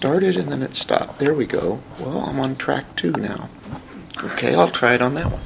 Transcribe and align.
started 0.00 0.36
and 0.38 0.50
then 0.50 0.62
it 0.62 0.74
stopped. 0.74 1.18
There 1.18 1.34
we 1.34 1.44
go. 1.44 1.78
Well, 1.98 2.20
I'm 2.20 2.40
on 2.40 2.56
track 2.56 2.96
two 2.96 3.12
now. 3.12 3.50
Okay, 4.24 4.54
I'll 4.54 4.70
try 4.70 4.94
it 4.94 5.02
on 5.02 5.12
that 5.12 5.26
one. 5.30 5.42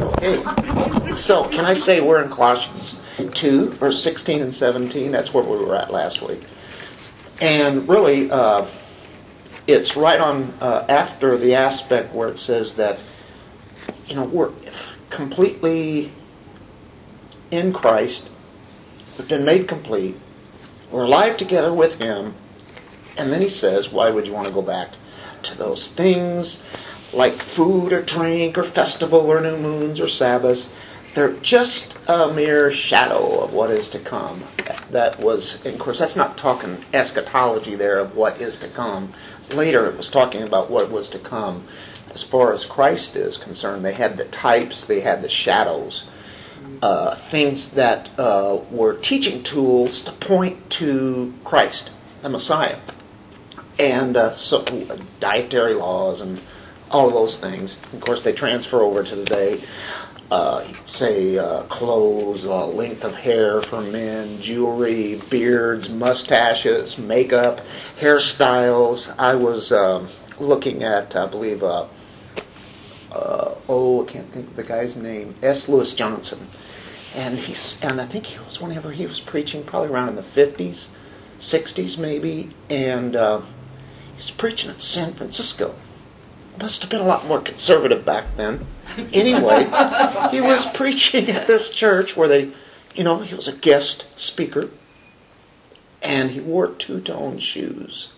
Okay, 0.00 1.14
so 1.14 1.44
can 1.48 1.64
I 1.64 1.74
say 1.74 2.00
we're 2.00 2.20
in 2.20 2.28
Colossians 2.28 2.96
2, 3.34 3.70
verse 3.74 4.02
16 4.02 4.42
and 4.42 4.52
17? 4.52 5.12
That's 5.12 5.32
where 5.32 5.44
we 5.44 5.56
were 5.56 5.76
at 5.76 5.92
last 5.92 6.20
week. 6.20 6.42
And 7.40 7.88
really, 7.88 8.28
uh, 8.28 8.66
it's 9.68 9.96
right 9.96 10.20
on 10.20 10.52
uh, 10.60 10.84
after 10.88 11.36
the 11.36 11.54
aspect 11.54 12.12
where 12.12 12.28
it 12.28 12.38
says 12.38 12.74
that, 12.74 12.98
you 14.06 14.16
know, 14.16 14.24
we're 14.24 14.50
completely 15.10 16.10
in 17.52 17.72
Christ, 17.72 18.28
we've 19.16 19.28
been 19.28 19.44
made 19.44 19.68
complete, 19.68 20.16
we're 20.90 21.04
alive 21.04 21.36
together 21.36 21.72
with 21.72 22.00
Him, 22.00 22.34
and 23.16 23.32
then 23.32 23.40
he 23.40 23.48
says, 23.48 23.92
why 23.92 24.10
would 24.10 24.26
you 24.26 24.32
want 24.32 24.46
to 24.46 24.54
go 24.54 24.62
back 24.62 24.90
to 25.42 25.56
those 25.56 25.88
things 25.88 26.62
like 27.12 27.42
food 27.42 27.92
or 27.92 28.02
drink 28.02 28.56
or 28.56 28.62
festival 28.62 29.30
or 29.30 29.40
new 29.40 29.56
moons 29.56 30.00
or 30.00 30.08
Sabbaths? 30.08 30.68
They're 31.14 31.34
just 31.34 31.98
a 32.08 32.32
mere 32.32 32.72
shadow 32.72 33.40
of 33.40 33.52
what 33.52 33.70
is 33.70 33.90
to 33.90 33.98
come. 33.98 34.44
That 34.90 35.20
was, 35.20 35.64
of 35.66 35.78
course, 35.78 35.98
that's 35.98 36.16
not 36.16 36.38
talking 36.38 36.84
eschatology 36.94 37.74
there 37.74 37.98
of 37.98 38.16
what 38.16 38.40
is 38.40 38.58
to 38.60 38.68
come. 38.68 39.12
Later 39.50 39.86
it 39.86 39.98
was 39.98 40.08
talking 40.08 40.42
about 40.42 40.70
what 40.70 40.90
was 40.90 41.10
to 41.10 41.18
come. 41.18 41.66
As 42.10 42.22
far 42.22 42.52
as 42.52 42.64
Christ 42.64 43.14
is 43.14 43.36
concerned, 43.36 43.84
they 43.84 43.92
had 43.92 44.16
the 44.16 44.24
types, 44.26 44.84
they 44.84 45.00
had 45.00 45.22
the 45.22 45.28
shadows. 45.28 46.04
Uh, 46.80 47.14
things 47.14 47.72
that 47.72 48.08
uh, 48.18 48.58
were 48.70 48.94
teaching 48.94 49.42
tools 49.42 50.02
to 50.02 50.12
point 50.12 50.70
to 50.70 51.32
Christ, 51.44 51.90
the 52.22 52.28
Messiah 52.28 52.78
and 53.78 54.16
uh, 54.16 54.32
so, 54.32 54.64
dietary 55.20 55.74
laws 55.74 56.20
and 56.20 56.40
all 56.90 57.08
of 57.08 57.14
those 57.14 57.38
things. 57.38 57.76
Of 57.92 58.00
course, 58.00 58.22
they 58.22 58.32
transfer 58.32 58.80
over 58.80 59.02
to 59.02 59.16
today. 59.16 59.62
Uh, 60.30 60.66
say 60.86 61.36
uh, 61.36 61.62
clothes, 61.64 62.46
uh, 62.46 62.66
length 62.66 63.04
of 63.04 63.14
hair 63.14 63.60
for 63.60 63.82
men, 63.82 64.40
jewelry, 64.40 65.20
beards, 65.28 65.90
mustaches, 65.90 66.96
makeup, 66.96 67.60
hairstyles. 68.00 69.14
I 69.18 69.34
was 69.34 69.72
um, 69.72 70.08
looking 70.38 70.84
at, 70.84 71.14
I 71.14 71.26
believe, 71.26 71.62
uh, 71.62 71.86
uh, 73.10 73.54
oh, 73.68 74.06
I 74.06 74.10
can't 74.10 74.32
think 74.32 74.48
of 74.48 74.56
the 74.56 74.62
guy's 74.62 74.96
name, 74.96 75.34
S. 75.42 75.68
Lewis 75.68 75.92
Johnson, 75.92 76.48
and 77.14 77.38
he's, 77.38 77.78
and 77.82 78.00
I 78.00 78.06
think 78.06 78.24
he 78.24 78.38
was 78.38 78.58
whenever 78.58 78.90
he 78.90 79.06
was 79.06 79.20
preaching, 79.20 79.64
probably 79.64 79.90
around 79.90 80.08
in 80.08 80.16
the 80.16 80.22
fifties, 80.22 80.88
sixties 81.38 81.98
maybe, 81.98 82.56
and 82.70 83.14
uh, 83.14 83.42
He's 84.16 84.30
preaching 84.30 84.70
in 84.70 84.80
San 84.80 85.14
Francisco. 85.14 85.74
Must 86.58 86.82
have 86.82 86.90
been 86.90 87.00
a 87.00 87.06
lot 87.06 87.26
more 87.26 87.40
conservative 87.40 88.04
back 88.04 88.36
then. 88.36 88.66
Anyway, 89.12 89.64
he 90.30 90.40
was 90.40 90.66
preaching 90.74 91.30
at 91.30 91.46
this 91.46 91.70
church 91.70 92.16
where 92.16 92.28
they, 92.28 92.52
you 92.94 93.04
know, 93.04 93.18
he 93.18 93.34
was 93.34 93.48
a 93.48 93.56
guest 93.56 94.06
speaker. 94.14 94.68
And 96.02 96.32
he 96.32 96.40
wore 96.40 96.68
two 96.68 97.00
tone 97.00 97.38
shoes. 97.38 98.12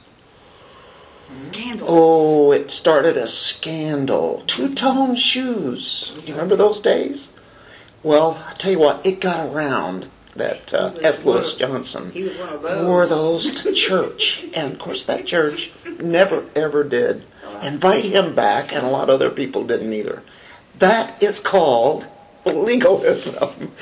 Scandalous. 1.39 1.91
Oh, 1.91 2.53
it 2.53 2.70
started 2.70 3.17
a 3.17 3.27
scandal. 3.27 4.42
Two 4.47 4.75
tone 4.75 5.14
shoes. 5.14 6.12
Do 6.14 6.27
you 6.27 6.34
remember 6.34 6.56
those 6.56 6.81
days? 6.81 7.31
Well, 8.03 8.45
I 8.47 8.53
tell 8.55 8.73
you 8.73 8.79
what, 8.79 9.06
it 9.06 9.20
got 9.20 9.47
around 9.47 10.11
that 10.37 10.75
uh, 10.75 10.95
S. 11.03 11.25
Lewis 11.25 11.55
Johnson 11.55 12.11
He 12.11 12.23
was 12.25 12.37
one 12.37 12.49
of 12.49 12.63
those. 12.63 12.87
wore 12.87 13.07
those 13.07 13.63
to 13.63 13.73
church. 13.73 14.45
And 14.55 14.73
of 14.73 14.79
course, 14.79 15.05
that 15.05 15.27
church 15.27 15.71
never 16.01 16.45
ever 16.55 16.85
did 16.85 17.25
invite 17.63 18.05
him 18.05 18.35
back, 18.35 18.73
and 18.73 18.85
a 18.85 18.91
lot 18.91 19.09
of 19.09 19.15
other 19.15 19.31
people 19.31 19.65
didn't 19.65 19.93
either. 19.93 20.23
That 20.79 21.23
is 21.23 21.39
called 21.39 22.07
legalism. 22.45 23.73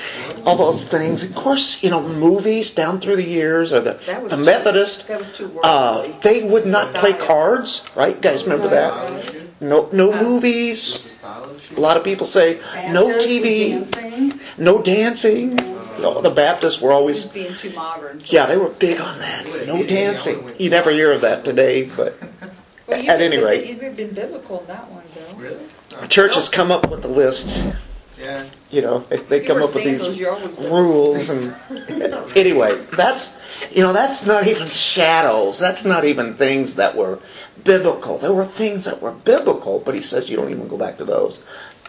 All 0.44 0.56
those 0.56 0.84
things. 0.84 1.22
Of 1.22 1.34
course, 1.34 1.82
you 1.82 1.90
know, 1.90 2.06
movies 2.06 2.72
down 2.72 3.00
through 3.00 3.16
the 3.16 3.28
years, 3.28 3.72
or 3.72 3.80
the, 3.80 3.98
That 4.06 4.30
the 4.30 4.36
Methodist, 4.36 5.06
too 5.34 5.60
uh, 5.64 6.20
they 6.20 6.42
would 6.42 6.66
not 6.66 6.94
play 6.94 7.12
cards, 7.14 7.84
right? 7.96 8.14
You 8.14 8.22
guys 8.22 8.44
remember 8.44 8.68
that? 8.68 9.60
No, 9.60 9.88
no 9.92 10.12
movies. 10.12 11.04
A 11.24 11.80
lot 11.80 11.96
of 11.96 12.04
people 12.04 12.26
say 12.26 12.60
no 12.90 13.18
TV, 13.18 14.38
no 14.58 14.82
dancing. 14.82 15.58
No, 16.02 16.20
the 16.20 16.30
Baptists 16.30 16.80
were 16.80 16.92
always 16.92 17.22
Just 17.22 17.34
being 17.34 17.54
too 17.56 17.70
modern. 17.70 18.20
yeah, 18.26 18.46
they 18.46 18.56
were 18.56 18.68
big 18.68 19.00
on 19.00 19.18
that. 19.18 19.66
No 19.66 19.82
dancing. 19.84 20.50
You 20.58 20.68
never 20.70 20.90
hear 20.90 21.12
of 21.12 21.20
that 21.22 21.44
today, 21.44 21.84
but 21.96 22.18
Well, 22.86 22.98
at 22.98 23.20
any 23.20 23.36
been- 23.36 23.44
rate. 23.44 23.66
You've 23.66 23.96
been 23.96 24.10
biblical 24.12 24.60
in 24.60 24.66
that 24.66 24.90
one, 24.90 25.04
Bill. 25.14 25.36
Really? 25.36 25.66
the 26.00 26.08
church 26.08 26.34
has 26.34 26.48
come 26.48 26.70
up 26.72 26.90
with 26.90 27.04
a 27.04 27.08
list. 27.08 27.62
Yeah. 28.18 28.46
You 28.70 28.82
know, 28.82 28.98
they, 29.00 29.16
they 29.18 29.40
You 29.42 29.46
come 29.46 29.62
up 29.62 29.74
with 29.74 29.84
these 29.84 30.16
you're 30.18 30.30
always 30.32 30.54
biblical. 30.56 30.78
rules 30.82 31.28
and 31.28 31.54
anyway, 32.36 32.84
that's 32.96 33.36
you 33.70 33.82
know, 33.82 33.92
that's 33.92 34.24
not 34.26 34.46
even 34.46 34.68
shadows. 34.68 35.58
That's 35.58 35.84
not 35.84 36.04
even 36.04 36.34
things 36.36 36.74
that 36.74 36.96
were 36.96 37.18
biblical. 37.64 38.18
There 38.18 38.32
were 38.32 38.44
things 38.44 38.84
that 38.84 39.02
were 39.02 39.10
biblical, 39.12 39.80
but 39.80 39.94
he 39.94 40.00
says 40.00 40.30
you 40.30 40.36
don't 40.36 40.50
even 40.50 40.68
go 40.68 40.76
back 40.76 40.98
to 40.98 41.04
those. 41.04 41.40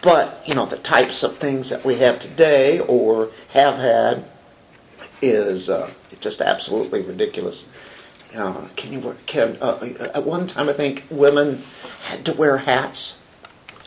But, 0.04 0.46
you 0.46 0.54
know, 0.54 0.66
the 0.66 0.76
types 0.76 1.22
of 1.22 1.38
things 1.38 1.70
that 1.70 1.82
we 1.82 1.96
have 1.96 2.18
today 2.18 2.78
or 2.78 3.30
have 3.48 3.76
had 3.76 4.24
is 5.22 5.70
uh, 5.70 5.90
just 6.20 6.42
absolutely 6.42 7.00
ridiculous. 7.00 7.64
You 8.30 8.38
know, 8.38 8.68
can 8.76 8.92
you 8.92 9.16
can 9.24 9.56
uh, 9.62 10.10
at 10.14 10.26
one 10.26 10.46
time 10.46 10.68
I 10.68 10.74
think 10.74 11.04
women 11.10 11.62
had 12.02 12.24
to 12.26 12.34
wear 12.34 12.58
hats. 12.58 13.16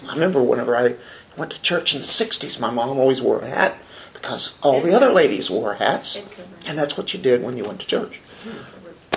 I 0.07 0.13
remember 0.13 0.41
whenever 0.41 0.75
I 0.75 0.95
went 1.38 1.51
to 1.51 1.61
church 1.61 1.94
in 1.94 2.01
the 2.01 2.07
'60s, 2.07 2.59
my 2.59 2.72
mom 2.72 2.97
always 2.97 3.22
wore 3.22 3.39
a 3.41 3.47
hat 3.47 3.77
because 4.13 4.56
all 4.63 4.81
the 4.81 4.94
other 4.95 5.11
ladies 5.11 5.51
wore 5.51 5.75
hats, 5.75 6.17
and 6.66 6.77
that's 6.77 6.97
what 6.97 7.13
you 7.13 7.19
did 7.19 7.44
when 7.44 7.57
you 7.57 7.66
went 7.66 7.81
to 7.81 7.88
church. 7.88 8.22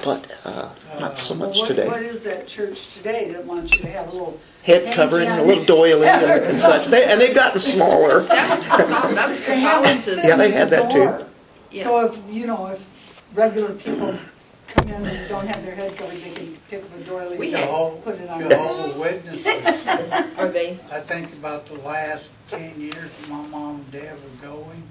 But 0.02 0.36
uh, 0.44 0.70
not 0.98 1.16
so 1.16 1.34
Well, 1.34 1.48
much 1.48 1.58
what, 1.58 1.68
today. 1.68 1.86
what 1.88 2.02
is 2.02 2.22
that 2.24 2.46
church 2.48 2.94
today 2.94 3.30
that 3.32 3.44
wants 3.44 3.74
you 3.74 3.82
to 3.82 3.88
have 3.88 4.08
a 4.08 4.12
little 4.12 4.40
Head 4.62 4.94
covering, 4.94 5.28
a 5.28 5.42
little 5.42 5.64
doily, 5.64 6.06
and, 6.06 6.24
and 6.44 6.60
such. 6.60 6.86
They, 6.86 7.04
and 7.04 7.20
they've 7.20 7.34
gotten 7.34 7.58
smaller. 7.58 8.24
That 8.24 8.58
was, 8.58 8.66
that 9.14 9.28
was 9.28 9.40
Catholicism. 9.40 10.24
Yeah, 10.26 10.36
they 10.36 10.50
had 10.50 10.68
that 10.70 10.90
too. 10.90 11.24
Yeah. 11.70 11.84
So 11.84 12.06
if, 12.06 12.20
you 12.28 12.46
know, 12.46 12.66
if 12.66 12.84
regular 13.32 13.72
people 13.74 14.18
come 14.68 14.88
in 14.88 15.06
and 15.06 15.28
don't 15.28 15.46
have 15.46 15.64
their 15.64 15.74
head 15.74 15.96
covered, 15.96 16.16
they 16.18 16.30
can 16.32 16.56
pick 16.68 16.84
up 16.84 16.94
a 16.94 17.04
doily 17.04 17.38
We 17.38 17.46
and 17.48 17.56
had- 17.56 17.66
Jehovah, 17.66 18.02
put 18.02 18.14
it 18.16 18.28
on. 18.28 18.48
Jehovah 18.50 19.00
Witnesses. 19.00 19.46
Are 20.36 20.48
they? 20.48 20.78
I 20.90 21.00
think 21.00 21.32
about 21.34 21.66
the 21.66 21.74
last 21.74 22.26
ten 22.50 22.78
years 22.80 23.10
my 23.28 23.40
mom 23.46 23.76
and 23.76 23.90
dad 23.92 24.14
were 24.14 24.46
going, 24.46 24.82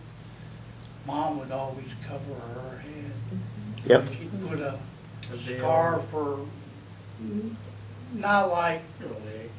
mom 1.05 1.39
would 1.39 1.51
always 1.51 1.87
cover 2.07 2.33
her 2.33 2.77
head. 2.79 3.11
Yep. 3.85 4.07
She'd 4.17 4.47
put 4.49 4.59
a 4.59 4.79
A 5.33 5.37
scarf 5.57 6.11
or, 6.13 6.45
mm-hmm. 7.21 7.49
Not 8.13 8.49
like, 8.49 8.81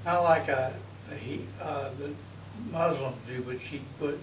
not 0.05 0.22
like 0.22 0.49
a, 0.49 0.75
a 1.11 1.15
he, 1.15 1.44
uh, 1.61 1.91
the 1.99 2.11
Muslims 2.71 3.16
do, 3.27 3.43
but 3.43 3.59
she'd 3.69 3.83
put 3.99 4.19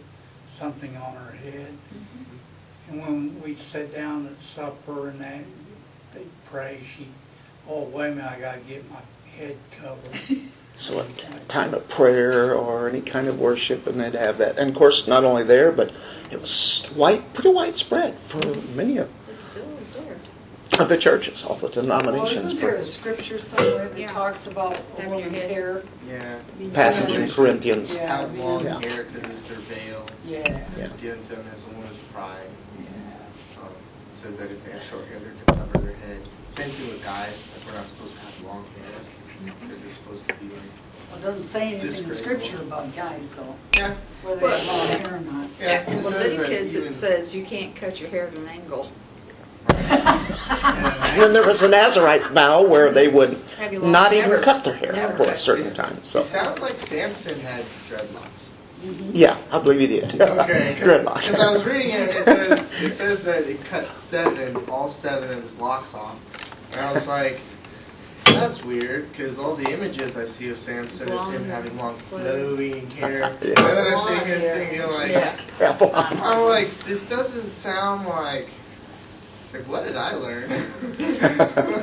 something 0.60 0.96
on 0.98 1.16
her 1.16 1.32
head. 1.32 1.74
And 2.90 3.02
when 3.02 3.42
we 3.42 3.58
sat 3.72 3.94
down 3.94 4.28
at 4.28 4.56
supper 4.56 5.10
and 5.10 5.20
that, 5.22 5.44
they'd 6.14 6.30
pray, 6.50 6.80
she, 6.96 7.08
oh, 7.70 7.84
wait 7.84 8.12
a 8.12 8.16
minute, 8.16 8.32
I 8.32 8.40
gotta 8.40 8.60
get 8.62 8.90
my 8.90 9.02
head 9.38 9.58
covered. 9.82 10.42
So 10.78 11.00
a 11.00 11.40
time 11.48 11.74
of 11.74 11.90
prayer 11.90 12.54
or 12.54 12.88
any 12.88 13.02
kind 13.02 13.28
of 13.28 13.40
worship, 13.40 13.88
and 13.88 14.00
they'd 14.00 14.14
have 14.14 14.38
that. 14.38 14.60
And 14.60 14.70
of 14.70 14.76
course, 14.76 15.08
not 15.08 15.24
only 15.26 15.44
there, 15.44 15.72
but 15.72 15.92
it 16.30 16.40
was 16.40 16.86
white, 16.94 17.34
pretty 17.34 17.50
widespread 17.50 18.16
for 18.28 18.46
many 18.76 18.98
of, 18.98 19.10
It's 19.17 19.17
still 19.17 19.17
observed. 19.17 19.17
Of 20.80 20.90
the 20.90 20.98
churches, 20.98 21.44
all 21.44 21.56
the 21.56 21.64
Well, 21.66 21.72
denominations. 21.72 22.44
isn't 22.46 22.60
there 22.60 22.76
a 22.76 22.86
scripture 22.86 23.40
somewhere 23.40 23.90
that 23.90 23.98
Yeah. 24.00 24.08
talks 24.12 24.48
about 24.48 24.78
a 25.00 25.10
woman's 25.10 25.42
hair? 25.42 25.84
Yeah. 26.08 26.36
being 26.58 26.72
passage 26.72 27.08
covered? 27.08 27.22
in 27.22 27.30
Corinthians. 27.32 27.94
Yeah. 27.96 28.18
Have 28.22 28.36
long 28.38 28.64
Yeah. 28.64 28.80
hair 28.80 29.04
because 29.06 29.30
it's 29.32 29.48
their 29.50 29.58
veil. 29.60 30.06
Yeah. 30.26 30.44
Yeah. 30.48 30.86
It's 30.86 30.94
given 30.96 31.22
to 31.24 31.30
them 31.36 31.46
as 31.54 31.64
a 31.64 31.76
woman's 31.76 31.98
pride. 32.14 32.48
Um, 33.60 33.70
says 34.22 34.36
that 34.38 34.52
if 34.52 34.64
they 34.66 34.72
have 34.72 34.84
short 34.84 35.06
hair, 35.08 35.20
they're 35.20 35.32
to 35.34 35.46
cover 35.66 35.86
their 35.86 35.96
head. 35.96 36.22
Same 36.56 36.70
thing 36.72 36.88
with 36.88 37.04
guys. 37.04 37.44
Like 37.56 37.66
we're 37.74 37.80
not 37.80 37.88
supposed 37.88 38.16
to 38.16 38.22
have 38.22 38.42
long 38.46 38.66
hair 38.78 39.52
because 39.68 39.84
it's 39.86 39.96
supposed 39.96 40.28
to 40.28 40.34
be 40.36 40.46
like. 40.46 40.62
Well, 41.10 41.20
it 41.20 41.24
doesn't 41.24 41.44
say 41.44 41.76
anything 41.76 42.04
in 42.06 42.14
scripture 42.14 42.58
about 42.58 42.94
guys 42.96 43.32
though, 43.32 43.56
Yeah. 43.76 43.96
whether 44.24 44.40
they 44.42 44.58
have 44.60 44.68
long 44.68 44.88
hair 44.88 45.16
or 45.16 45.20
not. 45.32 45.50
Yeah. 45.60 45.90
In 45.90 45.98
it 46.00 46.04
Leviticus, 46.06 46.74
it 46.74 46.92
says 46.92 47.34
you 47.34 47.46
can't 47.46 47.76
cut 47.76 48.00
your 48.00 48.10
hair 48.10 48.28
at 48.28 48.34
an 48.34 48.48
angle. 48.48 48.90
And 51.18 51.24
then 51.24 51.34
there 51.34 51.46
was 51.48 51.64
a 51.64 51.68
Nazarite 51.68 52.28
vow 52.28 52.62
where 52.64 52.92
they 52.92 53.08
would 53.08 53.38
Have 53.58 53.74
you 53.74 53.80
long 53.80 53.92
not 53.92 54.14
even 54.14 54.30
never- 54.30 54.44
cut 54.44 54.64
their 54.64 54.76
hair 54.76 54.94
never 54.94 55.18
for 55.18 55.24
a 55.24 55.38
certain 55.38 55.66
It's- 55.66 55.76
time. 55.78 56.00
So 56.04 56.20
It 56.22 56.28
sounds 56.28 56.60
like 56.60 56.78
Samson 56.78 57.40
had 57.40 57.66
dreadlocks. 57.90 58.50
Mm-hmm. 58.84 59.12
yeah, 59.16 59.38
I 59.52 59.58
believe 59.58 59.80
he 59.80 59.88
did. 59.88 60.22
Okay. 60.22 60.78
Dreadlocks. 60.80 61.28
Because 61.32 61.40
I 61.40 61.52
was 61.52 61.66
reading 61.66 61.90
it, 61.90 62.10
it 62.12 62.24
says 62.26 62.70
it 62.84 62.94
says 62.94 63.24
that 63.24 63.46
it 63.50 63.64
cut 63.66 63.92
seven, 63.92 64.56
all 64.70 64.88
seven 64.88 65.36
of 65.36 65.42
his 65.42 65.56
locks 65.56 65.96
off, 65.96 66.18
and 66.72 66.80
I 66.82 66.92
was 66.94 67.08
like, 67.08 67.40
That's 68.26 68.64
weird, 68.64 69.12
because 69.12 69.40
all 69.40 69.56
the 69.56 69.68
images 69.74 70.16
I 70.16 70.26
see 70.26 70.50
of 70.50 70.60
Samson 70.60 71.10
is 71.10 71.28
him 71.30 71.46
hair. 71.46 71.56
having 71.56 71.76
long 71.78 71.98
flowing 72.10 72.56
Flowing. 72.86 72.90
hair. 72.92 73.20
Yeah. 73.42 73.48
And 73.48 73.58
then 73.58 73.88
I'm 73.88 73.94
Long 73.94 74.08
sitting 74.08 74.26
here 74.28 74.40
hair. 74.40 74.56
thinking 74.60 74.82
like, 74.92 75.12
Yeah. 75.12 75.78
I'm 76.22 76.42
like, 76.44 76.70
this 76.86 77.02
doesn't 77.04 77.50
sound 77.50 78.06
like. 78.08 78.46
It's 79.48 79.54
like, 79.54 79.68
what 79.70 79.86
did 79.86 79.96
I 79.96 80.14
learn? 80.16 80.50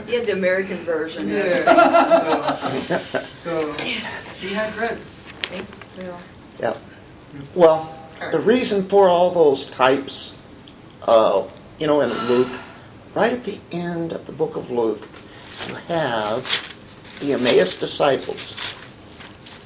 You 0.06 0.18
had 0.20 0.26
the 0.28 0.32
American 0.32 0.84
version. 0.84 1.28
yeah. 1.28 1.64
So, 3.38 3.72
so 3.72 3.76
Yes. 3.82 4.38
he 4.40 4.52
had 4.52 4.74
dreads. 4.74 5.08
Well, 5.96 6.20
Yeah. 6.60 6.76
Well, 7.54 8.10
the 8.30 8.38
reason 8.40 8.86
for 8.86 9.08
all 9.08 9.30
those 9.30 9.70
types, 9.70 10.34
uh, 11.02 11.48
you 11.78 11.86
know, 11.86 12.02
in 12.02 12.10
Luke, 12.28 12.52
right 13.14 13.32
at 13.32 13.44
the 13.44 13.58
end 13.72 14.12
of 14.12 14.26
the 14.26 14.32
book 14.32 14.56
of 14.56 14.70
Luke, 14.70 15.08
you 15.66 15.74
have 15.74 16.46
the 17.20 17.32
Emmaus 17.32 17.78
disciples. 17.78 18.56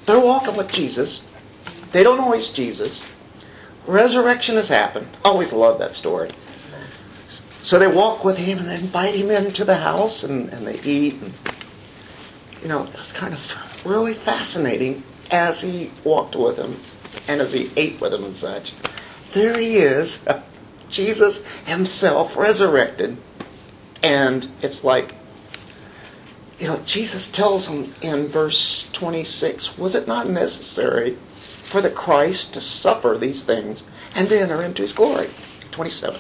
They're 0.06 0.21
walking 0.21 0.56
with 0.56 0.71
Jesus. 0.71 1.25
They 1.91 2.05
don't 2.05 2.17
know 2.17 2.31
he's 2.31 2.51
Jesus. 2.51 3.03
Resurrection 3.89 4.55
has 4.55 4.69
happened. 4.69 5.09
Always 5.25 5.53
love 5.53 5.81
that 5.81 5.94
story. 5.97 6.31
So 7.69 7.79
they 7.79 7.87
walk 7.87 8.25
with 8.25 8.38
him 8.38 8.61
and 8.61 8.67
they 8.67 8.76
invite 8.76 9.15
him 9.15 9.31
into 9.31 9.62
the 9.62 9.76
house 9.76 10.25
and, 10.25 10.49
and 10.49 10.67
they 10.67 10.81
eat. 10.81 11.20
And, 11.20 11.35
you 12.62 12.69
know, 12.69 12.88
it's 12.94 13.12
kind 13.12 13.35
of 13.35 13.85
really 13.85 14.15
fascinating 14.15 15.03
as 15.31 15.61
he 15.61 15.91
walked 16.03 16.35
with 16.35 16.56
them 16.56 16.81
and 17.29 17.43
as 17.43 17.53
he 17.53 17.70
ate 17.76 18.00
with 18.00 18.12
them 18.12 18.25
and 18.25 18.35
such. 18.35 18.73
There 19.35 19.61
he 19.61 19.76
is, 19.76 20.19
Jesus 20.88 21.43
himself 21.67 22.38
resurrected. 22.38 23.19
And 24.03 24.49
it's 24.62 24.82
like, 24.82 25.15
you 26.59 26.69
know, 26.69 26.81
Jesus 26.87 27.29
tells 27.29 27.69
them 27.69 27.93
in 28.00 28.29
verse 28.29 28.88
26 28.94 29.76
Was 29.76 29.94
it 29.94 30.09
not 30.09 30.26
necessary 30.26 31.19
for 31.65 31.82
the 31.82 31.91
Christ 31.91 32.55
to 32.55 32.62
suffer 32.62 33.19
these 33.20 33.43
things 33.43 33.85
and 34.15 34.26
to 34.31 34.41
enter 34.41 34.62
into 34.62 34.81
his 34.81 34.94
glory? 34.94 35.29
27. 35.73 36.19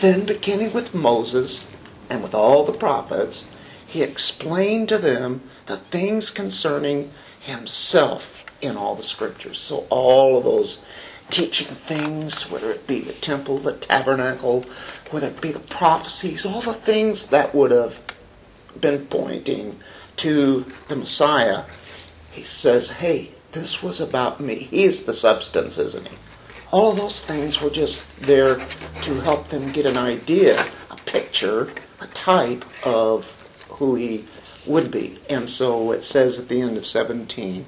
Then, 0.00 0.26
beginning 0.26 0.72
with 0.72 0.94
Moses 0.94 1.64
and 2.08 2.22
with 2.22 2.34
all 2.34 2.64
the 2.64 2.72
prophets, 2.72 3.44
he 3.86 4.02
explained 4.02 4.88
to 4.90 4.98
them 4.98 5.42
the 5.66 5.78
things 5.78 6.30
concerning 6.30 7.10
himself 7.40 8.44
in 8.60 8.76
all 8.76 8.94
the 8.94 9.02
scriptures. 9.02 9.58
So, 9.58 9.86
all 9.90 10.38
of 10.38 10.44
those 10.44 10.78
teaching 11.30 11.74
things, 11.86 12.50
whether 12.50 12.70
it 12.70 12.86
be 12.86 13.00
the 13.00 13.12
temple, 13.12 13.58
the 13.58 13.72
tabernacle, 13.72 14.64
whether 15.10 15.28
it 15.28 15.40
be 15.40 15.52
the 15.52 15.58
prophecies, 15.60 16.46
all 16.46 16.62
the 16.62 16.74
things 16.74 17.26
that 17.26 17.54
would 17.54 17.70
have 17.70 17.98
been 18.80 19.06
pointing 19.06 19.80
to 20.16 20.64
the 20.88 20.96
Messiah, 20.96 21.64
he 22.30 22.42
says, 22.42 22.90
hey, 22.90 23.32
this 23.52 23.82
was 23.82 24.00
about 24.00 24.40
me. 24.40 24.56
He's 24.56 25.04
the 25.04 25.12
substance, 25.12 25.78
isn't 25.78 26.08
he? 26.08 26.16
All 26.70 26.90
of 26.90 26.96
those 26.96 27.24
things 27.24 27.62
were 27.62 27.70
just 27.70 28.04
there 28.20 28.56
to 29.02 29.20
help 29.20 29.48
them 29.48 29.72
get 29.72 29.86
an 29.86 29.96
idea, 29.96 30.68
a 30.90 30.96
picture, 30.96 31.72
a 32.00 32.06
type 32.08 32.64
of 32.84 33.24
who 33.68 33.94
he 33.94 34.26
would 34.66 34.90
be. 34.90 35.18
And 35.30 35.48
so 35.48 35.92
it 35.92 36.02
says 36.02 36.38
at 36.38 36.48
the 36.48 36.60
end 36.60 36.76
of 36.76 36.86
17, 36.86 37.64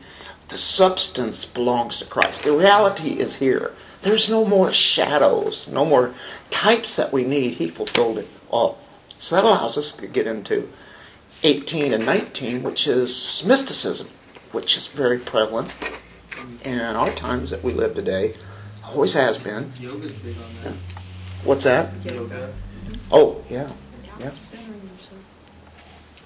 the 0.49 0.58
substance 0.58 1.47
belongs 1.47 1.99
to 1.99 2.05
Christ. 2.05 2.44
The 2.44 2.52
reality 2.52 3.12
is 3.12 3.37
here. 3.37 3.73
There's 4.02 4.29
no 4.29 4.44
more 4.44 4.73
shadows, 4.73 5.69
no 5.69 5.85
more 5.85 6.14
types 6.50 6.96
that 6.96 7.12
we 7.12 7.25
need. 7.25 7.55
He 7.55 7.70
fulfilled 7.70 8.19
it 8.19 8.29
all. 8.50 8.79
So 9.19 9.37
that 9.37 9.44
allows 9.44 9.79
us 9.79 9.93
to 9.93 10.06
get 10.06 10.26
into 10.26 10.69
18 11.43 11.94
and 11.94 12.05
19, 12.05 12.62
which 12.62 12.87
is 12.87 13.43
mysticism, 13.46 14.08
which 14.53 14.76
is 14.76 14.88
very 14.88 15.19
prevalent 15.19 15.70
in 16.64 16.81
our 16.81 17.12
times 17.14 17.50
that 17.50 17.62
we 17.62 17.73
live 17.73 17.94
today. 17.94 18.35
Always 18.93 19.13
has 19.15 19.39
been. 19.39 19.73
Yoga's 19.79 20.13
big 20.15 20.37
on 20.37 20.65
that. 20.65 20.75
What's 21.45 21.65
that? 21.65 21.93
Yoga. 22.05 22.53
Oh, 23.11 23.43
yeah. 23.49 23.71
Yeah. 24.19 24.35
centering. 24.35 24.91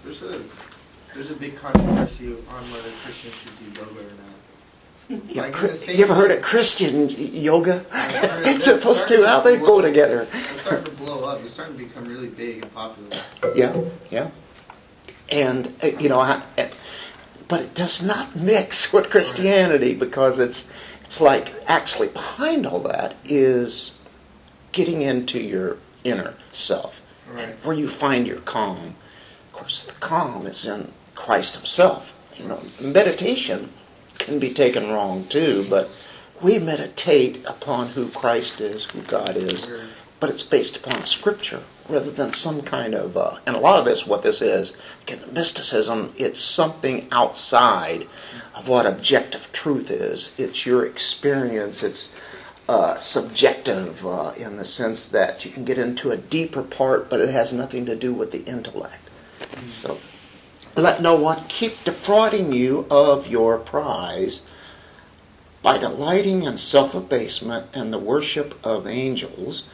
There's 0.02 0.22
a 0.22 0.42
there's 1.14 1.30
a 1.30 1.34
big 1.36 1.56
controversy 1.56 2.34
on 2.48 2.70
whether 2.72 2.90
Christians 3.04 3.34
should 3.34 3.58
do 3.74 3.80
yoga 3.80 4.00
or 4.00 4.02
not. 5.20 5.24
Yeah, 5.30 5.42
Like 5.42 5.52
in 5.54 5.58
Chri- 5.60 5.70
the 5.70 5.76
same- 5.76 5.96
you 5.98 6.04
ever 6.04 6.14
heard 6.14 6.32
of 6.32 6.42
Christian 6.42 7.08
yoga? 7.08 7.78
heard 7.90 8.46
it. 8.66 8.82
Those 8.82 9.04
two, 9.04 9.24
how 9.24 9.40
they 9.40 9.58
go 9.58 9.80
together? 9.80 10.26
It's 10.32 10.62
starting 10.62 10.84
to 10.86 10.90
blow 10.92 11.24
up. 11.24 11.40
It's 11.42 11.52
starting 11.54 11.78
to 11.78 11.84
become 11.84 12.06
really 12.06 12.28
big 12.28 12.62
and 12.64 12.74
popular. 12.74 13.10
Yeah, 13.54 13.80
yeah. 14.10 14.30
And, 15.30 15.72
uh, 15.82 15.86
you 15.98 16.08
know, 16.08 16.18
I, 16.20 16.42
uh, 16.58 16.68
but 17.48 17.60
it 17.62 17.74
does 17.74 18.02
not 18.02 18.34
mix 18.36 18.92
with 18.92 19.08
Christianity 19.10 19.94
because 19.94 20.38
it's, 20.38 20.64
it's 21.04 21.20
like 21.20 21.52
actually 21.66 22.08
behind 22.08 22.66
all 22.66 22.80
that 22.80 23.14
is 23.24 23.92
getting 24.72 25.02
into 25.02 25.38
your 25.40 25.76
inner 26.02 26.34
self 26.50 27.00
Right. 27.32 27.54
where 27.64 27.74
you 27.74 27.88
find 27.88 28.26
your 28.26 28.40
calm. 28.40 28.94
Of 29.46 29.52
course, 29.52 29.82
the 29.84 29.92
calm 29.94 30.46
is 30.46 30.66
in 30.66 30.92
Christ 31.14 31.56
Himself. 31.56 32.14
You 32.36 32.46
know, 32.48 32.60
meditation 32.80 33.70
can 34.18 34.38
be 34.38 34.52
taken 34.52 34.90
wrong 34.90 35.24
too, 35.28 35.66
but 35.70 35.88
we 36.42 36.58
meditate 36.58 37.42
upon 37.46 37.88
who 37.88 38.08
Christ 38.10 38.60
is, 38.60 38.84
who 38.84 39.00
God 39.02 39.36
is. 39.36 39.66
But 40.20 40.30
it's 40.30 40.42
based 40.42 40.76
upon 40.76 41.04
Scripture 41.04 41.62
rather 41.88 42.10
than 42.10 42.32
some 42.32 42.62
kind 42.62 42.94
of. 42.94 43.16
Uh, 43.16 43.38
and 43.46 43.56
a 43.56 43.60
lot 43.60 43.78
of 43.78 43.84
this, 43.84 44.06
what 44.06 44.22
this 44.22 44.40
is, 44.40 44.72
again, 45.02 45.20
mysticism. 45.32 46.12
It's 46.16 46.40
something 46.40 47.08
outside 47.12 48.06
of 48.54 48.68
what 48.68 48.86
objective 48.86 49.50
truth 49.52 49.90
is. 49.90 50.34
It's 50.38 50.64
your 50.64 50.86
experience. 50.86 51.82
It's 51.82 52.08
uh, 52.68 52.96
subjective 52.96 54.06
uh, 54.06 54.32
in 54.36 54.56
the 54.56 54.64
sense 54.64 55.04
that 55.06 55.44
you 55.44 55.50
can 55.50 55.64
get 55.64 55.78
into 55.78 56.10
a 56.10 56.16
deeper 56.16 56.62
part, 56.62 57.10
but 57.10 57.20
it 57.20 57.28
has 57.28 57.52
nothing 57.52 57.84
to 57.86 57.96
do 57.96 58.14
with 58.14 58.32
the 58.32 58.44
intellect. 58.44 59.10
So, 59.66 59.98
let 60.74 61.02
no 61.02 61.14
one 61.14 61.44
keep 61.48 61.84
defrauding 61.84 62.52
you 62.52 62.86
of 62.90 63.26
your 63.26 63.58
prize 63.58 64.40
by 65.62 65.78
delighting 65.78 66.44
in 66.44 66.56
self 66.56 66.94
abasement 66.94 67.66
and 67.74 67.92
the 67.92 67.98
worship 67.98 68.54
of 68.64 68.86
angels, 68.86 69.64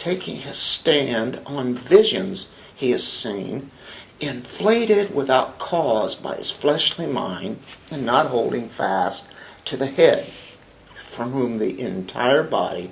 taking 0.00 0.36
his 0.36 0.56
stand 0.56 1.38
on 1.44 1.74
visions 1.74 2.50
he 2.74 2.90
has 2.90 3.06
seen, 3.06 3.70
inflated 4.18 5.14
without 5.14 5.58
cause 5.58 6.14
by 6.14 6.36
his 6.36 6.50
fleshly 6.50 7.06
mind, 7.06 7.58
and 7.90 8.06
not 8.06 8.26
holding 8.28 8.66
fast 8.70 9.26
to 9.66 9.76
the 9.76 9.86
head 9.86 10.26
from 11.04 11.32
whom 11.32 11.58
the 11.58 11.78
entire 11.78 12.42
body, 12.42 12.90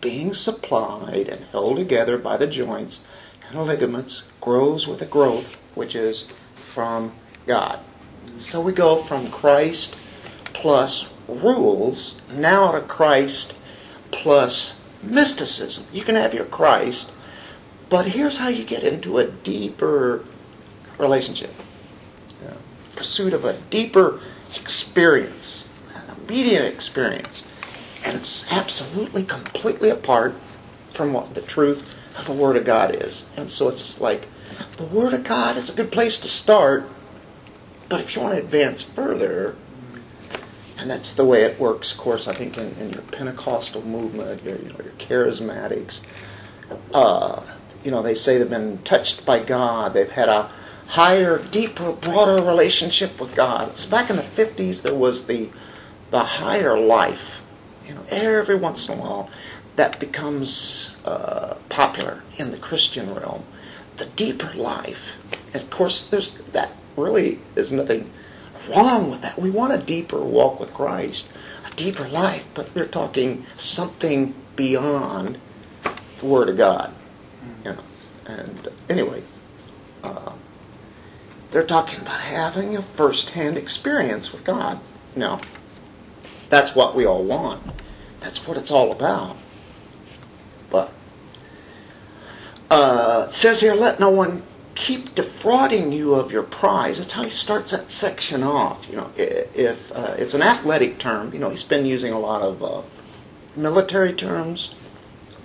being 0.00 0.32
supplied 0.32 1.28
and 1.28 1.44
held 1.52 1.76
together 1.76 2.16
by 2.16 2.34
the 2.38 2.46
joints 2.46 3.00
and 3.50 3.66
ligaments, 3.66 4.22
grows 4.40 4.88
with 4.88 5.02
a 5.02 5.06
growth 5.06 5.58
which 5.74 5.94
is 5.94 6.28
from 6.72 7.12
God. 7.46 7.78
So 8.38 8.58
we 8.62 8.72
go 8.72 9.02
from 9.02 9.30
Christ 9.30 9.98
plus 10.54 11.08
rules 11.28 12.14
now 12.30 12.72
to 12.72 12.80
Christ 12.80 13.54
plus 14.10 14.77
mysticism. 15.02 15.86
You 15.92 16.02
can 16.02 16.14
have 16.14 16.34
your 16.34 16.44
Christ, 16.44 17.12
but 17.88 18.06
here's 18.06 18.38
how 18.38 18.48
you 18.48 18.64
get 18.64 18.84
into 18.84 19.18
a 19.18 19.26
deeper 19.26 20.24
relationship. 20.98 21.50
Yeah. 22.42 22.54
Pursuit 22.96 23.32
of 23.32 23.44
a 23.44 23.60
deeper 23.70 24.20
experience, 24.56 25.66
an 25.94 26.16
immediate 26.16 26.72
experience. 26.72 27.44
And 28.04 28.16
it's 28.16 28.50
absolutely, 28.50 29.24
completely 29.24 29.90
apart 29.90 30.34
from 30.92 31.12
what 31.12 31.34
the 31.34 31.42
truth 31.42 31.84
of 32.16 32.26
the 32.26 32.32
Word 32.32 32.56
of 32.56 32.64
God 32.64 32.94
is. 32.94 33.24
And 33.36 33.50
so 33.50 33.68
it's 33.68 34.00
like 34.00 34.28
the 34.76 34.86
Word 34.86 35.14
of 35.14 35.24
God 35.24 35.56
is 35.56 35.70
a 35.70 35.74
good 35.74 35.92
place 35.92 36.18
to 36.20 36.28
start, 36.28 36.84
but 37.88 38.00
if 38.00 38.14
you 38.14 38.22
want 38.22 38.34
to 38.34 38.40
advance 38.40 38.82
further, 38.82 39.56
and 40.78 40.88
that's 40.88 41.14
the 41.14 41.24
way 41.24 41.42
it 41.42 41.58
works, 41.58 41.92
of 41.92 41.98
course, 41.98 42.28
I 42.28 42.34
think 42.34 42.56
in, 42.56 42.68
in 42.76 42.90
your 42.90 43.02
Pentecostal 43.02 43.82
movement, 43.82 44.44
your, 44.44 44.56
you 44.56 44.68
know, 44.68 44.78
your 44.82 44.92
charismatics, 44.94 46.00
uh, 46.94 47.42
you 47.82 47.90
know, 47.90 48.02
they 48.02 48.14
say 48.14 48.38
they've 48.38 48.48
been 48.48 48.78
touched 48.84 49.26
by 49.26 49.42
God, 49.42 49.92
they've 49.92 50.10
had 50.10 50.28
a 50.28 50.50
higher, 50.86 51.38
deeper, 51.50 51.92
broader 51.92 52.42
relationship 52.42 53.20
with 53.20 53.34
God. 53.34 53.76
So 53.76 53.90
back 53.90 54.08
in 54.08 54.16
the 54.16 54.22
50s, 54.22 54.82
there 54.82 54.94
was 54.94 55.26
the, 55.26 55.50
the 56.10 56.20
higher 56.20 56.78
life. 56.78 57.42
You 57.86 57.94
know, 57.94 58.04
every 58.08 58.56
once 58.56 58.88
in 58.88 58.98
a 58.98 59.00
while, 59.00 59.30
that 59.76 59.98
becomes 59.98 60.96
uh, 61.04 61.54
popular 61.68 62.22
in 62.36 62.50
the 62.52 62.58
Christian 62.58 63.14
realm. 63.14 63.44
The 63.96 64.06
deeper 64.06 64.52
life. 64.54 65.16
And 65.52 65.62
of 65.62 65.70
course, 65.70 66.02
there's 66.04 66.38
that 66.52 66.70
really 66.96 67.40
is 67.56 67.72
nothing 67.72 68.12
wrong 68.68 69.10
with 69.10 69.22
that. 69.22 69.38
We 69.38 69.50
want 69.50 69.72
a 69.72 69.78
deeper 69.84 70.20
walk 70.22 70.60
with 70.60 70.74
Christ, 70.74 71.28
a 71.70 71.74
deeper 71.76 72.08
life, 72.08 72.44
but 72.54 72.74
they're 72.74 72.86
talking 72.86 73.44
something 73.54 74.34
beyond 74.56 75.38
the 76.20 76.26
Word 76.26 76.48
of 76.48 76.56
God. 76.56 76.92
You 77.64 77.72
know, 77.72 77.82
and 78.26 78.68
anyway, 78.88 79.22
uh, 80.02 80.32
They're 81.50 81.66
talking 81.66 82.00
about 82.00 82.20
having 82.20 82.76
a 82.76 82.82
first-hand 82.82 83.56
experience 83.56 84.32
with 84.32 84.44
God. 84.44 84.80
No. 85.16 85.40
That's 86.50 86.74
what 86.74 86.94
we 86.94 87.06
all 87.06 87.24
want. 87.24 87.62
That's 88.20 88.46
what 88.46 88.56
it's 88.56 88.70
all 88.70 88.92
about. 88.92 89.36
But 90.70 90.92
uh, 92.70 93.26
it 93.28 93.34
says 93.34 93.60
here, 93.60 93.74
let 93.74 93.98
no 93.98 94.10
one 94.10 94.42
keep 94.78 95.12
defrauding 95.16 95.90
you 95.90 96.14
of 96.14 96.30
your 96.30 96.44
prize. 96.44 96.98
That's 96.98 97.10
how 97.10 97.24
he 97.24 97.30
starts 97.30 97.72
that 97.72 97.90
section 97.90 98.44
off. 98.44 98.86
You 98.88 98.96
know, 98.96 99.10
if 99.16 99.76
uh, 99.92 100.14
it's 100.16 100.34
an 100.34 100.42
athletic 100.42 101.00
term, 101.00 101.34
you 101.34 101.40
know, 101.40 101.50
he's 101.50 101.64
been 101.64 101.84
using 101.84 102.12
a 102.12 102.18
lot 102.18 102.42
of 102.42 102.62
uh, 102.62 102.82
military 103.56 104.12
terms 104.12 104.76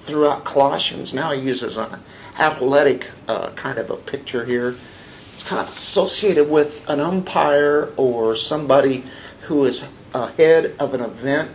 throughout 0.05 0.45
Colossians. 0.45 1.15
Now 1.15 1.33
he 1.33 1.41
uses 1.41 1.77
an 1.77 1.99
athletic 2.37 3.09
uh, 3.27 3.49
kind 3.53 3.79
of 3.79 3.89
a 3.89 3.97
picture 3.97 4.45
here. 4.45 4.75
It's 5.33 5.43
kind 5.43 5.67
of 5.67 5.73
associated 5.73 6.47
with 6.47 6.87
an 6.87 6.99
umpire 6.99 7.91
or 7.97 8.35
somebody 8.35 9.03
who 9.41 9.65
is 9.65 9.87
ahead 10.13 10.75
of 10.77 10.93
an 10.93 11.01
event. 11.01 11.49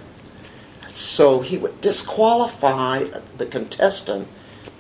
So 0.89 1.43
he 1.43 1.57
would 1.57 1.81
disqualify 1.81 3.05
the 3.37 3.47
contestant 3.47 4.27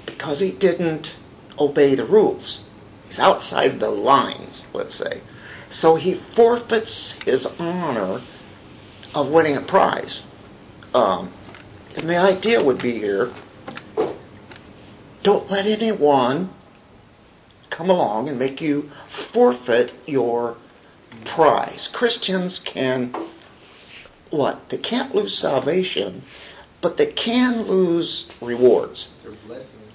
because 0.05 0.40
he 0.40 0.50
didn't 0.50 1.14
obey 1.61 1.95
the 1.95 2.05
rules. 2.05 2.64
He's 3.09 3.19
outside 3.19 3.81
the 3.81 3.91
lines, 3.91 4.67
let's 4.73 4.95
say. 4.95 5.23
So 5.71 5.97
he 5.97 6.15
forfeits 6.15 7.12
his 7.25 7.47
honor 7.59 8.21
of 9.15 9.29
winning 9.29 9.57
a 9.57 9.62
prize. 9.62 10.23
Um, 10.95 11.33
and 11.97 12.09
the 12.09 12.17
idea 12.17 12.62
would 12.62 12.81
be 12.81 12.99
here 12.99 13.33
don't 15.23 15.50
let 15.50 15.67
anyone 15.67 16.50
come 17.71 17.91
along 17.91 18.29
and 18.29 18.38
make 18.38 18.61
you 18.61 18.91
forfeit 19.07 19.93
your 20.07 20.57
prize. 21.25 21.88
Christians 21.88 22.59
can, 22.59 23.15
what? 24.31 24.69
They 24.69 24.79
can't 24.79 25.15
lose 25.15 25.37
salvation, 25.37 26.23
but 26.81 26.97
they 26.97 27.12
can 27.12 27.62
lose 27.62 28.29
rewards. 28.41 29.09
They're 29.23 29.33
blessings. 29.33 29.95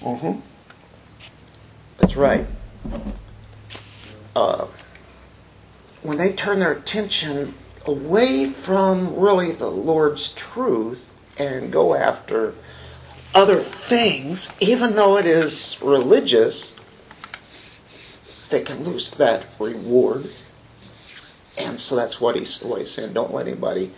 Mm-hmm. 0.00 0.40
That's 1.98 2.16
right. 2.16 2.46
Uh, 4.34 4.66
when 6.02 6.18
they 6.18 6.32
turn 6.32 6.58
their 6.58 6.72
attention 6.72 7.54
away 7.86 8.50
from 8.50 9.16
really 9.16 9.52
the 9.52 9.70
Lord's 9.70 10.30
truth 10.30 11.08
and 11.38 11.72
go 11.72 11.94
after 11.94 12.54
other 13.34 13.60
things, 13.60 14.52
even 14.60 14.94
though 14.94 15.16
it 15.18 15.26
is 15.26 15.80
religious, 15.82 16.72
they 18.50 18.62
can 18.62 18.84
lose 18.84 19.10
that 19.12 19.46
reward. 19.58 20.30
And 21.56 21.78
so 21.78 21.96
that's 21.96 22.20
what 22.20 22.36
he's, 22.36 22.60
he's 22.60 22.90
saying. 22.90 23.12
Don't 23.12 23.32
let 23.32 23.46
anybody 23.46 23.92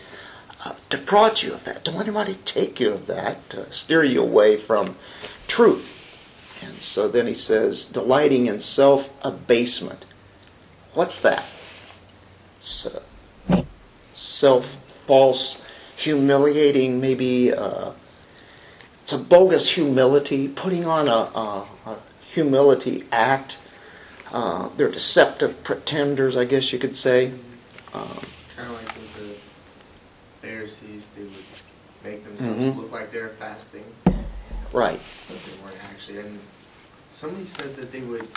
uh, 0.64 0.74
defraud 0.90 1.42
you 1.42 1.54
of 1.54 1.64
that. 1.64 1.84
Don't 1.84 1.96
let 1.96 2.06
anybody 2.06 2.38
take 2.44 2.80
you 2.80 2.92
of 2.92 3.06
that, 3.06 3.38
steer 3.70 4.04
you 4.04 4.22
away 4.22 4.56
from 4.56 4.96
truth. 5.46 5.95
And 6.62 6.80
so 6.80 7.08
then 7.08 7.26
he 7.26 7.34
says, 7.34 7.84
delighting 7.86 8.46
in 8.46 8.60
self 8.60 9.10
abasement. 9.22 10.04
What's 10.94 11.20
that? 11.20 11.44
It's 12.58 12.86
self 14.12 14.76
false, 15.06 15.62
humiliating, 15.96 17.00
maybe 17.00 17.52
uh, 17.52 17.92
it's 19.02 19.12
a 19.12 19.18
bogus 19.18 19.70
humility, 19.70 20.48
putting 20.48 20.84
on 20.84 21.06
a, 21.06 21.10
a, 21.10 21.68
a 21.86 22.02
humility 22.32 23.04
act. 23.12 23.58
Uh, 24.32 24.68
they're 24.76 24.90
deceptive 24.90 25.62
pretenders, 25.62 26.36
I 26.36 26.44
guess 26.44 26.72
you 26.72 26.78
could 26.78 26.96
say. 26.96 27.32
Um, 27.94 28.20
Kind 28.56 28.68
of 28.68 28.74
like 28.74 28.96
with 28.96 29.14
the 29.14 29.34
Pharisees, 30.42 31.02
they 31.14 31.22
would 31.22 31.44
make 32.02 32.24
themselves 32.24 32.58
Mhm. 32.58 32.76
look 32.76 32.90
like 32.90 33.12
they're 33.12 33.36
fasting, 33.38 33.84
right. 34.72 35.00
But 36.06 36.14
they 36.14 36.18
weren't 36.18 36.30
actually. 36.30 36.30
And 36.30 36.40
somebody 37.10 37.46
said 37.46 37.76
that 37.76 37.92
they 37.92 38.00
would 38.00 38.28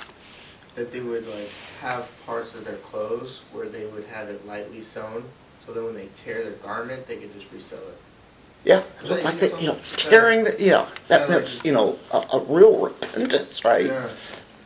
that 0.76 0.92
they 0.92 1.00
would 1.00 1.28
like 1.28 1.50
have 1.82 2.08
parts 2.26 2.54
of 2.54 2.64
their 2.64 2.78
clothes 2.78 3.42
where 3.52 3.68
they 3.68 3.86
would 3.88 4.06
have 4.06 4.30
it 4.30 4.46
lightly 4.46 4.82
sewn, 4.82 5.24
so 5.66 5.74
that 5.74 5.84
when 5.84 5.96
they 5.96 6.08
tear 6.16 6.44
their 6.44 6.54
garment, 6.54 7.08
they 7.08 7.18
could 7.18 7.34
just 7.34 7.52
resell 7.52 7.80
it. 7.80 7.98
Yeah, 8.66 8.84
it 9.04 9.24
like 9.24 9.40
that, 9.40 9.62
you 9.62 9.70
know, 9.70 9.78
tearing 9.96 10.44
the, 10.44 10.62
you 10.62 10.72
know, 10.72 10.88
that 11.08 11.30
meant, 11.30 11.62
you 11.64 11.72
know, 11.72 11.98
a, 12.12 12.18
a 12.34 12.44
real 12.44 12.78
repentance, 12.78 13.64
right? 13.64 13.86
Yeah. 13.86 14.10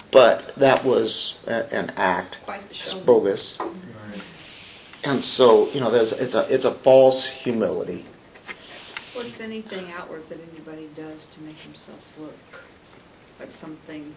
But 0.10 0.56
that 0.56 0.84
was 0.84 1.38
a, 1.46 1.72
an 1.74 1.92
act, 1.92 2.38
Quite 2.44 2.64
the 2.70 2.72
it's 2.72 2.92
show. 2.92 3.00
bogus. 3.02 3.58
And 5.04 5.24
so, 5.24 5.70
you 5.74 5.80
know, 5.80 5.92
there's, 5.92 6.12
it's 6.14 6.34
a, 6.34 6.52
it's 6.52 6.66
a 6.66 6.74
false 6.74 7.28
humility. 7.28 8.06
What's 9.14 9.40
anything 9.40 9.92
outward 9.92 10.28
that 10.30 10.40
anybody 10.52 10.90
does 10.96 11.28
to 11.28 11.42
make 11.42 11.58
himself 11.58 12.00
look 12.18 12.34
like 13.44 13.52
something 13.52 14.14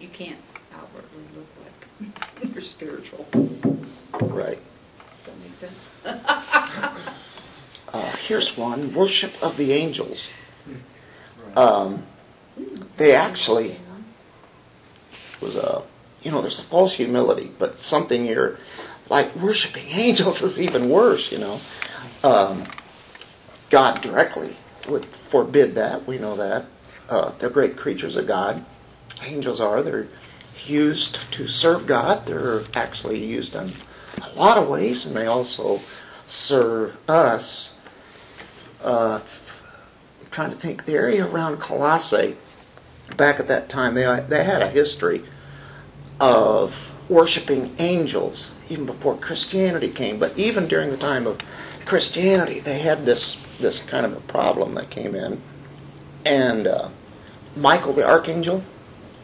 you 0.00 0.08
can't 0.08 0.38
outwardly 0.74 1.24
look 1.34 1.46
like 1.62 2.52
you're 2.54 2.62
spiritual? 2.62 3.26
Does 3.32 4.20
Right. 4.20 4.58
that 5.24 5.38
make 5.42 5.54
sense? 5.56 5.90
Uh, 7.92 8.10
here's 8.26 8.56
one, 8.56 8.94
worship 8.94 9.30
of 9.42 9.58
the 9.58 9.72
angels. 9.74 10.30
Um, 11.54 12.04
they 12.96 13.14
actually 13.14 13.78
was 15.42 15.56
a, 15.56 15.82
you 16.22 16.30
know, 16.30 16.40
there's 16.40 16.58
a 16.58 16.62
false 16.62 16.94
humility, 16.94 17.50
but 17.58 17.78
something 17.78 18.24
you're, 18.24 18.56
like 19.10 19.36
worshiping 19.36 19.84
angels 19.90 20.40
is 20.40 20.58
even 20.58 20.88
worse, 20.88 21.30
you 21.30 21.36
know. 21.36 21.60
Um, 22.24 22.64
God 23.68 24.00
directly 24.00 24.56
would 24.88 25.04
forbid 25.28 25.74
that, 25.74 26.06
we 26.06 26.16
know 26.16 26.36
that. 26.36 26.64
Uh, 27.12 27.30
they're 27.38 27.50
great 27.50 27.76
creatures 27.76 28.16
of 28.16 28.26
God. 28.26 28.64
Angels 29.22 29.60
are, 29.60 29.82
they're 29.82 30.08
used 30.64 31.18
to 31.32 31.46
serve 31.46 31.86
God. 31.86 32.24
They're 32.24 32.62
actually 32.74 33.22
used 33.22 33.54
in 33.54 33.74
a 34.22 34.30
lot 34.34 34.56
of 34.56 34.66
ways, 34.66 35.04
and 35.04 35.14
they 35.14 35.26
also 35.26 35.80
serve 36.26 36.96
us. 37.06 37.70
Uh, 38.82 39.20
I'm 39.20 40.30
trying 40.30 40.50
to 40.52 40.56
think, 40.56 40.86
the 40.86 40.94
area 40.94 41.26
around 41.26 41.60
Colossae, 41.60 42.38
back 43.18 43.38
at 43.38 43.48
that 43.48 43.68
time, 43.68 43.94
they, 43.94 44.24
they 44.30 44.42
had 44.42 44.62
a 44.62 44.70
history 44.70 45.22
of 46.18 46.74
worshiping 47.10 47.74
angels 47.78 48.52
even 48.70 48.86
before 48.86 49.18
Christianity 49.18 49.90
came. 49.90 50.18
But 50.18 50.38
even 50.38 50.66
during 50.66 50.88
the 50.88 50.96
time 50.96 51.26
of 51.26 51.40
Christianity, 51.84 52.60
they 52.60 52.78
had 52.78 53.04
this 53.04 53.36
this 53.60 53.80
kind 53.80 54.06
of 54.06 54.12
a 54.14 54.20
problem 54.20 54.74
that 54.76 54.88
came 54.88 55.14
in, 55.14 55.40
and 56.24 56.66
uh, 56.66 56.88
Michael 57.56 57.92
the 57.92 58.06
archangel, 58.06 58.62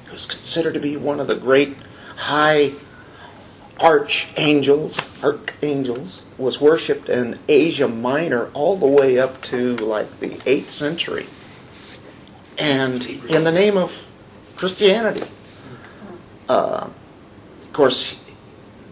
who's 0.06 0.26
considered 0.26 0.74
to 0.74 0.80
be 0.80 0.96
one 0.96 1.20
of 1.20 1.28
the 1.28 1.36
great 1.36 1.76
high 2.16 2.72
archangels, 3.80 5.00
archangels, 5.22 6.24
was 6.36 6.60
worshipped 6.60 7.08
in 7.08 7.38
Asia 7.48 7.88
Minor 7.88 8.50
all 8.52 8.76
the 8.76 8.86
way 8.86 9.18
up 9.18 9.40
to 9.42 9.76
like 9.76 10.20
the 10.20 10.40
eighth 10.46 10.70
century, 10.70 11.26
and 12.58 13.04
in 13.04 13.44
the 13.44 13.52
name 13.52 13.76
of 13.76 13.92
Christianity. 14.56 15.24
Uh, 16.48 16.90
of 17.62 17.72
course, 17.72 18.18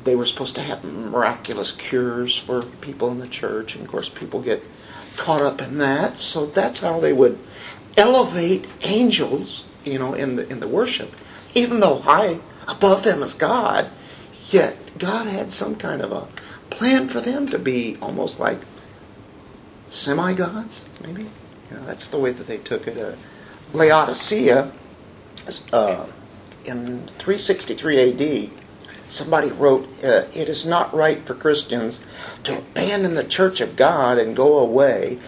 they 0.05 0.14
were 0.14 0.26
supposed 0.26 0.55
to 0.55 0.61
have 0.61 0.85
miraculous 0.85 1.73
cures 1.73 2.37
for 2.37 2.62
people 2.62 3.11
in 3.11 3.19
the 3.19 3.26
church, 3.26 3.75
and 3.75 3.85
of 3.85 3.90
course, 3.90 4.09
people 4.09 4.40
get 4.40 4.62
caught 5.16 5.40
up 5.40 5.61
in 5.61 5.78
that. 5.78 6.19
So 6.19 6.47
that's 6.47 6.81
how 6.81 7.00
they 7.00 7.12
would 7.12 7.38
elevate 7.97 8.67
angels, 8.83 9.65
you 9.85 9.99
know, 9.99 10.15
in 10.15 10.37
the 10.37 10.49
in 10.49 10.61
the 10.61 10.69
worship, 10.69 11.11
even 11.55 11.81
though 11.81 11.97
high 11.97 12.38
above 12.69 13.03
them 13.03 13.23
is 13.23 13.35
God. 13.35 13.91
Yet 14.50 14.93
God 14.99 15.26
had 15.26 15.53
some 15.53 15.76
kind 15.76 16.03
of 16.03 16.12
a 16.12 16.29
plan 16.71 17.09
for 17.09 17.21
them 17.21 17.49
to 17.49 17.59
be 17.59 17.97
almost 18.00 18.38
like 18.38 18.61
semi 19.88 20.35
gods, 20.35 20.85
maybe. 21.03 21.23
You 21.71 21.76
know, 21.76 21.87
that's 21.87 22.07
the 22.07 22.19
way 22.19 22.33
that 22.33 22.47
they 22.47 22.59
took 22.59 22.87
it. 22.87 22.97
Uh, 22.97 23.17
Laodicea, 23.73 24.71
uh, 25.73 26.07
in 26.65 27.07
363 27.19 28.12
AD, 28.12 28.50
somebody 29.09 29.50
wrote, 29.50 29.88
uh, 30.05 30.25
"It 30.33 30.49
is 30.49 30.65
not 30.65 30.95
right 30.95 31.26
for 31.26 31.35
Christians 31.35 31.99
to 32.45 32.59
abandon 32.59 33.15
the 33.15 33.25
Church 33.25 33.61
of 33.61 33.75
God 33.75 34.19
and 34.19 34.37
go 34.37 34.59
away 34.59 35.19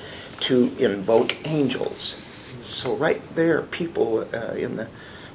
to 0.40 0.72
invoke 0.78 1.34
angels." 1.44 2.14
So 2.68 2.94
right 2.96 3.22
there, 3.34 3.62
people 3.62 4.28
uh, 4.32 4.52
in 4.52 4.76
the 4.76 4.88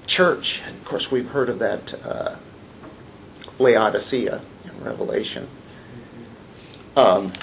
church, 0.06 0.62
and 0.66 0.78
of 0.78 0.86
course 0.86 1.10
we've 1.10 1.28
heard 1.28 1.50
of 1.50 1.60
that 1.60 1.94
uh, 2.06 2.36
Laodicea 3.58 4.40
in 4.66 4.84
Revelation. 4.84 5.50
Um, 6.96 7.34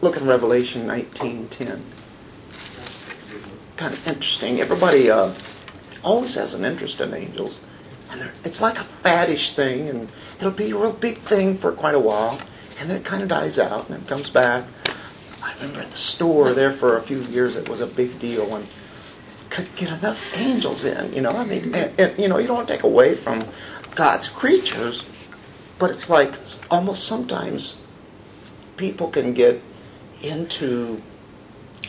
look 0.00 0.16
in 0.16 0.26
Revelation 0.26 0.88
19:10. 0.88 1.80
Kind 3.76 3.94
of 3.94 4.08
interesting. 4.08 4.60
Everybody 4.60 5.08
uh, 5.10 5.32
always 6.02 6.34
has 6.34 6.54
an 6.54 6.64
interest 6.64 7.00
in 7.00 7.14
angels. 7.14 7.60
and 8.10 8.28
it's 8.44 8.60
like 8.60 8.78
a 8.78 8.84
faddish 9.04 9.54
thing, 9.54 9.88
and 9.88 10.10
it'll 10.38 10.50
be 10.50 10.72
a 10.72 10.76
real 10.76 10.92
big 10.92 11.18
thing 11.18 11.56
for 11.56 11.70
quite 11.70 11.94
a 11.94 12.00
while, 12.00 12.40
and 12.80 12.90
then 12.90 12.96
it 12.96 13.04
kind 13.04 13.22
of 13.22 13.28
dies 13.28 13.60
out, 13.60 13.88
and 13.88 14.02
it 14.02 14.08
comes 14.08 14.28
back. 14.28 14.64
I 15.40 15.54
remember 15.54 15.82
at 15.82 15.92
the 15.92 15.96
store 15.96 16.52
there 16.52 16.72
for 16.72 16.96
a 16.96 17.02
few 17.02 17.20
years, 17.22 17.54
it 17.54 17.68
was 17.68 17.80
a 17.80 17.86
big 17.86 18.18
deal 18.18 18.44
could 18.48 18.83
get 19.62 19.90
enough 19.90 20.18
angels 20.34 20.84
in. 20.84 21.12
You 21.12 21.20
know, 21.22 21.30
I 21.30 21.44
mean, 21.44 21.74
and, 21.74 22.00
and, 22.00 22.18
you 22.18 22.28
know, 22.28 22.38
you 22.38 22.46
don't 22.46 22.66
take 22.66 22.82
away 22.82 23.14
from 23.14 23.44
God's 23.94 24.28
creatures, 24.28 25.04
but 25.78 25.90
it's 25.90 26.08
like 26.10 26.34
almost 26.70 27.06
sometimes 27.06 27.76
people 28.76 29.10
can 29.10 29.34
get 29.34 29.60
into 30.22 31.00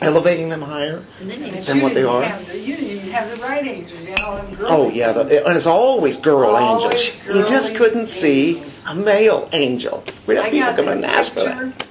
elevating 0.01 0.49
them 0.49 0.61
higher. 0.61 1.03
And 1.19 1.29
then 1.29 1.39
you 1.39 1.45
And 1.47 1.65
Than 1.65 1.81
what 1.81 1.93
they 1.93 2.03
are? 2.03 2.39
the- 2.45 2.57
You 2.57 2.75
didn't 2.75 3.09
have 3.11 3.29
the 3.29 3.41
right 3.41 3.65
angels, 3.65 4.03
you 4.03 4.15
know, 4.15 4.35
them 4.35 4.53
girl 4.55 4.67
Oh 4.69 4.89
yeah, 4.89 5.11
the, 5.13 5.47
and 5.47 5.55
it's 5.55 5.65
always 5.65 6.17
girl 6.17 6.55
Always 6.55 6.83
angels. 6.83 7.15
You 7.33 7.45
just 7.47 7.75
couldn't 7.75 8.07
see 8.07 8.61
a 8.87 8.95
male 8.95 9.49
angel. 9.53 10.03
We 10.27 10.35
have 10.35 10.51
people 10.51 10.73
coming 10.73 11.03
and 11.03 11.05
ask 11.05 11.33
for 11.33 11.41
that. 11.41 11.85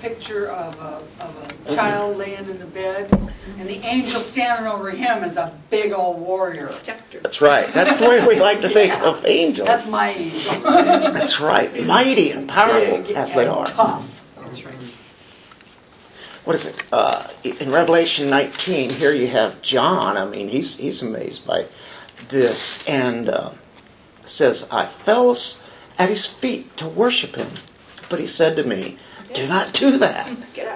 Picture, 0.00 0.48
of 0.48 0.78
a, 0.78 1.22
of 1.22 1.36
a 1.68 1.74
child 1.74 2.16
laying 2.16 2.48
in 2.48 2.58
the 2.58 2.66
bed, 2.66 3.10
and 3.58 3.68
the 3.68 3.76
angel 3.86 4.20
standing 4.20 4.66
over 4.66 4.90
him 4.90 5.22
is 5.24 5.36
a 5.36 5.52
big 5.70 5.92
old 5.92 6.20
warrior. 6.20 6.68
protector. 6.68 7.20
That's 7.20 7.40
right. 7.40 7.72
That's 7.72 7.96
the 7.96 8.08
way 8.08 8.26
we 8.26 8.40
like 8.40 8.60
to 8.62 8.68
think 8.68 8.92
of 8.94 9.24
angels. 9.26 9.68
That's 9.68 9.86
my 9.86 10.10
angel. 10.10 10.60
That's 10.62 11.40
right. 11.40 11.84
Mighty 11.86 12.30
and 12.32 12.48
powerful 12.48 12.98
Big 12.98 13.16
as 13.16 13.34
they 13.34 13.42
and 13.42 13.50
are. 13.50 13.66
Tough. 13.66 14.22
That's 14.36 14.64
right. 14.64 14.74
What 16.44 16.56
is 16.56 16.66
it? 16.66 16.82
Uh, 16.90 17.28
in 17.44 17.70
Revelation 17.70 18.30
19, 18.30 18.90
here 18.90 19.12
you 19.12 19.28
have 19.28 19.60
John. 19.60 20.16
I 20.16 20.24
mean, 20.26 20.48
he's 20.48 20.76
he's 20.76 21.02
amazed 21.02 21.46
by 21.46 21.66
this, 22.30 22.82
and 22.88 23.28
uh, 23.28 23.50
says, 24.24 24.66
"I 24.70 24.86
fell 24.86 25.36
at 25.98 26.08
his 26.08 26.26
feet 26.26 26.76
to 26.78 26.88
worship 26.88 27.36
him, 27.36 27.50
but 28.08 28.18
he 28.18 28.26
said 28.26 28.56
to 28.56 28.64
me." 28.64 28.96
Do 29.32 29.46
not 29.46 29.72
do 29.72 29.98
that. 29.98 30.28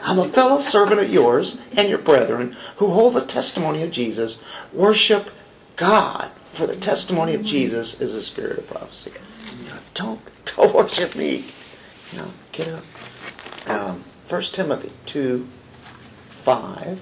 I'm 0.02 0.18
a 0.18 0.28
fellow 0.28 0.58
servant 0.58 1.00
of 1.00 1.12
yours 1.12 1.58
and 1.76 1.88
your 1.88 1.98
brethren 1.98 2.56
who 2.76 2.88
hold 2.88 3.14
the 3.14 3.24
testimony 3.24 3.82
of 3.82 3.90
Jesus. 3.90 4.40
Worship 4.72 5.30
God, 5.76 6.30
for 6.52 6.66
the 6.66 6.76
testimony 6.76 7.34
of 7.34 7.42
Jesus 7.42 8.00
is 8.00 8.12
the 8.12 8.22
spirit 8.22 8.58
of 8.58 8.68
prophecy. 8.68 9.12
You 9.60 9.70
know, 9.70 9.78
don't 9.94 10.20
don't 10.56 10.74
worship 10.74 11.16
me. 11.16 11.44
You 12.12 12.18
know, 12.18 12.30
get 12.52 12.68
up. 12.68 12.84
Um, 13.66 14.04
1 14.28 14.42
Timothy 14.42 14.92
2 15.06 15.48
5. 16.30 17.00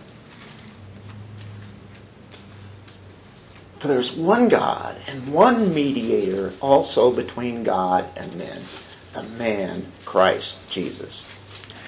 For 3.79 3.89
there's 3.89 4.13
one 4.13 4.49
God 4.49 4.97
and 5.09 5.33
one 5.35 5.75
mediator 5.75 6.53
also 6.61 7.13
between 7.13 7.65
God 7.65 8.09
and 8.17 8.33
men, 8.37 8.63
the 9.13 9.25
man 9.25 9.91
Christ 10.05 10.57
Jesus. 10.71 11.27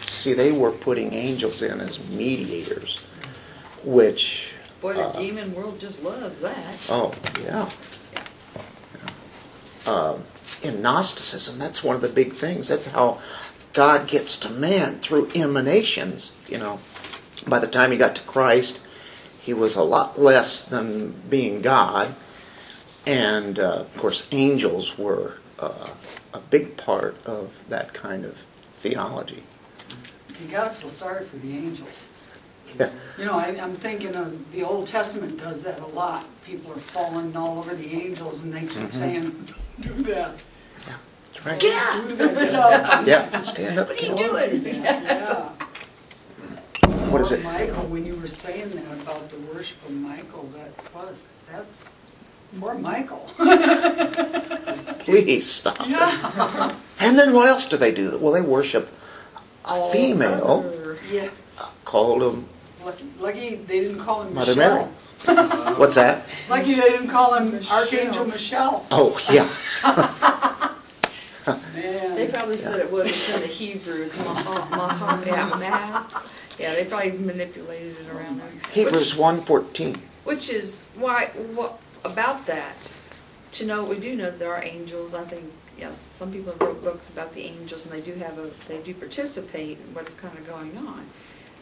See, 0.05 0.35
they 0.35 0.53
were 0.53 0.71
putting 0.71 1.15
angels 1.15 1.63
in 1.63 1.81
as 1.81 1.99
mediators, 1.99 3.01
which. 3.83 4.55
Boy, 4.81 4.95
the 4.95 5.07
uh, 5.07 5.19
demon 5.19 5.55
world 5.55 5.81
just 5.81 6.03
loves 6.03 6.41
that. 6.41 6.79
Oh, 6.91 7.13
yeah. 7.43 7.71
Um, 9.87 10.25
in 10.63 10.83
Gnosticism, 10.83 11.59
that's 11.59 11.83
one 11.83 11.97
of 11.97 12.03
the 12.03 12.09
big 12.09 12.35
things. 12.35 12.69
That's 12.69 12.87
how 12.87 13.21
God 13.73 14.07
gets 14.07 14.37
to 14.39 14.51
man 14.51 14.99
through 14.99 15.31
emanations. 15.35 16.33
You 16.49 16.59
know, 16.59 16.81
by 17.47 17.59
the 17.59 17.67
time 17.67 17.91
he 17.91 17.97
got 17.97 18.17
to 18.17 18.23
Christ, 18.23 18.81
he 19.41 19.55
was 19.55 19.77
a 19.77 19.83
lot 19.83 20.19
less 20.19 20.63
than 20.63 21.13
being 21.29 21.63
God. 21.63 22.15
And, 23.07 23.59
uh, 23.59 23.81
of 23.81 23.97
course, 23.97 24.27
angels 24.33 24.97
were 24.97 25.35
uh, 25.59 25.91
a 26.33 26.41
big 26.41 26.77
part 26.77 27.17
of 27.27 27.53
that 27.69 27.93
kind 27.93 28.25
of 28.25 28.37
theology. 28.77 29.45
You 30.41 30.49
gotta 30.51 30.75
feel 30.75 30.89
sorry 30.89 31.25
for 31.27 31.37
the 31.37 31.53
angels. 31.53 32.07
Yeah. 32.79 32.91
You 33.19 33.25
know, 33.27 33.35
I, 33.35 33.47
I'm 33.61 33.77
thinking 33.77 34.15
of, 34.15 34.51
the 34.53 34.63
Old 34.65 34.87
Testament 34.87 35.39
does 35.39 35.63
that 35.63 35.81
a 35.81 35.87
lot. 35.87 36.25
People 36.45 36.73
are 36.73 36.81
falling 36.81 37.37
all 37.37 37.59
over 37.59 37.75
the 37.75 37.93
angels 37.93 38.41
and 38.43 38.53
they 38.53 38.61
keep 38.63 38.89
Mhm. 38.89 38.95
saying, 38.95 39.49
do 39.81 39.93
that. 40.05 40.35
That's 41.33 41.47
right. 41.47 41.61
Get 41.61 41.75
out! 41.75 42.09
Do 42.09 42.15
that. 42.17 42.35
Get 42.35 42.55
up. 42.55 43.07
Yeah, 43.07 43.41
stand 43.43 43.79
up. 43.79 43.89
What 43.89 44.03
are 44.03 44.07
you 44.07 44.15
doing? 44.17 44.65
Yeah. 44.67 45.51
What 47.11 47.21
is 47.21 47.31
it? 47.31 47.45
Michael, 47.45 47.87
when 47.87 48.05
you 48.05 48.17
were 48.17 48.27
saying 48.27 48.71
that 48.71 49.01
about 49.03 49.29
the 49.31 49.37
worship 49.55 49.77
of 49.87 49.93
Michael, 49.93 50.51
that 50.57 50.73
was, 50.95 51.25
that's, 51.51 51.85
more 52.55 52.75
Michael. 52.75 53.31
Please 55.01 55.49
stop. 55.49 55.79
Yeah. 55.89 56.75
And 57.01 57.17
then 57.19 57.33
what 57.33 57.49
else 57.49 57.67
do 57.69 57.77
they 57.77 57.93
do? 57.95 58.19
Well, 58.19 58.33
they 58.33 58.41
worship 58.41 58.89
a 58.89 58.91
All 59.65 59.91
female 59.91 60.67
other- 60.69 60.99
Yeah, 61.11 61.29
uh, 61.59 61.69
called 61.85 62.23
him. 62.23 62.47
lucky, 62.85 63.05
lucky 63.19 63.57
they 63.57 63.81
didn't 63.81 64.01
call 64.01 64.23
him 64.23 64.35
Mother 64.35 64.55
Michelle. 64.55 64.87
what's 65.77 65.95
that? 65.95 66.25
Lucky 66.51 66.75
they 66.75 66.89
didn't 66.91 67.09
call 67.09 67.35
him 67.35 67.53
Michelle. 67.53 67.77
Archangel 67.79 68.25
Michelle. 68.27 68.87
Oh 68.91 69.19
yeah, 69.31 69.49
Man. 69.85 70.71
They 72.17 72.29
probably 72.29 72.57
said 72.57 72.79
it 72.81 72.91
wasn't 72.91 73.35
in 73.35 73.41
the 73.43 73.47
Hebrew. 73.47 74.03
It's 74.03 74.17
Maha, 74.17 74.75
Maha, 74.77 75.27
yeah, 75.27 75.47
Mah. 75.49 76.23
Yeah, 76.59 76.75
they 76.75 76.85
probably 76.87 77.13
manipulated 77.13 77.97
it 78.01 78.09
around 78.09 78.41
there. 78.41 78.49
Hebrews 78.73 79.15
one 79.17 79.43
fourteen. 79.43 79.95
Which, 80.25 80.49
which 80.49 80.51
is 80.51 80.89
why, 80.95 81.27
what 81.55 81.81
about 82.05 82.47
that? 82.47 82.77
To 83.53 83.67
know, 83.67 83.85
we 83.85 83.99
do 83.99 84.17
know 84.17 84.25
that 84.31 84.39
there 84.39 84.55
are 84.55 84.63
angels. 84.65 85.13
I 85.15 85.25
think, 85.25 85.45
yes, 85.79 85.99
some 86.13 86.33
people 86.33 86.53
have 86.53 86.61
wrote 86.61 86.83
books 86.83 87.09
about 87.09 87.35
the 87.35 87.43
angels, 87.43 87.85
and 87.85 87.93
they 87.93 88.01
do 88.01 88.15
have 88.15 88.39
a, 88.39 88.51
they 88.69 88.79
do 88.79 88.95
participate 88.95 89.79
in 89.79 89.95
what's 89.95 90.15
kind 90.15 90.37
of 90.39 90.47
going 90.47 90.77
on. 90.79 91.07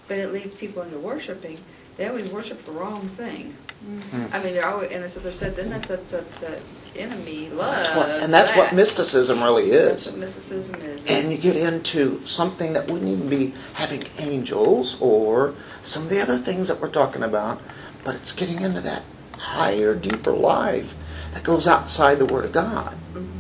But 0.09 0.19
it 0.19 0.33
leads 0.33 0.55
people 0.55 0.83
into 0.83 0.99
worshiping. 0.99 1.59
They 1.97 2.09
always 2.09 2.31
worship 2.31 2.65
the 2.65 2.73
wrong 2.73 3.09
thing. 3.11 3.55
Mm-hmm. 3.87 4.27
I 4.33 4.43
mean, 4.43 4.55
they're 4.55 4.67
always, 4.69 4.91
and 4.91 5.05
it's 5.05 5.15
they're 5.15 5.33
said 5.33 5.57
then 5.57 5.71
that 5.71 5.87
sets 5.87 6.13
up 6.13 6.31
the 6.33 6.61
enemy 6.97 7.49
loves 7.49 7.79
That's 7.79 7.97
what, 7.97 8.11
and 8.11 8.33
that's 8.33 8.57
what 8.57 8.75
mysticism 8.75 9.43
really 9.43 9.71
That's 9.71 10.07
is. 10.07 10.11
what 10.13 10.21
mysticism 10.21 10.77
is. 10.77 11.03
And 11.07 11.33
you 11.33 11.39
get 11.39 11.57
into 11.57 12.25
something 12.25 12.73
that 12.75 12.87
wouldn't 12.89 13.11
even 13.11 13.29
be 13.29 13.55
having 13.75 14.05
angels 14.19 14.99
or 15.01 15.55
some 15.83 16.05
of 16.05 16.11
the 16.11 16.21
other 16.21 16.39
things 16.39 16.69
that 16.69 16.81
we're 16.81 16.91
talking 16.91 17.23
about, 17.23 17.61
but 18.05 18.15
it's 18.15 18.33
getting 18.33 18.61
into 18.61 18.81
that 18.83 19.03
higher, 19.33 19.95
deeper 19.95 20.33
life 20.33 20.95
that 21.35 21.43
goes 21.43 21.67
outside 21.67 22.19
the 22.19 22.27
Word 22.27 22.45
of 22.45 22.53
God. 22.53 22.97
Mm-hmm. 23.15 23.32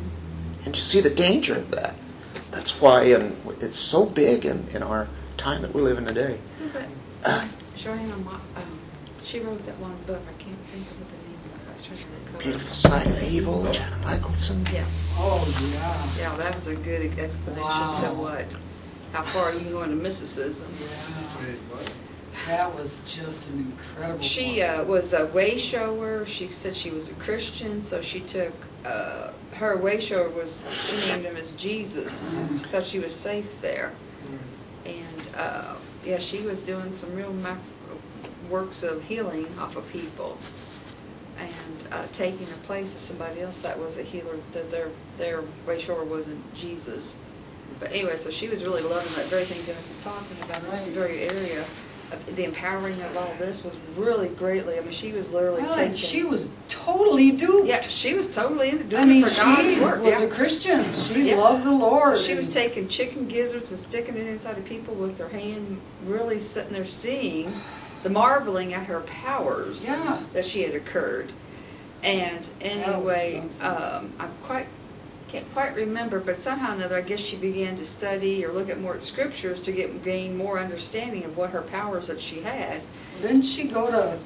And 0.64 0.74
you 0.74 0.80
see 0.82 1.00
the 1.00 1.10
danger 1.14 1.56
of 1.56 1.70
that. 1.72 1.94
That's 2.50 2.80
why 2.80 3.04
and 3.04 3.36
it's 3.62 3.78
so 3.78 4.06
big 4.06 4.44
in, 4.44 4.68
in 4.68 4.82
our 4.82 5.08
time 5.36 5.62
that 5.62 5.74
we 5.74 5.80
live 5.80 5.98
in 5.98 6.04
today. 6.04 6.38
Who's 6.58 6.72
that? 6.74 6.88
Uh, 7.24 7.48
Johanna, 7.76 8.14
um, 8.14 8.80
she 9.20 9.40
wrote 9.40 9.64
that 9.66 9.78
one 9.78 9.96
book. 10.06 10.20
I 10.28 10.42
can't 10.42 10.58
think 10.72 10.86
of 10.90 10.98
the 10.98 11.04
name 11.16 11.38
of 11.46 11.60
it. 11.60 11.70
I 11.70 11.74
was 11.74 11.84
trying 11.84 11.98
to 11.98 12.04
recall. 12.26 12.40
Beautiful 12.40 12.74
Side 12.74 13.06
of 13.06 13.22
Evil, 13.22 13.72
Jenna 13.72 13.96
Michaelsen. 14.04 14.66
Yeah, 14.72 14.84
Oh, 15.16 15.46
yeah. 15.72 16.08
yeah, 16.18 16.36
that 16.36 16.54
was 16.56 16.66
a 16.66 16.76
good 16.76 17.18
explanation 17.18 17.62
Wow. 17.62 18.00
to 18.02 18.14
what, 18.14 18.56
how 19.12 19.22
far 19.22 19.52
you 19.52 19.60
can 19.60 19.70
go 19.70 19.82
into 19.82 19.96
mysticism. 19.96 20.68
Yeah. 20.80 21.56
That 22.46 22.74
was 22.74 23.00
just 23.06 23.48
an 23.48 23.58
incredible 23.72 24.22
She 24.24 24.62
uh, 24.62 24.84
was 24.84 25.12
a 25.12 25.26
way 25.26 25.56
shower. 25.58 26.24
She 26.26 26.48
said 26.48 26.76
she 26.76 26.90
was 26.90 27.08
a 27.08 27.14
Christian, 27.14 27.82
so 27.82 28.00
she 28.00 28.20
took 28.20 28.52
uh, 28.84 29.30
her 29.54 29.76
way 29.76 30.00
shower 30.00 30.28
was 30.28 30.58
she 30.86 30.96
named 31.08 31.24
him 31.24 31.36
as 31.36 31.50
Jesus 31.52 32.18
because 32.62 32.86
she 32.86 32.98
was 32.98 33.14
safe 33.14 33.60
there. 33.60 33.92
And 34.84 35.28
uh, 35.36 35.74
yeah, 36.04 36.18
she 36.18 36.40
was 36.40 36.60
doing 36.60 36.92
some 36.92 37.14
real 37.14 37.34
works 38.50 38.82
of 38.82 39.02
healing 39.04 39.46
off 39.58 39.76
of 39.76 39.88
people 39.88 40.36
and 41.38 41.84
uh, 41.92 42.06
taking 42.12 42.46
the 42.46 42.58
place 42.66 42.94
of 42.94 43.00
somebody 43.00 43.40
else 43.40 43.58
that 43.60 43.78
was 43.78 43.96
a 43.98 44.02
healer. 44.02 44.36
That 44.52 44.70
their 44.70 44.88
their 45.18 45.42
way 45.66 45.78
shower 45.78 46.04
wasn't 46.04 46.54
Jesus. 46.54 47.16
But 47.78 47.90
anyway, 47.90 48.16
so 48.16 48.30
she 48.30 48.48
was 48.48 48.64
really 48.64 48.82
loving 48.82 49.12
that 49.14 49.26
very 49.26 49.44
thing 49.44 49.64
Dennis 49.64 49.90
is 49.90 49.98
talking 49.98 50.36
about. 50.42 50.62
This 50.70 50.86
very 50.86 51.22
area. 51.22 51.64
The 52.26 52.44
empowering 52.44 53.00
of 53.02 53.16
all 53.16 53.34
this 53.38 53.62
was 53.64 53.74
really 53.96 54.28
greatly. 54.28 54.78
I 54.78 54.82
mean, 54.82 54.90
she 54.92 55.12
was 55.12 55.30
literally 55.30 55.62
Well, 55.62 55.74
and 55.74 55.96
she 55.96 56.22
was 56.22 56.48
totally 56.68 57.32
duped. 57.32 57.66
yeah, 57.66 57.80
she 57.82 58.14
was 58.14 58.28
totally 58.28 58.68
into 58.70 58.84
doing 58.84 59.02
I 59.02 59.04
mean, 59.06 59.24
it 59.24 59.30
for 59.30 59.42
God's 59.42 59.68
she 59.74 59.80
work. 59.80 60.00
was 60.02 60.10
yeah. 60.10 60.22
a 60.22 60.28
Christian. 60.28 60.94
She 60.94 61.28
Yeah. 61.30 61.36
loved 61.36 61.64
the 61.64 61.70
Lord. 61.72 62.16
So 62.18 62.22
she 62.22 62.34
was 62.34 62.48
taking 62.48 62.88
chicken 62.88 63.26
gizzards 63.28 63.70
and 63.70 63.80
sticking 63.80 64.16
it 64.16 64.26
inside 64.26 64.58
of 64.58 64.64
people 64.64 64.94
with 64.94 65.18
her 65.18 65.28
hand, 65.28 65.80
really 66.06 66.38
sitting 66.38 66.72
there 66.72 66.86
seeing 66.86 67.52
the 68.02 68.10
marveling 68.10 68.74
at 68.74 68.86
her 68.86 69.00
powers 69.00 69.84
Yeah. 69.84 70.18
that 70.32 70.44
she 70.44 70.62
had 70.62 70.74
occurred. 70.74 71.32
And 72.02 72.46
anyway, 72.60 73.44
um, 73.60 74.12
I'm 74.18 74.32
quite 74.42 74.66
can't 75.32 75.50
quite 75.54 75.74
remember, 75.74 76.20
but 76.20 76.40
somehow 76.42 76.72
or 76.72 76.74
another, 76.74 76.96
I 76.98 77.00
guess 77.00 77.18
she 77.18 77.36
began 77.36 77.74
to 77.78 77.86
study 77.86 78.44
or 78.44 78.52
look 78.52 78.68
at 78.68 78.78
more 78.78 79.00
scriptures 79.00 79.60
to 79.60 79.72
get 79.72 80.04
gain 80.04 80.36
more 80.36 80.58
understanding 80.58 81.24
of 81.24 81.36
what 81.38 81.50
her 81.50 81.62
powers 81.62 82.08
that 82.08 82.20
she 82.20 82.42
had. 82.42 82.82
Didn't 83.22 83.42
she 83.42 83.64
go 83.64 83.90
to 83.90 84.18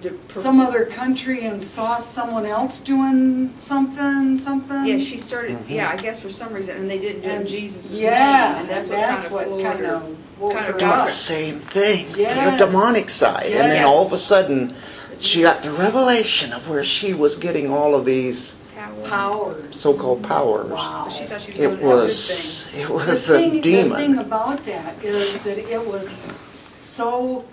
de- 0.00 0.10
per- 0.28 0.40
some 0.40 0.60
other 0.60 0.84
country 0.86 1.46
and 1.46 1.60
saw 1.60 1.96
someone 1.96 2.46
else 2.46 2.78
doing 2.78 3.52
something, 3.58 4.38
something? 4.38 4.86
Yeah, 4.86 4.98
she 4.98 5.18
started, 5.18 5.58
Mhm. 5.66 5.70
yeah, 5.70 5.90
I 5.90 5.96
guess 5.96 6.20
for 6.20 6.30
some 6.30 6.52
reason, 6.52 6.76
and 6.76 6.88
they 6.88 6.98
didn't 6.98 7.22
do 7.22 7.28
it 7.28 7.32
in 7.32 7.38
And- 7.40 7.48
Jesus' 7.48 7.90
name. 7.90 8.02
Yeah, 8.02 8.60
And 8.60 8.68
that's 8.68 8.86
and 8.86 8.94
what 8.96 9.00
kind 9.04 9.16
that's 9.16 9.26
of 9.26 9.32
what 9.32 9.44
floored 9.46 9.62
kind 9.64 9.78
her. 9.80 9.94
of 9.96 10.02
woke 10.40 10.52
kind 10.54 10.68
of 10.68 10.78
doing 10.78 10.90
the 10.92 11.04
same 11.06 11.58
thing 11.58 12.06
to 12.12 12.18
the 12.50 12.54
demonic 12.56 13.10
side. 13.10 13.46
And 13.46 13.68
then 13.68 13.84
all 13.84 14.06
of 14.06 14.12
a 14.12 14.18
sudden, 14.18 14.74
she 15.18 15.42
got 15.42 15.62
the 15.62 15.72
revelation 15.72 16.52
of 16.52 16.68
where 16.68 16.84
she 16.84 17.14
was 17.14 17.34
getting 17.34 17.68
all 17.68 17.96
of 17.96 18.04
these 18.04 18.54
Power. 18.82 19.08
Powers. 19.08 19.80
so-called 19.80 20.22
powers. 20.24 20.70
Wow. 20.70 21.08
She 21.08 21.24
thought 21.24 21.40
she 21.40 21.52
was 21.52 21.58
doing 21.58 21.70
It 21.70 21.74
a 21.74 21.76
good 21.76 21.86
was, 21.86 22.68
it 22.74 22.86
The 22.88 22.92
was 22.92 23.26
thing, 23.26 23.50
a 23.58 23.60
the 23.60 23.94
thing 23.94 24.18
about 24.18 24.64
that 24.64 25.04
is 25.04 25.38
that 25.42 25.58
it 25.58 25.86
was 25.86 26.32
so, 26.52 27.44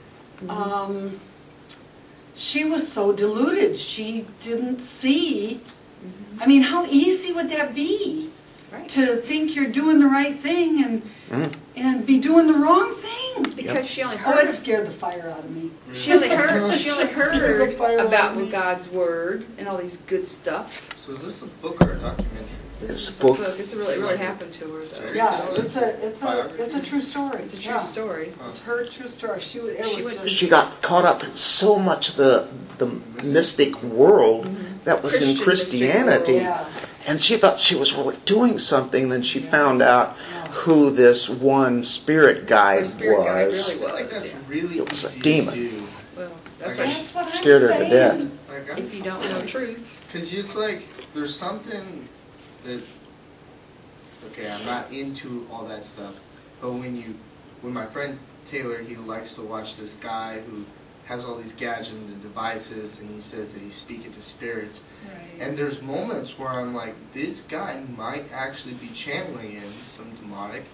um, 0.47 1.19
she 2.35 2.65
was 2.65 2.91
so 2.91 3.11
deluded. 3.13 3.77
She 3.77 4.25
didn't 4.43 4.81
see. 4.81 5.61
I 6.39 6.47
mean, 6.47 6.61
how 6.61 6.85
easy 6.85 7.31
would 7.31 7.49
that 7.49 7.75
be? 7.75 8.31
Right. 8.71 8.87
To 8.89 9.17
think 9.17 9.55
you're 9.55 9.69
doing 9.71 9.99
the 9.99 10.07
right 10.07 10.39
thing 10.39 10.83
and 10.83 11.01
Mm. 11.29 11.53
and 11.75 12.05
be 12.07 12.17
doing 12.17 12.47
the 12.47 12.55
wrong 12.55 12.95
thing. 13.43 13.55
Because 13.55 13.87
she 13.87 14.01
only 14.03 14.17
Oh, 14.25 14.37
it 14.39 14.53
scared 14.53 14.87
the 14.87 14.91
fire 14.91 15.29
out 15.35 15.43
of 15.45 15.51
me. 15.51 15.71
she 15.93 16.13
only 16.13 16.29
heard, 16.29 16.73
she 16.77 16.89
only 16.89 17.03
It 17.05 17.11
scared 17.13 17.33
the 17.33 17.39
heard 17.39 17.77
fire 17.77 17.97
about. 17.99 18.49
God's 18.51 18.89
word 18.89 19.45
and 19.57 19.67
all 19.67 19.77
these 19.77 19.97
good 20.07 20.27
stuff. 20.27 20.81
So 21.05 21.13
is 21.13 21.21
this 21.23 21.41
a 21.41 21.45
book 21.61 21.81
or 21.81 21.93
a 21.93 21.99
documentary? 21.99 22.45
It's 22.81 22.89
a 22.89 22.93
It's 22.93 23.19
book. 23.19 23.39
It's 23.59 23.73
a 23.73 23.77
really, 23.77 23.95
it 23.95 23.99
really 23.99 24.17
happened 24.17 24.53
to 24.53 24.65
her 24.73 24.85
though. 24.85 25.11
Yeah, 25.13 25.49
it's 25.51 25.75
a 25.75 26.05
it's 26.07 26.21
a 26.21 26.47
it's 26.57 26.75
a 26.75 26.81
true 26.81 27.01
story. 27.01 27.41
It's 27.43 27.53
a 27.53 27.57
true 27.57 27.73
Yeah. 27.73 27.79
story. 27.79 28.33
It's 28.47 28.59
her 28.59 28.85
true 28.85 29.09
story. 29.09 29.41
She. 29.41 29.59
It 29.59 29.85
She 29.85 29.95
was 29.97 30.05
went- 30.05 30.23
just. 30.23 30.33
She 30.35 30.47
got 30.47 30.81
caught 30.81 31.03
up 31.03 31.21
in 31.23 31.33
so 31.33 31.77
much 31.77 32.07
of 32.09 32.15
the 32.15 32.47
the 32.77 32.85
mystic 33.21 33.83
world 33.83 34.47
that 34.85 35.03
was 35.03 35.21
in 35.21 35.35
Mm-hmm. 35.35 35.43
Christian 35.43 35.81
mystic 35.81 35.89
Christianity, 35.91 36.33
yeah. 36.35 36.65
and 37.05 37.19
she 37.19 37.35
thought 37.35 37.59
she 37.59 37.75
was 37.75 37.93
really 37.93 38.15
doing 38.23 38.57
something. 38.57 39.09
Then 39.09 39.23
she 39.23 39.41
found 39.41 39.81
out 39.81 40.15
who 40.51 40.91
this 40.91 41.29
one 41.29 41.83
spirit 41.83 42.47
guide 42.47 42.85
spirit 42.87 43.25
guide 43.25 43.47
was. 43.47 43.67
really 43.69 43.81
was, 43.81 44.09
that's 44.11 44.25
yeah. 44.25 44.31
really 44.47 44.77
It 44.79 44.89
was 44.89 45.03
a 45.05 45.07
easy 45.09 45.19
demon. 45.21 45.53
to 45.55 45.69
do. 45.69 45.83
Well, 46.15 46.31
that's 46.59 46.71
Okay. 46.73 46.85
what, 46.87 46.95
That's 46.97 47.13
what 47.15 47.25
I'm 47.25 47.31
Scared 47.31 47.61
her 47.63 47.67
to 47.69 47.73
saying. 47.77 47.89
death. 47.89 48.31
Like, 48.49 48.79
if 48.79 48.93
you 48.93 49.03
don't 49.03 49.21
know 49.23 49.45
truth. 49.45 49.95
Because 50.07 50.33
it's 50.33 50.55
like, 50.55 50.83
there's 51.13 51.35
something 51.37 52.07
that, 52.65 52.81
okay, 54.31 54.49
I'm 54.49 54.65
not 54.65 54.91
into 54.91 55.47
all 55.51 55.65
that 55.67 55.83
stuff, 55.85 56.15
but 56.61 56.73
when 56.73 56.95
you, 56.95 57.15
when 57.61 57.73
my 57.73 57.85
friend 57.87 58.17
Taylor, 58.49 58.81
he 58.81 58.95
likes 58.95 59.33
to 59.35 59.41
watch 59.41 59.77
this 59.77 59.93
guy 59.95 60.39
who 60.41 60.65
has 61.09 61.25
all 61.25 61.35
these 61.37 61.53
gadgets 61.53 61.89
and 61.89 62.21
devices, 62.21 62.99
and 62.99 63.09
he 63.09 63.19
says 63.19 63.51
that 63.51 63.61
he's 63.61 63.73
speaking 63.73 64.13
to 64.13 64.21
spirits. 64.21 64.79
And 65.39 65.57
there's 65.57 65.81
moments 65.81 66.37
where 66.37 66.49
I'm 66.49 66.75
like, 66.75 66.93
this 67.15 67.41
guy 67.41 67.81
might 67.97 68.25
actually 68.31 68.75
be 68.75 68.89
channeling 68.89 69.53
in 69.53 69.73
some 69.97 70.11
demonic 70.17 70.65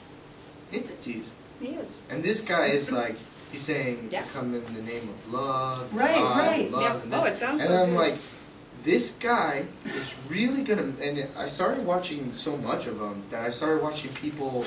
entities. 0.73 1.29
He 1.61 1.67
is. 1.67 2.01
And 2.09 2.21
this 2.21 2.41
guy 2.41 2.65
is 2.67 2.91
like, 2.91 3.15
he's 3.49 3.61
saying, 3.61 4.09
Yeah. 4.11 4.25
come 4.33 4.53
in 4.53 4.73
the 4.75 4.81
name 4.81 5.07
of 5.07 5.33
love, 5.33 5.93
Right, 5.93 6.15
God, 6.15 6.37
right. 6.37 6.69
love, 6.71 6.81
Yeah. 6.81 7.01
and 7.03 7.13
Oh, 7.13 7.23
it 7.23 7.37
sounds 7.37 7.61
And 7.61 7.69
so 7.69 7.83
I'm 7.83 7.89
good. 7.91 7.95
like, 7.95 8.15
this 8.83 9.11
guy 9.11 9.65
is 9.85 10.13
really 10.27 10.63
gonna. 10.63 10.91
And 11.01 11.29
I 11.37 11.47
started 11.47 11.85
watching 11.85 12.33
so 12.33 12.57
much 12.57 12.87
of 12.87 12.99
him 12.99 13.23
that 13.29 13.45
I 13.45 13.51
started 13.51 13.81
watching 13.81 14.11
people 14.13 14.65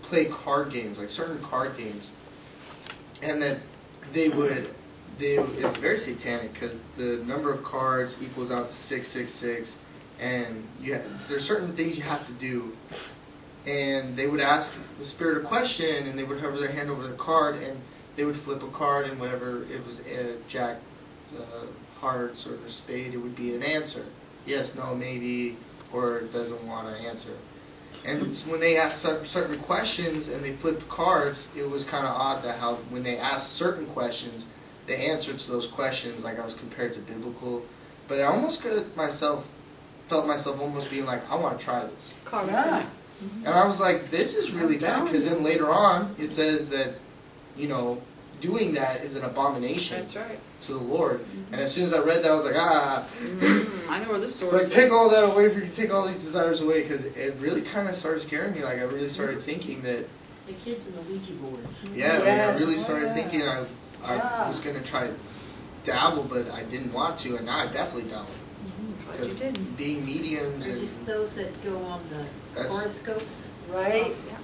play 0.00 0.24
card 0.24 0.72
games, 0.72 0.98
like 0.98 1.10
certain 1.10 1.42
card 1.42 1.76
games, 1.76 2.08
and 3.20 3.42
that 3.42 3.58
they 4.14 4.30
would. 4.30 4.74
They, 5.22 5.34
it 5.34 5.64
was 5.64 5.76
very 5.76 6.00
satanic 6.00 6.52
because 6.52 6.72
the 6.96 7.22
number 7.24 7.52
of 7.52 7.62
cards 7.62 8.16
equals 8.20 8.50
out 8.50 8.68
to 8.68 8.76
six 8.76 9.06
six 9.06 9.32
six, 9.32 9.76
and 10.18 10.66
you 10.80 10.96
ha- 10.96 11.02
there's 11.28 11.44
certain 11.46 11.76
things 11.76 11.96
you 11.96 12.02
have 12.02 12.26
to 12.26 12.32
do, 12.32 12.76
and 13.64 14.16
they 14.16 14.26
would 14.26 14.40
ask 14.40 14.72
the 14.98 15.04
spirit 15.04 15.44
a 15.44 15.46
question, 15.46 16.08
and 16.08 16.18
they 16.18 16.24
would 16.24 16.40
hover 16.40 16.58
their 16.58 16.72
hand 16.72 16.90
over 16.90 17.06
the 17.06 17.14
card, 17.14 17.54
and 17.62 17.78
they 18.16 18.24
would 18.24 18.34
flip 18.34 18.64
a 18.64 18.68
card, 18.70 19.06
and 19.06 19.20
whatever 19.20 19.62
it 19.72 19.86
was, 19.86 20.00
uh, 20.00 20.32
jack, 20.48 20.78
uh, 21.38 21.66
hearts 22.00 22.44
or 22.48 22.58
spade, 22.68 23.14
it 23.14 23.18
would 23.18 23.36
be 23.36 23.54
an 23.54 23.62
answer. 23.62 24.04
Yes, 24.44 24.74
no, 24.74 24.92
maybe, 24.92 25.56
or 25.92 26.22
doesn't 26.32 26.66
want 26.66 26.88
to 26.88 27.00
answer. 27.00 27.30
And 28.04 28.36
when 28.48 28.58
they 28.58 28.76
asked 28.76 29.02
cer- 29.02 29.24
certain 29.24 29.60
questions 29.60 30.26
and 30.26 30.42
they 30.42 30.54
flipped 30.56 30.88
cards, 30.88 31.46
it 31.56 31.70
was 31.70 31.84
kind 31.84 32.04
of 32.04 32.12
odd 32.12 32.42
that 32.42 32.58
how 32.58 32.74
when 32.90 33.04
they 33.04 33.18
asked 33.18 33.52
certain 33.52 33.86
questions, 33.86 34.46
the 34.86 34.96
answer 34.96 35.32
to 35.32 35.50
those 35.50 35.66
questions, 35.66 36.24
like 36.24 36.38
I 36.40 36.44
was 36.44 36.54
compared 36.54 36.92
to 36.94 37.00
biblical, 37.00 37.64
but 38.08 38.18
I 38.20 38.24
almost 38.24 38.62
got 38.62 38.94
myself, 38.96 39.44
felt 40.08 40.26
myself 40.26 40.60
almost 40.60 40.90
being 40.90 41.04
like, 41.06 41.28
I 41.30 41.36
want 41.36 41.58
to 41.58 41.64
try 41.64 41.84
this. 41.84 42.14
Caught 42.24 42.44
up 42.44 42.50
Yeah. 42.50 42.76
in 42.78 42.82
it. 42.82 42.88
And 43.46 43.54
I 43.54 43.66
was 43.66 43.78
like, 43.78 44.10
this 44.10 44.34
is 44.34 44.50
really 44.50 44.76
bad 44.78 45.04
because 45.04 45.24
then 45.24 45.44
later 45.44 45.70
on 45.70 46.14
it 46.18 46.32
says 46.32 46.66
that, 46.68 46.94
you 47.56 47.68
know, 47.68 48.02
doing 48.40 48.74
that 48.74 49.04
is 49.04 49.14
an 49.14 49.22
abomination 49.22 50.00
That's 50.00 50.16
right. 50.16 50.38
to 50.62 50.72
the 50.72 50.78
Lord. 50.80 51.24
And 51.52 51.60
as 51.60 51.70
soon 51.72 51.84
as 51.84 51.92
I 51.94 51.98
read 51.98 52.24
that, 52.24 52.32
I 52.32 52.34
was 52.34 52.44
like, 52.44 52.56
ah. 52.56 53.06
Mm, 53.22 53.88
I 53.88 54.00
know 54.02 54.10
where 54.10 54.18
this 54.18 54.30
It's 54.40 54.40
source 54.40 54.52
like 54.52 54.62
is. 54.62 54.74
take 54.74 54.90
all 54.90 55.08
that 55.10 55.22
away 55.22 55.48
from 55.50 55.62
you, 55.62 55.68
take 55.68 55.92
all 55.92 56.04
these 56.08 56.18
desires 56.18 56.60
away 56.60 56.82
because 56.82 57.04
it 57.04 57.36
really 57.38 57.62
kind 57.62 57.88
of 57.88 57.94
started 57.94 58.22
scaring 58.22 58.52
me. 58.54 58.64
Like 58.64 58.78
I 58.78 58.82
really 58.82 59.08
started 59.08 59.44
thinking 59.44 59.80
that, 59.82 60.08
The 60.48 60.54
kids 60.54 60.84
and 60.88 60.96
the 60.96 61.02
Ouija 61.02 61.32
boards. 61.34 61.82
yeah, 61.94 62.14
like, 62.14 62.24
Yes. 62.24 62.56
I 62.56 62.64
really 62.64 62.76
started 62.78 63.06
Yeah. 63.06 63.14
thinking 63.14 63.42
I, 63.42 63.64
I 64.04 64.16
Yeah. 64.16 64.48
was 64.50 64.60
gonna 64.60 64.82
try 64.82 65.06
to 65.06 65.14
dabble, 65.84 66.24
but 66.24 66.50
I 66.50 66.62
didn't 66.64 66.92
want 66.92 67.18
to, 67.20 67.36
and 67.36 67.46
now 67.46 67.58
I 67.58 67.66
definitely 67.66 68.10
dabble. 68.10 68.26
Mm-hmm. 68.66 69.16
Glad 69.18 69.28
you 69.28 69.34
didn't. 69.34 69.76
Being 69.76 70.04
mediums 70.04 70.66
Or 70.66 70.70
and 70.70 70.80
just 70.80 71.04
those 71.06 71.34
that 71.34 71.62
go 71.64 71.76
on 71.84 72.00
the 72.10 72.24
That's- 72.54 72.72
horoscopes. 72.74 73.46
Right? 73.72 74.12
Oh, 74.14 74.28
yeah. 74.28 74.36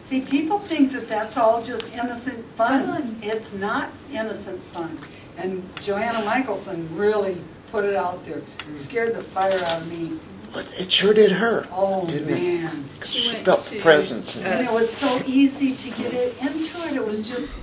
See, 0.00 0.20
people 0.20 0.58
think 0.58 0.92
that 0.92 1.08
that's 1.08 1.36
all 1.36 1.62
just 1.62 1.92
innocent 1.94 2.44
fun. 2.56 2.86
Fun. 2.86 3.16
It's 3.22 3.52
not 3.54 3.90
innocent 4.12 4.62
fun. 4.72 4.98
And 5.38 5.62
Johanna 5.80 6.24
Michaelsen 6.24 6.88
really 6.96 7.40
put 7.72 7.84
it 7.84 7.96
out 7.96 8.24
there, 8.24 8.42
scared 8.74 9.14
the 9.14 9.22
fire 9.22 9.58
out 9.64 9.80
of 9.80 9.90
me. 9.90 10.18
But 10.52 10.72
it 10.78 10.92
sure 10.92 11.12
did 11.14 11.32
her. 11.32 11.66
Oh, 11.72 12.06
Didn't 12.06 12.28
it? 12.28 12.62
man. 12.62 12.84
She 13.06 13.18
She 13.20 13.32
went 13.32 13.44
felt 13.44 13.64
the 13.64 13.76
to, 13.76 13.82
presence. 13.82 14.36
And 14.36 14.64
it 14.66 14.70
was 14.72 14.88
so 14.90 15.20
easy 15.26 15.74
to 15.74 15.90
get 15.90 16.12
it 16.14 16.36
into 16.40 16.78
it. 16.86 16.94
It 16.94 17.04
was 17.04 17.26
just, 17.28 17.56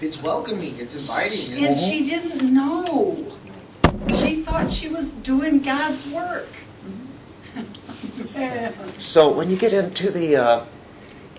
it's 0.00 0.22
welcoming, 0.22 0.76
it's 0.78 0.94
inviting. 0.94 1.64
and 1.64 1.76
she 1.76 2.04
didn't 2.04 2.42
know. 2.52 3.26
She 4.16 4.42
thought 4.42 4.70
she 4.70 4.88
was 4.88 5.10
doing 5.10 5.60
God's 5.60 6.06
work. 6.06 6.48
So 8.98 9.32
when 9.32 9.50
you 9.50 9.56
get 9.56 9.72
into 9.72 10.10
the 10.10 10.36
uh, 10.36 10.66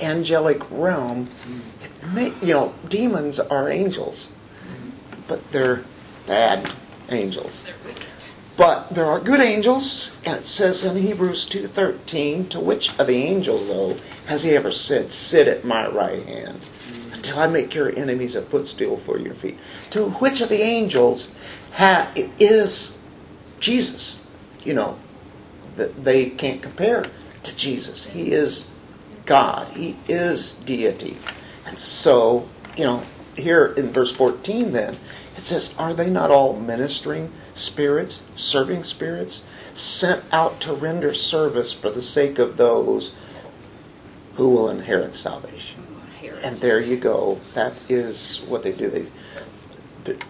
angelic 0.02 0.60
realm, 0.72 1.30
it 1.82 2.08
may, 2.08 2.34
you 2.42 2.54
know, 2.54 2.74
demons 2.88 3.40
are 3.40 3.70
angels, 3.70 4.30
but 5.28 5.40
they're 5.52 5.84
bad 6.26 6.74
angels. 7.10 7.64
They're 7.64 7.76
wicked. 7.86 8.06
But 8.58 8.90
there 8.90 9.06
are 9.06 9.20
good 9.20 9.40
angels, 9.40 10.12
and 10.26 10.38
it 10.38 10.46
says 10.46 10.84
in 10.84 10.98
Hebrews 10.98 11.48
2.13, 11.48 12.50
to 12.50 12.60
which 12.60 12.98
of 12.98 13.06
the 13.06 13.16
angels, 13.16 13.68
though, 13.68 13.98
has 14.26 14.44
he 14.44 14.56
ever 14.56 14.72
said, 14.72 15.12
sit 15.12 15.48
at 15.48 15.64
my 15.64 15.88
right 15.88 16.26
hand, 16.26 16.60
until 17.18 17.40
I 17.40 17.48
make 17.48 17.76
your 17.76 17.94
enemies 17.96 18.36
a 18.36 18.42
footstool 18.42 18.98
for 18.98 19.20
your 19.20 19.34
feet? 19.34 19.58
To 19.92 20.10
which 20.12 20.42
of 20.42 20.50
the 20.50 20.62
angels 20.62 21.30
ha- 21.74 22.12
is 22.16 22.98
Jesus? 23.60 24.18
You 24.64 24.74
know, 24.74 24.98
that 25.76 26.04
they 26.04 26.30
can't 26.30 26.62
compare 26.62 27.06
to 27.44 27.56
Jesus. 27.56 28.08
He 28.08 28.32
is 28.32 28.70
God. 29.26 29.70
He 29.70 29.98
is 30.08 30.54
deity. 30.54 31.18
And 31.66 31.80
so, 31.80 32.48
you 32.76 32.86
know, 32.86 33.04
here 33.36 33.68
in 33.78 33.92
verse 33.92 34.12
14 34.12 34.72
then, 34.72 34.98
it 35.36 35.44
says, 35.44 35.76
Are 35.78 35.94
they 35.94 36.10
not 36.10 36.32
all 36.32 36.60
ministering 36.60 37.32
spirits, 37.54 38.22
serving 38.36 38.84
spirits, 38.84 39.44
sent 39.74 40.24
out 40.32 40.60
to 40.62 40.74
render 40.74 41.14
service 41.14 41.74
for 41.74 41.92
the 41.92 42.02
sake 42.02 42.40
of 42.40 42.58
those 42.58 43.14
who 44.36 44.50
will 44.50 44.70
inherit 44.70 45.16
salvation? 45.16 45.77
And 46.44 46.58
there 46.60 46.82
you 46.82 46.98
go. 46.98 47.40
That 47.54 47.74
is 47.90 48.42
what 48.48 48.64
they 48.64 48.72
do. 48.72 48.90
They, 48.90 49.08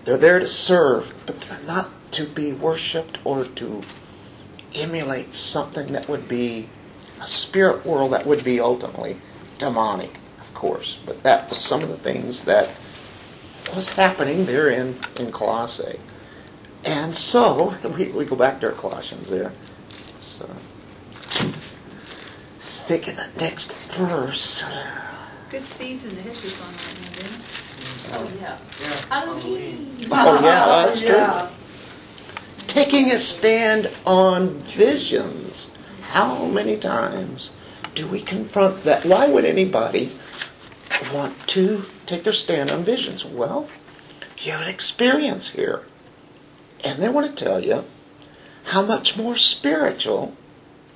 they're- 0.06 0.17
there 0.17 0.39
to 0.39 0.48
serve, 0.48 1.13
but 1.26 1.41
they're 1.41 1.60
not 1.67 1.89
to 2.13 2.26
be 2.26 2.54
worshipped 2.54 3.20
or 3.26 3.43
to 3.46 3.82
emulate 4.74 5.34
something 5.34 5.93
that 5.93 6.08
would 6.10 6.28
be 6.28 6.70
a 7.22 7.28
spirit 7.28 7.86
world 7.86 8.13
that 8.13 8.26
would 8.26 8.43
be 8.43 8.60
ultimately 8.60 9.17
demonic, 9.58 10.20
of 10.39 10.54
course. 10.54 11.00
But 11.06 11.24
that 11.24 11.50
was 11.50 11.60
some 11.60 11.84
of 11.84 11.89
the 11.89 11.98
things 11.98 12.43
that 12.46 12.70
was 13.76 13.93
happening 13.93 14.46
there 14.46 14.70
in, 14.70 15.00
in 15.17 15.32
Colossae. 15.32 16.00
And 16.84 17.13
so, 17.13 17.76
we, 17.98 18.10
we 18.10 18.26
go 18.26 18.36
back 18.36 18.62
to 18.62 18.67
our 18.67 18.74
Colossians 18.74 19.30
there. 19.30 19.52
So, 20.22 20.50
thinking 22.88 23.15
the 23.15 23.30
next 23.39 23.74
verse. 23.98 24.63
Good 25.49 25.67
season 25.67 26.10
to 26.15 26.21
hit 26.21 26.36
this 26.41 26.60
on 26.62 26.67
right 26.73 27.01
now, 27.01 27.21
Dennis. 27.21 27.53
Oh, 28.12 28.31
yeah. 28.39 28.57
Yeah. 28.81 29.05
Halloween. 29.07 29.95
Oh, 30.12 30.36
yeah, 30.43 30.65
that's 30.65 30.99
true. 30.99 31.10
Yeah. 31.10 31.49
Taking 32.67 33.12
a 33.12 33.19
stand 33.19 33.89
on 34.05 34.60
visions. 34.60 35.69
How 36.01 36.45
many 36.45 36.77
times 36.77 37.51
do 37.95 38.07
we 38.07 38.21
confront 38.21 38.83
that? 38.83 39.05
Why 39.05 39.27
would 39.29 39.45
anybody 39.45 40.12
want 41.13 41.47
to 41.47 41.83
take 42.05 42.25
their 42.25 42.33
stand 42.33 42.69
on 42.69 42.83
visions? 42.83 43.23
Well, 43.23 43.69
you 44.38 44.51
have 44.51 44.62
an 44.62 44.67
experience 44.67 45.51
here. 45.51 45.83
And 46.83 47.01
they 47.01 47.10
want 47.10 47.36
to 47.36 47.43
tell 47.43 47.63
you 47.63 47.86
how 48.65 48.81
much 48.81 49.15
more 49.15 49.38
spiritual 49.38 50.33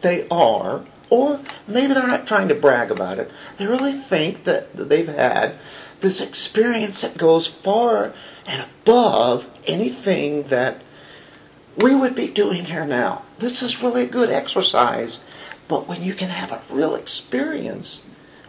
they 0.02 0.28
are, 0.30 0.84
or 1.12 1.42
maybe 1.68 1.94
they're 1.94 2.08
not 2.08 2.26
trying 2.26 2.48
to 2.48 2.56
brag 2.56 2.90
about 2.90 3.20
it. 3.20 3.30
They 3.58 3.68
really 3.68 3.94
think 3.94 4.46
that 4.46 4.76
they've 4.76 5.08
had 5.08 5.56
this 6.00 6.22
experience 6.22 7.02
that 7.02 7.18
goes 7.18 7.46
far 7.46 8.14
and 8.48 8.66
above 8.82 9.46
anything 9.68 10.44
that 10.44 10.82
we 11.76 11.94
would 11.94 12.16
be 12.16 12.30
doing 12.30 12.66
here 12.66 12.86
now. 12.86 13.24
This 13.40 13.62
is 13.62 13.84
really 13.84 14.04
a 14.04 14.08
good 14.08 14.30
exercise, 14.30 15.20
but 15.68 15.88
when 15.88 16.02
you 16.02 16.14
can 16.14 16.30
have 16.30 16.52
a 16.52 16.62
real 16.70 16.96
experience 16.96 18.04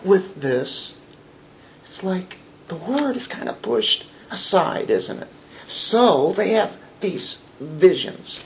with 0.05 0.41
this, 0.41 0.95
it's 1.85 2.05
like 2.05 2.39
the 2.69 2.77
word 2.77 3.17
is 3.17 3.27
kind 3.27 3.49
of 3.49 3.61
pushed 3.61 4.07
aside, 4.31 4.89
isn't 4.89 5.19
it? 5.19 5.29
So 5.67 6.33
they 6.33 6.51
have 6.51 6.77
these 7.01 7.43
visions. 7.61 8.41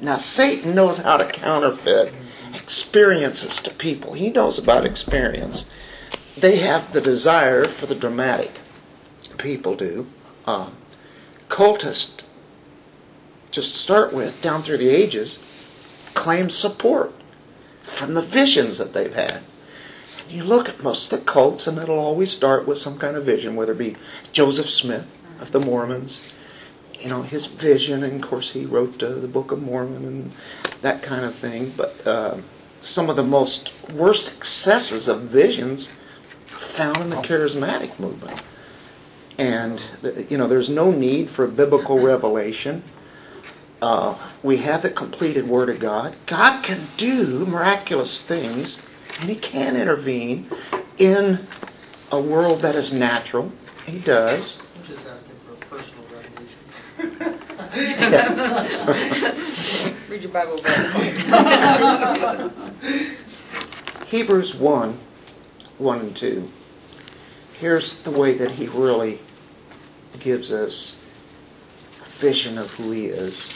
Now, 0.00 0.16
Satan 0.16 0.74
knows 0.74 0.98
how 0.98 1.18
to 1.18 1.30
counterfeit 1.30 2.14
experiences 2.54 3.62
to 3.62 3.70
people. 3.70 4.14
He 4.14 4.30
knows 4.30 4.58
about 4.58 4.84
experience. 4.84 5.66
They 6.36 6.56
have 6.58 6.92
the 6.92 7.00
desire 7.00 7.68
for 7.68 7.86
the 7.86 7.94
dramatic. 7.94 8.52
People 9.38 9.76
do. 9.76 10.06
Um, 10.46 10.76
cultists, 11.48 12.22
just 13.50 13.72
to 13.72 13.78
start 13.78 14.12
with, 14.12 14.40
down 14.42 14.62
through 14.62 14.78
the 14.78 14.88
ages, 14.88 15.38
claim 16.14 16.50
support 16.50 17.12
from 17.82 18.14
the 18.14 18.22
visions 18.22 18.78
that 18.78 18.92
they've 18.92 19.14
had. 19.14 19.42
And 20.22 20.30
you 20.30 20.44
look 20.44 20.68
at 20.68 20.82
most 20.82 21.12
of 21.12 21.18
the 21.18 21.24
cults, 21.24 21.66
and 21.66 21.78
it'll 21.78 21.98
always 21.98 22.30
start 22.30 22.66
with 22.66 22.78
some 22.78 22.98
kind 22.98 23.16
of 23.16 23.24
vision, 23.24 23.56
whether 23.56 23.72
it 23.72 23.78
be 23.78 23.96
Joseph 24.32 24.68
Smith 24.68 25.06
of 25.40 25.52
the 25.52 25.60
Mormons, 25.60 26.20
you 27.00 27.08
know, 27.08 27.22
his 27.22 27.46
vision, 27.46 28.02
and 28.02 28.22
of 28.22 28.28
course 28.28 28.50
he 28.50 28.66
wrote 28.66 29.02
uh, 29.02 29.14
the 29.14 29.28
Book 29.28 29.52
of 29.52 29.62
Mormon 29.62 30.04
and 30.04 30.32
that 30.82 31.02
kind 31.02 31.24
of 31.24 31.34
thing. 31.34 31.72
But 31.76 32.06
uh, 32.06 32.38
some 32.80 33.10
of 33.10 33.16
the 33.16 33.24
most 33.24 33.72
worst 33.92 34.36
excesses 34.36 35.08
of 35.08 35.22
visions 35.22 35.88
found 36.46 36.98
in 36.98 37.10
the 37.10 37.16
charismatic 37.16 37.98
movement. 37.98 38.40
And, 39.38 39.80
you 40.28 40.36
know, 40.36 40.48
there's 40.48 40.68
no 40.68 40.90
need 40.90 41.30
for 41.30 41.46
biblical 41.46 42.02
revelation. 42.02 42.82
Uh, 43.80 44.18
we 44.42 44.58
have 44.58 44.82
the 44.82 44.90
completed 44.90 45.48
Word 45.48 45.70
of 45.70 45.80
God. 45.80 46.14
God 46.26 46.62
can 46.62 46.86
do 46.98 47.46
miraculous 47.46 48.20
things, 48.20 48.80
and 49.18 49.30
He 49.30 49.36
can 49.36 49.76
intervene 49.76 50.50
in 50.98 51.46
a 52.12 52.20
world 52.20 52.62
that 52.62 52.76
is 52.76 52.92
natural. 52.92 53.50
He 53.86 53.98
does. 53.98 54.58
I'm 54.76 54.84
just 54.84 55.06
asking 55.06 55.36
for 55.46 55.54
a 55.54 55.80
personal 55.80 56.04
revelation. 56.12 57.89
Read 60.08 60.22
your 60.22 60.32
Bible. 60.32 60.56
Hebrews 64.06 64.54
1 64.54 64.98
1 65.76 66.00
and 66.00 66.16
2. 66.16 66.50
Here's 67.58 68.00
the 68.00 68.10
way 68.10 68.38
that 68.38 68.52
he 68.52 68.68
really 68.68 69.20
gives 70.18 70.50
us 70.50 70.96
a 72.02 72.08
vision 72.18 72.56
of 72.56 72.70
who 72.70 72.90
he 72.90 73.04
is. 73.06 73.46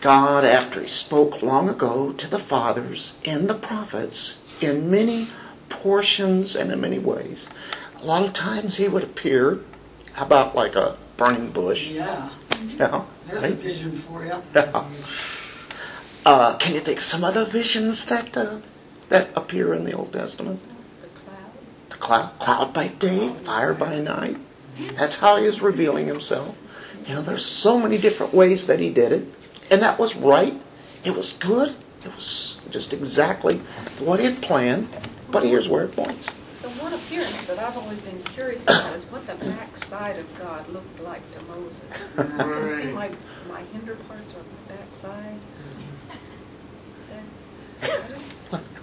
God, 0.00 0.44
after 0.44 0.80
he 0.80 0.88
spoke 0.88 1.42
long 1.42 1.68
ago 1.68 2.14
to 2.14 2.26
the 2.26 2.38
fathers 2.38 3.12
and 3.26 3.46
the 3.46 3.54
prophets 3.54 4.38
in 4.62 4.90
many 4.90 5.28
portions 5.68 6.56
and 6.56 6.72
in 6.72 6.80
many 6.80 6.98
ways, 6.98 7.46
a 8.00 8.06
lot 8.06 8.24
of 8.24 8.32
times 8.32 8.76
he 8.76 8.88
would 8.88 9.04
appear 9.04 9.60
about 10.16 10.56
like 10.56 10.76
a 10.76 10.96
burning 11.16 11.50
bush. 11.50 11.88
Yeah. 11.90 12.30
Yeah, 12.78 13.04
There's 13.26 13.44
a 13.44 13.54
vision 13.54 13.96
for 13.96 14.24
you. 14.24 14.34
Yeah. 14.54 14.88
Uh, 16.24 16.56
can 16.56 16.74
you 16.74 16.80
think 16.80 17.00
some 17.00 17.22
other 17.22 17.44
visions 17.44 18.06
that 18.06 18.34
uh, 18.36 18.58
that 19.10 19.28
appear 19.36 19.74
in 19.74 19.84
the 19.84 19.92
Old 19.92 20.12
Testament? 20.12 20.58
The 21.02 21.08
cloud. 21.08 21.50
The 21.90 21.96
cloud, 21.96 22.38
cloud 22.38 22.72
by 22.72 22.88
day, 22.88 23.34
fire 23.44 23.74
by 23.74 24.00
night. 24.00 24.38
That's 24.96 25.16
how 25.16 25.36
he 25.36 25.44
is 25.44 25.60
revealing 25.60 26.06
himself. 26.06 26.56
You 27.06 27.16
know, 27.16 27.22
there's 27.22 27.44
so 27.44 27.78
many 27.78 27.98
different 27.98 28.32
ways 28.32 28.66
that 28.68 28.80
he 28.80 28.88
did 28.90 29.12
it, 29.12 29.28
and 29.70 29.82
that 29.82 29.98
was 29.98 30.16
right. 30.16 30.54
It 31.04 31.14
was 31.14 31.32
good. 31.32 31.76
It 32.04 32.14
was 32.14 32.58
just 32.70 32.94
exactly 32.94 33.60
what 33.98 34.18
he 34.20 34.26
had 34.26 34.40
planned. 34.40 34.88
But 35.30 35.44
here's 35.44 35.68
where 35.68 35.84
it 35.84 35.94
points. 35.94 36.28
The 36.84 36.90
one 36.90 37.00
appearance 37.00 37.46
that 37.46 37.58
I've 37.58 37.78
always 37.78 37.98
been 38.00 38.22
curious 38.24 38.62
about 38.64 38.94
is 38.94 39.04
what 39.04 39.26
the 39.26 39.36
backside 39.46 40.18
of 40.18 40.38
God 40.38 40.68
looked 40.68 41.00
like 41.00 41.22
to 41.32 41.42
Moses. 41.46 41.90
I 42.18 42.22
can 42.26 42.78
see 42.78 42.92
my, 42.92 43.10
my 43.48 43.62
hinder 43.72 43.94
parts 43.94 44.34
or 44.34 44.40
my 44.40 44.74
backside. 44.76 45.40
That's, 47.80 48.10
just 48.10 48.26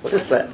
What 0.02 0.14
is 0.14 0.30
that? 0.30 0.50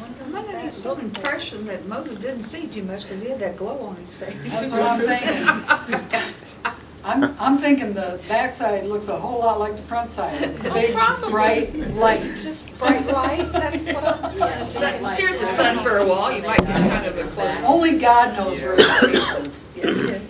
wonder 0.00 0.22
I'm 0.22 0.32
what 0.32 0.44
under 0.44 0.52
that 0.52 0.72
some 0.72 0.92
looked 0.92 1.02
impression 1.02 1.66
that 1.66 1.84
Moses 1.86 2.14
didn't 2.14 2.44
see 2.44 2.68
too 2.68 2.84
much 2.84 3.02
because 3.02 3.20
he 3.20 3.28
had 3.28 3.40
that 3.40 3.56
glow 3.56 3.80
on 3.80 3.96
his 3.96 4.14
face. 4.14 4.36
That's 4.52 4.70
what 4.70 4.82
I'm 4.82 5.00
thinking. 5.00 6.32
I'm, 7.04 7.36
I'm 7.38 7.58
thinking 7.58 7.92
the 7.94 8.18
backside 8.28 8.86
looks 8.86 9.08
a 9.08 9.16
whole 9.18 9.38
lot 9.38 9.60
like 9.60 9.76
the 9.76 9.82
front 9.82 10.10
side. 10.10 10.58
Oh, 10.66 10.74
Big, 10.74 10.92
probably. 10.94 11.30
bright 11.30 11.74
light. 11.94 12.36
Just 12.42 12.62
bright 12.78 13.06
light, 13.06 13.52
that's 13.52 13.86
what 13.86 14.04
I'm. 14.04 14.36
Yeah. 14.36 14.56
Sun- 14.64 15.14
Stare 15.14 15.28
at 15.30 15.40
the 15.40 15.46
sun 15.46 15.84
for 15.84 15.98
a 15.98 16.06
while, 16.06 16.32
you 16.34 16.42
might 16.42 16.58
get 16.58 16.76
kind 16.76 17.06
of 17.06 17.16
a 17.16 17.28
close. 17.30 17.58
Only 17.64 17.98
God 17.98 18.36
knows 18.36 18.60
where 18.60 18.74
his 18.76 18.86
face 19.00 19.62
is. 19.76 20.22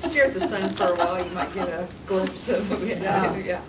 Stare 0.10 0.26
at 0.26 0.34
the 0.34 0.40
sun 0.40 0.74
for 0.76 0.84
a 0.88 0.94
while, 0.94 1.24
you 1.24 1.30
might 1.32 1.52
get 1.54 1.68
a 1.68 1.88
glimpse 2.06 2.48
of 2.48 2.70
it. 2.84 2.98
Yeah. 2.98 3.36
Yeah, 3.44 3.62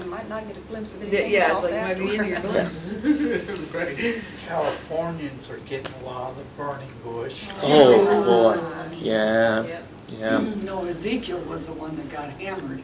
And 0.00 0.10
might 0.10 0.28
not 0.28 0.46
get 0.48 0.56
a 0.56 0.60
glimpse 0.60 0.92
of 0.92 1.02
yeah, 1.02 1.08
anything 1.08 1.30
yeah 1.30 1.44
it's 1.44 1.52
else 1.52 1.62
like 1.62 1.72
you 1.72 1.80
might 1.80 1.98
be 1.98 2.16
in 2.16 2.24
your 2.24 2.36
afterwards. 2.36 2.92
glimpse. 2.94 3.74
right. 3.74 4.22
Californians 4.46 5.48
are 5.50 5.58
getting 5.58 5.92
a 6.02 6.04
lot 6.04 6.30
of 6.32 6.36
the 6.38 6.44
burning 6.56 6.88
bush. 7.04 7.46
Oh 7.62 8.04
boy, 8.24 8.90
yeah, 8.96 9.62
Yep. 9.64 9.86
Yeah. 10.08 10.40
Mm-hmm. 10.40 10.64
No, 10.64 10.84
Ezekiel 10.84 11.40
was 11.40 11.66
the 11.66 11.72
one 11.72 11.96
that 11.96 12.10
got 12.10 12.30
hammered 12.30 12.82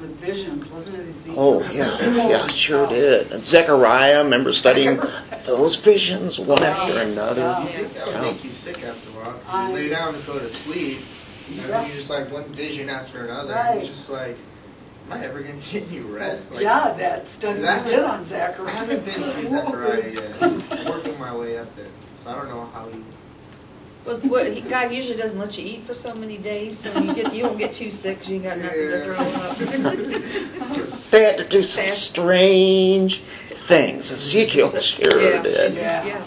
with 0.00 0.16
visions, 0.18 0.68
wasn't 0.68 0.96
it 0.96 1.08
Ezekiel? 1.08 1.34
Oh 1.38 1.62
yeah, 1.70 2.28
yeah, 2.28 2.46
sure 2.48 2.86
oh. 2.86 2.90
did. 2.90 3.32
And 3.32 3.44
Zechariah, 3.44 4.24
remember 4.24 4.52
studying 4.52 5.00
those 5.46 5.76
visions 5.76 6.38
one 6.38 6.62
oh, 6.62 6.66
after 6.66 6.98
another. 6.98 7.40
Yeah. 7.40 7.82
That 7.94 8.06
would 8.06 8.14
Yeah. 8.14 8.20
make 8.22 8.44
you 8.44 8.52
sick 8.52 8.82
after 8.82 9.10
a 9.10 9.12
while. 9.12 9.68
You 9.68 9.74
lay 9.74 9.88
down 9.88 10.14
and 10.14 10.26
go 10.26 10.38
to 10.38 10.52
sleep, 10.52 11.00
and 11.50 11.58
then 11.60 11.88
you 11.88 11.94
just 11.94 12.10
like 12.10 12.30
one 12.32 12.52
vision 12.52 12.88
after 12.88 13.24
another. 13.26 13.54
And 13.54 13.68
Right. 13.68 13.78
you're 13.78 13.86
just 13.92 14.08
like, 14.10 14.36
am 15.06 15.12
I 15.12 15.24
ever 15.24 15.40
going 15.40 15.60
to 15.62 15.70
get 15.70 15.88
any 15.88 16.00
rest? 16.00 16.50
Like, 16.50 16.62
Yeah, 16.62 16.92
that 16.98 17.28
study 17.28 17.60
we 17.60 17.66
That- 17.66 17.86
did 17.86 18.00
on 18.00 18.24
Zechariah. 18.24 18.68
I 18.68 18.70
haven't 18.76 19.04
been 19.04 19.22
through 19.22 19.48
Zechariah 19.48 20.10
yet. 20.10 20.42
I'm 20.42 20.84
working 20.86 21.18
my 21.18 21.34
way 21.34 21.58
up 21.58 21.74
there. 21.76 21.86
So 22.24 22.30
I 22.30 22.34
don't 22.34 22.48
know 22.48 22.68
how 22.72 22.88
he. 22.88 23.04
Well, 24.04 24.18
what, 24.20 24.52
he- 24.56 24.60
God 24.62 24.92
usually 24.92 25.16
doesn't 25.16 25.38
let 25.38 25.56
you 25.56 25.64
eat 25.64 25.84
for 25.84 25.94
so 25.94 26.12
many 26.14 26.36
days, 26.38 26.78
so 26.78 26.92
you 26.98 27.14
get, 27.14 27.32
you 27.34 27.44
won't 27.44 27.58
get 27.58 27.72
too 27.74 27.90
sick 27.90 28.18
'cause 28.20 28.28
you 28.28 28.40
got 28.40 28.58
nothing 28.58 28.78
to 28.78 29.04
throw 29.04 29.16
up. 29.16 29.58
They 31.10 31.24
had 31.24 31.36
to 31.38 31.46
do 31.48 31.62
some 31.62 31.88
strange 31.90 33.22
things. 33.48 34.10
Ezekiel 34.10 34.74
sure 34.80 35.20
Yeah. 35.20 35.42
did. 35.42 35.74
Yeah. 35.74 36.04
Yeah, 36.06 36.22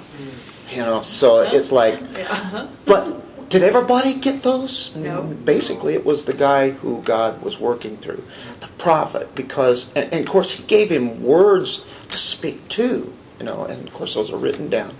You 0.71 0.77
know, 0.83 1.01
so 1.01 1.39
it's 1.39 1.71
like, 1.71 1.99
yeah, 1.99 2.27
uh-huh. 2.29 2.67
but 2.85 3.49
did 3.49 3.63
everybody 3.63 4.19
get 4.19 4.43
those? 4.43 4.95
No. 4.95 5.23
Basically, 5.23 5.95
it 5.95 6.05
was 6.05 6.25
the 6.25 6.33
guy 6.35 6.69
who 6.71 7.01
God 7.01 7.41
was 7.41 7.59
working 7.59 7.97
through, 7.97 8.23
the 8.59 8.67
prophet, 8.77 9.33
because, 9.35 9.89
and, 9.95 10.11
and 10.13 10.21
of 10.25 10.31
course, 10.31 10.51
he 10.51 10.63
gave 10.63 10.89
him 10.91 11.23
words 11.23 11.83
to 12.11 12.17
speak 12.17 12.67
to, 12.69 13.11
you 13.39 13.45
know, 13.45 13.63
and 13.65 13.87
of 13.87 13.93
course, 13.93 14.13
those 14.13 14.31
are 14.31 14.37
written 14.37 14.69
down. 14.69 14.93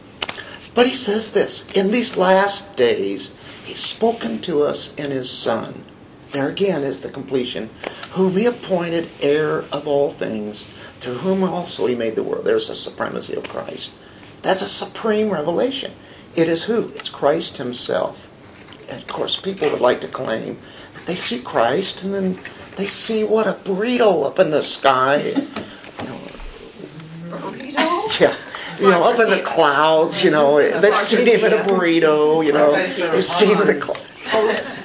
But 0.76 0.88
he 0.88 0.94
says 0.94 1.32
this 1.32 1.68
In 1.74 1.92
these 1.92 2.18
last 2.18 2.76
days, 2.76 3.34
he's 3.64 3.80
spoken 3.80 4.40
to 4.42 4.62
us 4.62 4.94
in 4.96 5.10
his 5.10 5.32
Son. 5.32 5.84
There 6.32 6.50
again 6.50 6.84
is 6.84 7.02
the 7.02 7.10
completion, 7.10 7.70
whom 8.12 8.36
he 8.36 8.46
appointed 8.46 9.10
heir 9.22 9.64
of 9.72 9.88
all 9.88 10.12
things, 10.12 10.66
through 11.00 11.16
whom 11.16 11.44
also 11.44 11.86
he 11.86 11.96
made 11.96 12.16
the 12.16 12.24
world. 12.24 12.46
There's 12.46 12.68
the 12.68 12.76
supremacy 12.76 13.36
of 13.36 13.48
Christ. 13.48 13.92
That's 14.42 14.62
a 14.62 14.68
supreme 14.68 15.30
revelation. 15.30 15.94
It 16.36 16.50
is 16.50 16.64
who? 16.64 16.90
It's 16.96 17.10
Christ 17.10 17.58
himself. 17.58 18.28
And 18.90 19.02
of 19.02 19.08
course, 19.08 19.38
people 19.40 19.70
would 19.72 19.80
like 19.82 20.02
to 20.02 20.08
claim 20.10 20.60
that 20.94 21.06
they 21.06 21.16
see 21.16 21.42
Christ 21.42 22.04
and 22.04 22.14
then 22.14 22.40
they 22.76 22.88
see 22.88 23.24
what 23.24 23.48
a 23.48 23.54
burrito 23.64 24.26
up 24.26 24.38
in 24.40 24.52
the 24.52 24.62
sky. 24.62 25.48
You 25.98 26.10
know, 26.10 27.38
Burrito? 27.38 28.20
yeah, 28.20 28.36
you 28.80 28.90
know, 28.90 29.04
up 29.04 29.20
in 29.20 29.30
the 29.30 29.42
clouds, 29.44 30.24
you 30.24 30.32
know, 30.32 30.58
they've 30.80 30.98
seen 30.98 31.26
him 31.26 31.46
in 31.46 31.54
a 31.54 31.64
burrito, 31.64 32.46
you 32.46 32.52
know, 32.54 32.72
they've 32.74 33.24
seen 33.24 33.56
him 33.56 33.62
in 33.62 33.68
the 33.68 33.80
clouds. 33.80 34.02
Toast. 34.26 34.78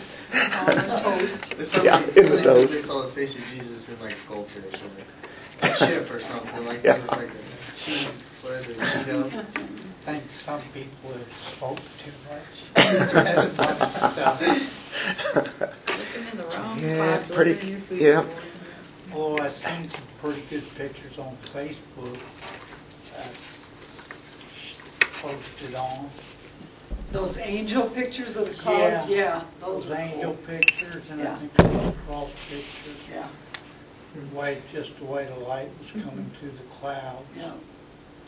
Toast. 1.02 1.84
Yeah, 1.84 2.00
in 2.02 2.14
the 2.14 2.22
somebody 2.22 2.42
toast. 2.42 2.72
They 2.72 2.80
saw 2.82 3.02
the 3.02 3.12
face 3.12 3.34
of 3.34 3.42
Jesus 3.52 3.88
in 3.88 4.00
like 4.00 4.14
goldfish 4.28 4.74
or 4.80 4.88
like 4.96 5.74
a 5.74 5.78
chip 5.86 6.10
or 6.10 6.20
something 6.20 6.64
like 6.66 6.84
Yeah. 6.84 6.96
It's 6.96 7.10
like 7.10 7.28
a 7.28 7.76
cheese, 7.78 8.08
what 8.42 8.52
is 8.54 8.68
it, 8.68 8.76
Cheeto? 8.78 9.44
I 10.06 10.12
think 10.12 10.24
some 10.44 10.60
people 10.72 11.12
have 11.12 11.56
smoked 11.58 11.82
too 12.04 12.12
much. 12.30 12.42
That's 12.74 13.56
funny 13.56 14.12
stuff. 14.12 14.40
Looking 15.88 16.30
in 16.32 16.36
the 16.38 16.44
wrong 16.46 16.78
Yeah, 16.80 17.22
spot, 17.22 17.34
pretty- 17.36 17.54
looking 17.54 17.82
in 17.90 17.98
yeah. 17.98 18.22
bowl. 19.12 19.38
Oh, 19.40 19.42
I've 19.42 19.56
seen 19.56 19.90
some 19.90 20.00
pretty 20.22 20.42
good 20.48 20.64
pictures 20.76 21.18
on 21.18 21.36
Facebook. 21.52 22.16
uh, 23.18 23.22
Posted 25.20 25.74
on. 25.74 26.08
Those 27.12 27.36
angel 27.38 27.82
pictures 27.90 28.36
of 28.36 28.46
the 28.48 28.54
clouds, 28.54 29.08
Yeah. 29.08 29.16
yeah, 29.16 29.42
those 29.60 29.82
Those 29.82 29.86
were 29.90 29.96
angel 29.96 30.34
cool. 30.46 30.56
pictures 30.56 31.02
and 31.10 31.20
I 31.20 31.24
Yeah. 31.24 31.36
think 31.36 31.56
those 31.56 31.94
cross 32.06 32.30
pictures. 32.48 32.96
Yeah, 33.12 33.26
The 34.14 34.36
way, 34.38 34.62
just 34.72 34.96
the 34.98 35.04
way 35.04 35.26
the 35.26 35.40
light 35.44 35.68
was 35.78 36.02
coming 36.04 36.30
through 36.38 36.50
the 36.52 36.74
clouds. 36.80 37.26
yeah. 37.36 37.50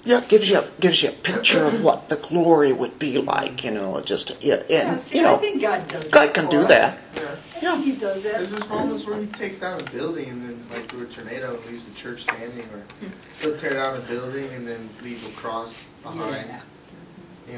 Yeah, 0.04 0.18
it 0.18 0.28
gives 0.28 0.50
you 0.50 0.58
a, 0.58 0.68
gives 0.80 1.00
you 1.02 1.10
a 1.10 1.12
picture 1.12 1.64
of 1.64 1.84
what 1.84 2.08
the 2.08 2.16
glory 2.16 2.72
would 2.72 2.98
be 2.98 3.18
like, 3.18 3.62
you 3.62 3.70
know, 3.70 4.00
just 4.00 4.34
yeah, 4.42 4.64
Yeah, 4.68 4.90
and 4.90 5.00
see, 5.00 5.18
you 5.18 5.26
I 5.26 5.30
know, 5.30 5.38
think 5.38 5.62
God 5.62 5.86
does 5.86 6.10
that. 6.10 6.34
Can 6.34 6.46
for 6.46 6.50
do 6.50 6.60
us. 6.62 6.68
that. 6.68 6.98
Yeah. 7.14 7.36
Yeah, 7.62 7.80
He 7.80 7.92
does 7.92 8.24
that. 8.24 8.32
There's 8.38 8.50
this 8.50 8.68
moments 8.68 9.06
where 9.06 9.20
he 9.20 9.26
takes 9.28 9.58
down 9.58 9.80
a 9.80 9.84
building 9.92 10.28
and 10.28 10.42
then 10.44 10.66
like 10.72 10.90
through 10.90 11.04
a 11.04 11.06
tornado 11.06 11.56
and 11.56 11.64
leaves 11.66 11.84
the 11.84 11.94
church 11.94 12.22
standing 12.24 12.64
or 12.74 12.80
hmm. 13.00 13.06
he'll 13.40 13.56
tear 13.56 13.74
down 13.74 13.96
a 13.96 14.00
building 14.00 14.52
and 14.52 14.66
then 14.66 14.90
leave 15.04 15.24
a 15.24 15.30
cross 15.40 15.72
behind. 16.02 16.48
Yeah. 16.48 16.60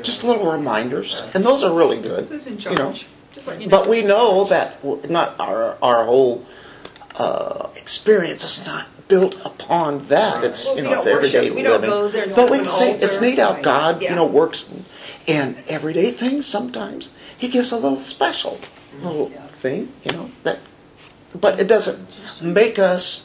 Just 0.02 0.24
little 0.24 0.50
reminders, 0.50 1.14
and 1.34 1.44
those 1.44 1.62
are 1.62 1.72
really 1.74 2.00
good. 2.00 2.26
Who's 2.26 2.46
in 2.46 2.58
You 2.58 2.74
know. 2.76 2.94
Just 3.32 3.46
let 3.46 3.60
you 3.60 3.66
know. 3.68 3.78
but 3.78 3.88
we 3.88 4.02
know 4.02 4.44
that 4.44 4.80
w- 4.82 5.00
not 5.10 5.34
our 5.38 5.76
our 5.82 6.04
whole 6.04 6.44
uh, 7.16 7.68
experience 7.76 8.44
is 8.44 8.66
not 8.66 8.86
built 9.08 9.36
upon 9.44 10.06
that. 10.08 10.42
It's 10.44 10.66
Well, 10.66 10.76
you 10.78 10.82
we 10.84 10.88
know 10.90 10.96
it's 10.96 11.04
don't 11.06 11.16
everyday 11.16 11.38
worship. 11.50 11.54
We 11.56 11.62
don't 11.62 11.80
living. 11.80 11.90
go 11.90 12.08
there 12.08 12.24
and 12.24 12.34
but 12.34 12.50
we 12.50 12.58
an 12.60 12.64
see 12.66 12.90
it's 12.90 13.14
altar. 13.16 13.24
neat 13.26 13.38
how 13.38 13.52
God 13.60 14.02
you 14.02 14.08
Yeah. 14.08 14.14
know 14.16 14.26
works 14.26 14.68
in 15.26 15.56
everyday 15.68 16.10
things. 16.12 16.46
Sometimes 16.46 17.10
He 17.36 17.48
gives 17.48 17.70
a 17.72 17.76
little 17.76 18.00
special 18.00 18.58
little 19.00 19.30
Yeah. 19.32 19.46
thing, 19.60 19.92
you 20.04 20.12
know 20.12 20.30
that. 20.44 20.58
But 21.38 21.58
it 21.60 21.66
doesn't 21.66 22.00
make 22.40 22.78
us 22.78 23.24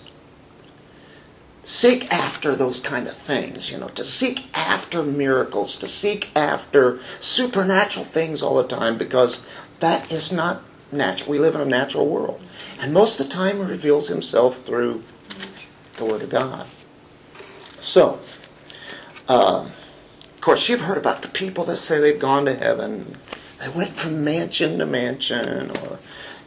seek 1.63 2.11
after 2.11 2.55
those 2.55 2.79
kind 2.79 3.07
of 3.07 3.15
things, 3.15 3.71
you 3.71 3.77
know, 3.77 3.89
to 3.89 4.05
seek 4.05 4.45
after 4.53 5.03
miracles, 5.03 5.77
to 5.77 5.87
seek 5.87 6.29
after 6.35 6.99
supernatural 7.19 8.05
things 8.05 8.41
all 8.41 8.55
the 8.55 8.67
time 8.67 8.97
because 8.97 9.43
that 9.79 10.11
is 10.11 10.31
not 10.31 10.63
natural. 10.91 11.31
We 11.31 11.39
live 11.39 11.55
in 11.55 11.61
a 11.61 11.65
natural 11.65 12.07
world. 12.07 12.41
And 12.79 12.93
most 12.93 13.19
of 13.19 13.27
the 13.27 13.31
time 13.31 13.57
he 13.57 13.63
reveals 13.63 14.07
himself 14.07 14.65
through 14.65 15.03
the 15.97 16.05
Word 16.05 16.21
of 16.21 16.29
God. 16.29 16.67
So, 17.79 18.19
uh, 19.27 19.69
of 20.35 20.41
course, 20.41 20.69
you've 20.69 20.81
heard 20.81 20.97
about 20.97 21.21
the 21.21 21.27
people 21.29 21.65
that 21.65 21.77
say 21.77 21.99
they've 21.99 22.19
gone 22.19 22.45
to 22.45 22.55
heaven. 22.55 23.17
They 23.59 23.69
went 23.69 23.91
from 23.91 24.23
mansion 24.23 24.79
to 24.79 24.85
mansion, 24.85 25.71
or 25.71 25.99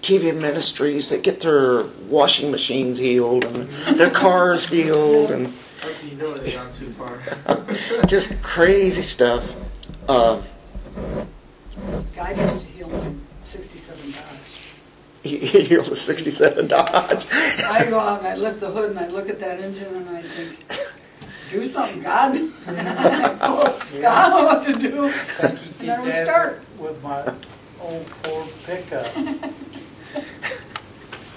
TV 0.02 0.36
ministries 0.36 1.10
that 1.10 1.22
get 1.22 1.40
their 1.40 1.84
washing 2.08 2.50
machines 2.50 2.98
healed 2.98 3.44
and 3.44 3.98
their 3.98 4.10
cars 4.10 4.68
healed, 4.68 5.30
and 5.30 5.54
you 6.04 6.16
know 6.16 6.36
they've 6.36 6.60
too 6.76 6.92
far? 6.92 7.22
just 8.06 8.42
crazy 8.42 9.02
stuff. 9.02 9.48
Uh, 10.08 10.42
God 12.16 12.36
used 12.36 12.62
to 12.62 12.68
heal 12.68 12.88
me 12.88 13.16
67 13.44 14.10
Dodge. 14.10 14.22
he 15.22 15.38
he 15.38 15.60
healed 15.62 15.88
a 15.88 15.96
67 15.96 16.66
Dodge. 16.66 17.24
I 17.32 17.86
go 17.88 18.00
out 18.00 18.18
and 18.18 18.28
I 18.28 18.34
lift 18.34 18.58
the 18.58 18.70
hood 18.70 18.90
and 18.90 18.98
I 18.98 19.06
look 19.06 19.28
at 19.28 19.38
that 19.38 19.60
engine 19.60 19.94
and 19.94 20.08
I 20.08 20.22
think, 20.22 20.58
do 21.48 21.64
something, 21.64 22.02
God. 22.02 22.32
God, 22.66 22.76
I 22.76 24.28
don't 24.28 24.42
know 24.42 24.44
what 24.46 24.64
to 24.64 24.72
do. 24.74 25.04
I 25.04 25.10
think 25.10 25.58
he 25.58 25.68
And 25.78 25.88
then 25.88 26.02
we 26.02 26.12
start. 26.12 26.66
with 26.76 27.00
my 27.04 27.32
old 27.80 28.06
Ford 28.24 28.48
pickup. 28.64 29.14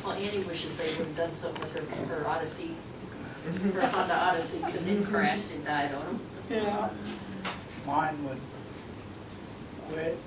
Well, 0.04 0.14
Annie 0.14 0.44
wishes 0.44 0.76
they 0.78 0.90
would 0.90 1.08
have 1.08 1.16
done 1.16 1.34
something 1.36 1.62
with 1.62 1.74
her, 1.74 2.06
her 2.22 2.28
Odyssey, 2.28 2.76
her 3.74 3.82
Honda 3.88 4.14
Odyssey, 4.16 4.60
because 4.64 4.86
it 4.86 5.06
crashed 5.08 5.46
and 5.54 5.66
died 5.66 5.94
on 5.96 6.06
them. 6.06 6.22
Yeah. 6.50 6.90
Mine 7.88 8.24
would 8.26 8.38
quit. 9.90 10.18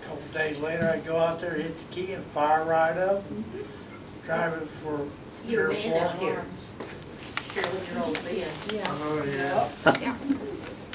A 0.00 0.04
Couple 0.04 0.22
days 0.34 0.58
later, 0.58 0.90
I'd 0.90 1.06
go 1.06 1.16
out 1.16 1.40
there, 1.40 1.54
hit 1.54 1.76
the 1.78 1.94
key 1.94 2.12
and 2.12 2.24
fire 2.26 2.64
right 2.64 2.96
up. 2.96 3.24
Drive 4.26 4.54
it 4.62 4.68
for 4.68 5.06
three 5.42 5.52
Your 5.52 5.70
or 5.70 5.74
van 5.74 5.90
four 5.92 6.00
out 6.08 6.18
here, 6.18 6.34
months. 6.36 6.64
Carolyn-year-old 7.54 8.18
van. 8.18 8.48
Yeah. 8.72 8.98
Oh 9.02 9.24
yeah. 9.24 10.16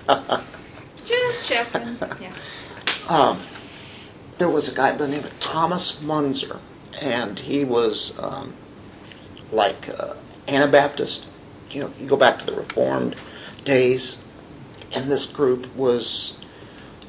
Yeah. 0.08 0.41
Just 1.06 1.46
checking. 1.46 1.98
Yeah. 2.22 2.34
um, 3.08 3.39
there 4.38 4.50
was 4.50 4.71
a 4.71 4.76
guy 4.76 4.91
by 4.91 4.97
the 4.97 5.08
name 5.08 5.23
of 5.23 5.39
Thomas 5.39 6.02
Munzer, 6.02 6.60
and 7.00 7.39
he 7.39 7.63
was 7.63 8.17
um, 8.19 8.54
like 9.52 9.89
uh, 9.89 10.15
Anabaptist. 10.47 11.26
You 11.69 11.82
know, 11.82 11.93
you 11.97 12.08
go 12.08 12.17
back 12.17 12.39
to 12.39 12.45
the 12.45 12.56
Reformed 12.56 13.15
days, 13.65 14.17
and 14.93 15.12
this 15.12 15.26
group 15.26 15.73
was 15.76 16.38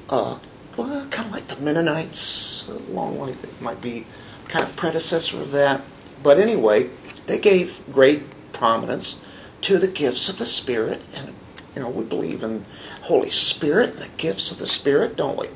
uh, 0.09 0.39
well, 0.77 1.07
kind 1.11 1.27
of 1.27 1.33
like 1.33 1.49
the 1.49 1.57
Mennonites, 1.57 2.69
long 2.89 3.19
way 3.19 3.33
that 3.33 3.61
might 3.61 3.81
be 3.81 4.07
kind 4.49 4.65
of 4.65 4.75
predecessor 4.77 5.41
of 5.41 5.51
that. 5.51 5.83
But 6.23 6.39
anyway, 6.39 6.91
they 7.27 7.39
gave 7.39 7.81
great 7.93 8.23
prominence 8.53 9.19
to 9.63 9.79
the 9.79 9.89
gifts 9.89 10.29
of 10.29 10.39
the 10.39 10.47
Spirit, 10.47 11.03
and 11.15 11.35
you 11.75 11.83
know 11.83 11.91
we 11.91 12.05
believe 12.05 12.43
in 12.43 12.65
Holy 13.03 13.31
Spirit 13.31 13.91
and 13.91 13.99
the 13.99 14.17
gifts 14.17 14.51
of 14.51 14.59
the 14.59 14.67
Spirit, 14.67 15.17
don't 15.17 15.39
we? 15.39 15.49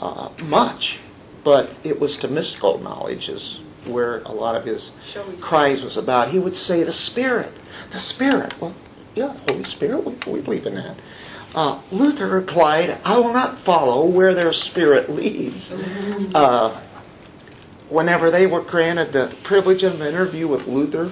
Uh, 0.00 0.30
much, 0.42 0.98
but 1.44 1.74
it 1.84 2.00
was 2.00 2.16
to 2.16 2.26
mystical 2.26 2.78
knowledge 2.78 3.28
is 3.28 3.60
where 3.84 4.22
a 4.22 4.32
lot 4.32 4.54
of 4.54 4.64
his 4.64 4.92
cries 5.40 5.84
was 5.84 5.96
about. 5.98 6.30
He 6.30 6.38
would 6.38 6.56
say 6.56 6.82
the 6.82 6.92
Spirit, 6.92 7.52
the 7.90 7.98
Spirit. 7.98 8.58
Well, 8.60 8.74
yeah, 9.14 9.36
Holy 9.48 9.64
Spirit, 9.64 10.04
we, 10.04 10.32
we 10.32 10.40
believe 10.40 10.66
in 10.66 10.74
that. 10.76 10.96
Uh, 11.54 11.80
Luther 11.90 12.28
replied, 12.28 12.98
I 13.04 13.18
will 13.18 13.32
not 13.32 13.58
follow 13.58 14.06
where 14.06 14.34
their 14.34 14.52
spirit 14.52 15.10
leads. 15.10 15.72
Uh, 16.34 16.80
whenever 17.88 18.30
they 18.30 18.46
were 18.46 18.62
granted 18.62 19.12
the 19.12 19.34
privilege 19.42 19.82
of 19.82 20.00
an 20.00 20.06
interview 20.06 20.46
with 20.46 20.66
Luther, 20.66 21.10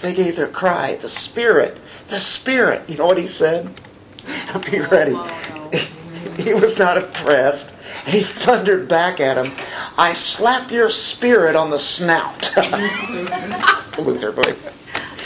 they 0.00 0.14
gave 0.14 0.36
their 0.36 0.48
cry, 0.48 0.96
the 0.96 1.08
Spirit, 1.08 1.78
the 2.08 2.16
Spirit. 2.16 2.88
You 2.88 2.96
know 2.96 3.06
what 3.06 3.18
he 3.18 3.26
said? 3.26 3.80
Be 4.70 4.80
ready. 4.80 5.14
He 6.36 6.54
was 6.54 6.78
not 6.78 6.96
impressed. 6.96 7.72
He 8.06 8.22
thundered 8.22 8.88
back 8.88 9.20
at 9.20 9.36
him, 9.36 9.54
I 9.96 10.12
slap 10.12 10.70
your 10.70 10.90
spirit 10.90 11.56
on 11.56 11.70
the 11.70 11.78
snout. 11.78 12.52
Luther, 13.98 14.32
but 14.32 14.56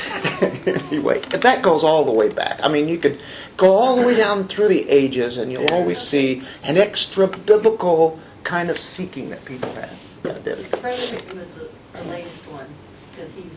anyway, 0.42 1.20
that 1.30 1.62
goes 1.62 1.84
all 1.84 2.04
the 2.04 2.12
way 2.12 2.28
back. 2.28 2.60
I 2.62 2.68
mean, 2.68 2.88
you 2.88 2.98
could 2.98 3.20
go 3.56 3.72
all 3.72 3.96
the 3.96 4.06
way 4.06 4.14
down 4.14 4.48
through 4.48 4.68
the 4.68 4.88
ages, 4.88 5.38
and 5.38 5.50
you'll 5.50 5.72
always 5.72 5.98
see 5.98 6.42
an 6.62 6.76
extra 6.76 7.26
biblical 7.26 8.18
kind 8.44 8.70
of 8.70 8.78
seeking 8.78 9.30
that 9.30 9.44
people 9.44 9.70
have. 9.72 9.98
Yeah, 10.24 10.38
Debbie. 10.38 10.64
Brother 10.64 10.90
Whitney 10.90 11.38
was 11.38 11.48
the, 11.56 11.68
the 11.92 12.04
latest 12.08 12.46
one, 12.48 12.66
because 13.10 13.32
he's 13.34 13.52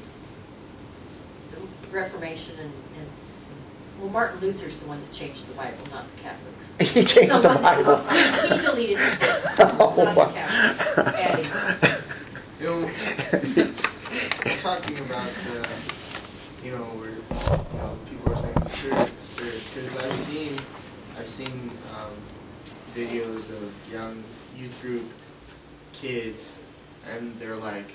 the 1.51 1.87
Reformation 1.91 2.59
and, 2.59 2.73
and, 2.97 3.07
well, 4.01 4.09
Martin 4.09 4.39
Luther's 4.41 4.75
the 4.77 4.85
one 4.87 4.99
that 4.99 5.11
changed 5.11 5.47
the 5.47 5.53
Bible, 5.53 5.77
not 5.91 6.05
the 6.15 6.21
Catholics. 6.23 6.65
He 6.93 7.03
changed 7.03 7.35
the 7.43 7.49
Bible. 7.49 7.97
He 8.09 8.57
deleted 8.65 8.97
it, 8.99 9.17
Oh, 9.59 9.93
not 9.97 10.15
the 10.15 10.19
wow. 10.19 10.31
Catholics. 10.33 11.47
You 12.59 12.65
know, 12.67 12.89
talking 14.61 14.97
about, 14.99 15.29
uh, 15.29 15.67
you 16.63 16.71
know, 16.71 16.83
where 16.99 17.09
you 17.11 17.77
know, 17.77 17.97
people 18.09 18.33
are 18.33 18.41
saying 18.41 18.65
spirit, 18.67 19.09
spirit. 19.19 19.61
Because 19.73 19.95
I've 20.03 20.19
seen, 20.19 20.59
I've 21.17 21.27
seen 21.29 21.71
um, 21.95 22.17
videos 22.95 23.49
of 23.49 23.71
young 23.91 24.23
youth 24.57 24.79
group 24.81 25.11
kids, 25.93 26.51
and 27.11 27.39
they're 27.39 27.55
like, 27.55 27.87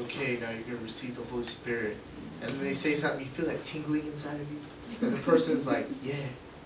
"Okay, 0.00 0.38
now 0.40 0.50
you're 0.50 0.62
gonna 0.62 0.76
receive 0.84 1.16
the 1.16 1.22
Holy 1.24 1.44
Spirit," 1.44 1.96
and 2.42 2.50
then 2.52 2.60
they 2.62 2.74
say 2.74 2.94
something, 2.94 3.24
you 3.24 3.30
feel 3.32 3.46
that 3.46 3.64
tingling 3.64 4.06
inside 4.06 4.40
of 4.40 4.50
you, 4.52 4.60
and 5.00 5.12
the 5.16 5.22
person's 5.22 5.66
like, 5.66 5.88
"Yeah," 6.02 6.14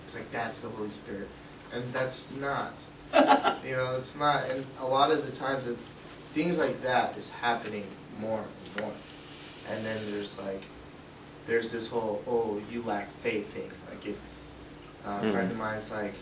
it's 0.05 0.15
like 0.15 0.31
that's 0.31 0.59
the 0.61 0.69
Holy 0.69 0.89
Spirit, 0.89 1.29
and 1.71 1.93
that's 1.93 2.29
not. 2.31 2.73
You 3.65 3.75
know, 3.75 3.95
it's 3.97 4.15
not, 4.15 4.45
and 4.49 4.65
a 4.79 4.85
lot 4.85 5.11
of 5.11 5.25
the 5.25 5.31
times, 5.35 5.67
it, 5.67 5.77
things 6.33 6.57
like 6.57 6.81
that 6.83 7.17
is 7.17 7.27
happening 7.29 7.85
more 8.17 8.39
and 8.75 8.83
more. 8.83 8.93
And 9.67 9.85
then 9.85 10.09
there's 10.09 10.37
like, 10.37 10.61
there's 11.47 11.71
this 11.71 11.87
whole, 11.87 12.23
oh, 12.27 12.61
you 12.71 12.81
lack 12.83 13.09
faith 13.21 13.51
thing. 13.53 13.69
Like 13.89 14.05
if, 14.05 14.15
Uh, 15.05 15.09
Mhm. 15.21 15.29
A 15.29 15.31
friend 15.33 15.51
of 15.51 15.57
mine's 15.57 15.91
like, 15.91 16.13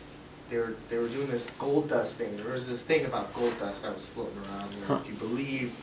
they 0.49 0.57
were 0.57 0.75
they 0.89 0.97
were 0.97 1.07
doing 1.07 1.29
this 1.29 1.49
gold 1.59 1.89
dust 1.89 2.17
thing. 2.17 2.35
There 2.37 2.51
was 2.53 2.67
this 2.67 2.81
thing 2.81 3.05
about 3.05 3.33
gold 3.33 3.57
dust 3.59 3.83
that 3.83 3.93
was 3.93 4.05
floating 4.05 4.37
around. 4.39 4.69
Where 4.79 4.87
Huh. 4.87 4.99
If 5.03 5.09
you 5.09 5.15
believe, 5.15 5.73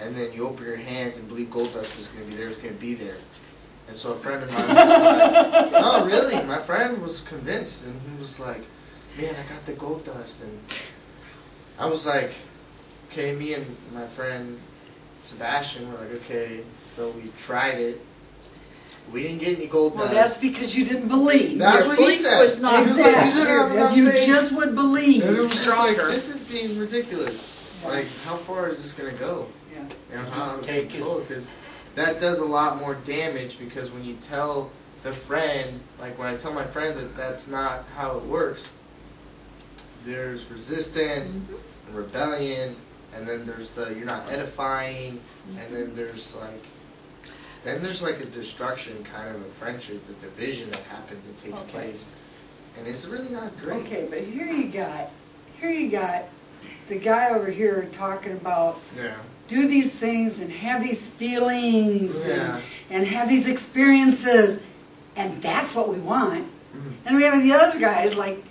and 0.00 0.16
then 0.16 0.32
you 0.32 0.46
open 0.48 0.64
your 0.64 0.76
hands 0.76 1.18
and 1.18 1.28
believe 1.28 1.50
gold 1.50 1.74
dust 1.74 1.96
was 1.98 2.08
going 2.08 2.24
to 2.24 2.30
be 2.30 2.36
there, 2.36 2.48
it's 2.48 2.58
going 2.60 2.74
to 2.74 2.80
be 2.80 2.94
there. 2.94 3.18
And 3.92 4.00
so 4.00 4.12
a 4.12 4.18
friend 4.20 4.42
of 4.42 4.50
mine, 4.50 4.68
was 4.74 5.70
like, 5.70 5.72
no, 5.72 6.06
really, 6.06 6.42
my 6.44 6.62
friend 6.62 7.02
was 7.02 7.20
convinced, 7.20 7.84
and 7.84 8.00
he 8.00 8.18
was 8.18 8.38
like, 8.40 8.62
man, 9.18 9.34
I 9.36 9.42
got 9.52 9.66
the 9.66 9.74
gold 9.74 10.06
dust, 10.06 10.40
and 10.40 10.58
I 11.78 11.84
was 11.84 12.06
like, 12.06 12.30
okay, 13.10 13.34
me 13.34 13.52
and 13.52 13.76
my 13.92 14.06
friend 14.06 14.58
Sebastian 15.24 15.92
were 15.92 15.98
like, 15.98 16.10
okay, 16.22 16.62
so 16.96 17.10
we 17.10 17.30
tried 17.44 17.74
it. 17.80 18.00
We 19.12 19.24
didn't 19.24 19.40
get 19.40 19.58
any 19.58 19.66
gold 19.66 19.94
Well, 19.94 20.04
dust. 20.06 20.14
that's 20.14 20.36
because 20.38 20.74
you 20.74 20.86
didn't 20.86 21.08
believe. 21.08 21.58
That's 21.58 21.80
Your 21.80 21.88
what 21.88 21.98
he 21.98 22.04
belief 22.04 22.20
said. 22.22 22.38
was 22.40 22.58
not 22.60 22.76
He 22.86 22.92
was 22.92 22.98
like, 22.98 23.04
you 23.04 23.10
Exactly. 23.12 23.40
didn't 23.42 23.58
have 23.58 23.72
enough 23.72 23.90
If 23.90 23.96
you 23.98 24.10
faith. 24.10 24.26
just 24.26 24.52
would 24.52 24.74
believe. 24.74 25.22
And 25.24 25.36
it 25.36 25.40
was 25.40 25.50
just 25.50 25.66
like, 25.66 25.96
stronger. 25.96 26.12
this 26.14 26.28
is 26.30 26.40
being 26.40 26.78
ridiculous. 26.78 27.54
Like, 27.84 28.06
how 28.24 28.38
far 28.38 28.70
is 28.70 28.82
this 28.82 28.94
going 28.94 29.12
to 29.12 29.20
go? 29.20 29.48
Yeah. 29.70 29.84
You 30.10 30.16
know, 30.22 30.30
how 30.30 30.42
out 30.44 30.58
of 30.60 30.64
Take 30.64 30.86
it. 30.86 30.90
control? 30.92 31.20
Because 31.20 31.46
that 31.94 32.20
does 32.20 32.38
a 32.38 32.44
lot 32.44 32.80
more 32.80 32.94
damage 32.94 33.58
because 33.58 33.90
when 33.90 34.04
you 34.04 34.16
tell 34.22 34.70
the 35.02 35.12
friend, 35.12 35.80
like 35.98 36.18
when 36.18 36.28
I 36.28 36.36
tell 36.36 36.52
my 36.52 36.66
friend 36.66 36.98
that 36.98 37.16
that's 37.16 37.48
not 37.48 37.84
how 37.96 38.16
it 38.16 38.24
works, 38.24 38.68
there's 40.04 40.50
resistance 40.50 41.32
mm-hmm. 41.32 41.54
and 41.88 41.96
rebellion, 41.96 42.76
and 43.14 43.28
then 43.28 43.46
there's 43.46 43.70
the 43.70 43.90
you're 43.94 44.06
not 44.06 44.28
edifying, 44.30 45.20
and 45.58 45.74
then 45.74 45.86
mm-hmm. 45.88 45.96
there's 45.96 46.34
like, 46.36 46.64
then 47.64 47.82
there's 47.82 48.02
like 48.02 48.20
a 48.20 48.26
destruction 48.26 49.04
kind 49.04 49.34
of 49.34 49.42
a 49.42 49.50
friendship, 49.52 50.04
the 50.06 50.14
division 50.14 50.70
that 50.70 50.80
happens 50.84 51.24
and 51.26 51.38
takes 51.38 51.58
Okay. 51.60 51.70
place. 51.70 52.04
And 52.78 52.86
it's 52.86 53.06
really 53.06 53.28
not 53.28 53.56
great. 53.60 53.84
Okay, 53.84 54.06
but 54.08 54.20
here 54.20 54.46
you 54.50 54.68
got, 54.68 55.10
here 55.60 55.70
you 55.70 55.90
got 55.90 56.24
the 56.88 56.96
guy 56.96 57.30
over 57.30 57.50
here 57.50 57.86
talking 57.92 58.32
about 58.32 58.80
Yeah. 58.96 59.14
Do 59.52 59.68
these 59.68 59.92
things 59.92 60.38
and 60.40 60.50
have 60.50 60.82
these 60.82 61.08
feelings 61.10 62.24
Yeah. 62.26 62.56
and, 62.56 62.62
and 62.90 63.06
have 63.06 63.28
these 63.28 63.46
experiences, 63.46 64.60
and 65.16 65.42
that's 65.42 65.74
what 65.74 65.88
we 65.88 65.98
want. 65.98 66.44
Mhm. 66.74 66.92
And 67.04 67.16
we 67.16 67.24
have 67.24 67.42
the 67.42 67.52
other 67.52 67.78
guys 67.78 68.14
like 68.16 68.42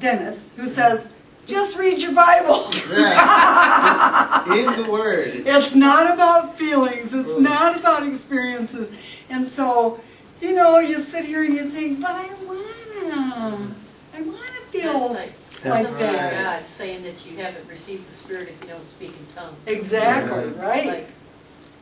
Dennis 0.00 0.44
who 0.56 0.66
says, 0.68 1.08
just 1.46 1.76
read 1.76 1.98
your 1.98 2.12
Bible. 2.12 2.72
Yeah. 2.90 4.42
It's 4.46 4.76
in 4.78 4.82
the 4.84 4.90
Word. 4.90 5.42
It's 5.46 5.74
not 5.74 6.12
about 6.12 6.58
feelings. 6.58 7.12
It's 7.14 7.30
Mm. 7.30 7.40
not 7.40 7.76
about 7.78 8.06
experiences. 8.06 8.90
And 9.28 9.46
so, 9.46 10.00
you 10.40 10.52
know, 10.54 10.78
you 10.78 11.00
sit 11.00 11.24
here 11.24 11.44
and 11.44 11.54
you 11.54 11.68
think, 11.70 12.00
but 12.00 12.10
I 12.12 12.28
wanna, 12.46 13.68
I 14.16 14.20
wanna 14.22 14.60
feel 14.72 15.12
like 15.12 15.32
like 15.64 15.84
somebody 15.84 16.04
of 16.04 16.12
that. 16.14 16.60
God 16.60 16.68
saying 16.68 17.02
that 17.02 17.24
you 17.26 17.36
haven't 17.36 17.68
received 17.68 18.08
the 18.08 18.12
Spirit 18.14 18.48
if 18.48 18.62
you 18.62 18.68
don't 18.68 18.88
speak 18.88 19.10
in 19.18 19.26
tongues. 19.34 19.56
Exactly, 19.66 20.52
Yeah. 20.56 20.66
right? 20.66 20.86
Like, 20.86 21.08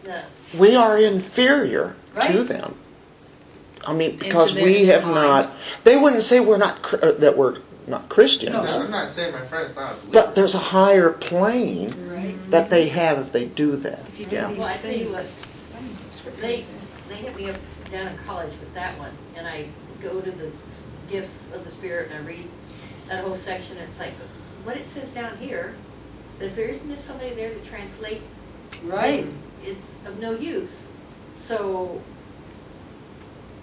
no. 0.04 0.22
We 0.58 0.74
are 0.76 0.98
inferior 0.98 1.96
to 2.14 2.18
Right. 2.18 2.48
them. 2.48 2.74
I 3.86 3.92
mean, 3.92 4.16
because 4.16 4.54
their 4.54 4.64
we 4.64 4.86
have 4.86 5.04
mind. 5.04 5.16
not. 5.48 5.52
They 5.84 5.96
wouldn't 5.96 6.22
say 6.22 6.40
we're 6.40 6.58
not 6.58 6.82
cr- 6.82 6.96
uh, 7.02 7.12
that 7.12 7.36
we're 7.36 7.56
not 7.86 8.08
Christians, 8.10 8.52
No. 8.52 8.82
I'm 8.84 8.90
not 8.90 9.12
saying 9.12 9.32
my 9.32 9.40
friend's 9.46 9.74
not 9.74 9.92
a 9.92 9.94
believer. 9.96 10.12
but 10.12 10.34
there's 10.34 10.54
a 10.54 10.58
higher 10.58 11.10
plane 11.10 11.88
Right. 12.10 12.34
that 12.50 12.68
they 12.68 12.88
have 12.88 13.18
if 13.18 13.32
they 13.32 13.46
do 13.46 13.76
that. 13.76 14.00
If 14.12 14.18
you 14.20 14.26
Yeah. 14.30 14.50
Well, 14.50 14.64
I 14.68 14.76
tell 14.76 14.92
you 14.92 15.10
what, 15.12 15.24
They, 16.40 16.64
they 17.08 17.14
hit 17.16 17.34
me 17.36 17.48
up 17.50 17.56
down 17.90 18.08
in 18.08 18.18
college 18.26 18.50
with 18.60 18.72
that 18.74 18.98
one, 18.98 19.10
and 19.36 19.46
I 19.48 19.66
go 20.02 20.20
to 20.20 20.30
the 20.30 20.50
gifts 21.10 21.46
of 21.54 21.64
the 21.64 21.70
Spirit 21.70 22.10
and 22.12 22.22
I 22.22 22.28
read 22.28 22.48
that 23.08 23.24
whole 23.24 23.34
section. 23.34 23.76
It's 23.78 23.98
like, 23.98 24.14
what 24.64 24.76
it 24.76 24.86
says 24.86 25.10
down 25.10 25.36
here, 25.38 25.74
that 26.38 26.46
if 26.46 26.56
there 26.56 26.68
isn't 26.68 26.96
somebody 26.98 27.34
there 27.34 27.52
to 27.52 27.60
translate, 27.60 28.22
Right. 28.84 29.26
it's 29.64 29.94
of 30.06 30.18
no 30.20 30.32
use. 30.32 30.76
So, 31.36 32.00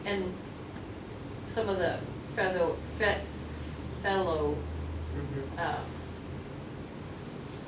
and 0.06 0.34
some 1.54 1.70
of 1.70 1.78
the 1.78 2.00
fellow, 2.36 2.76
fe, 2.98 3.22
fellow, 4.02 4.58
um, 5.58 5.76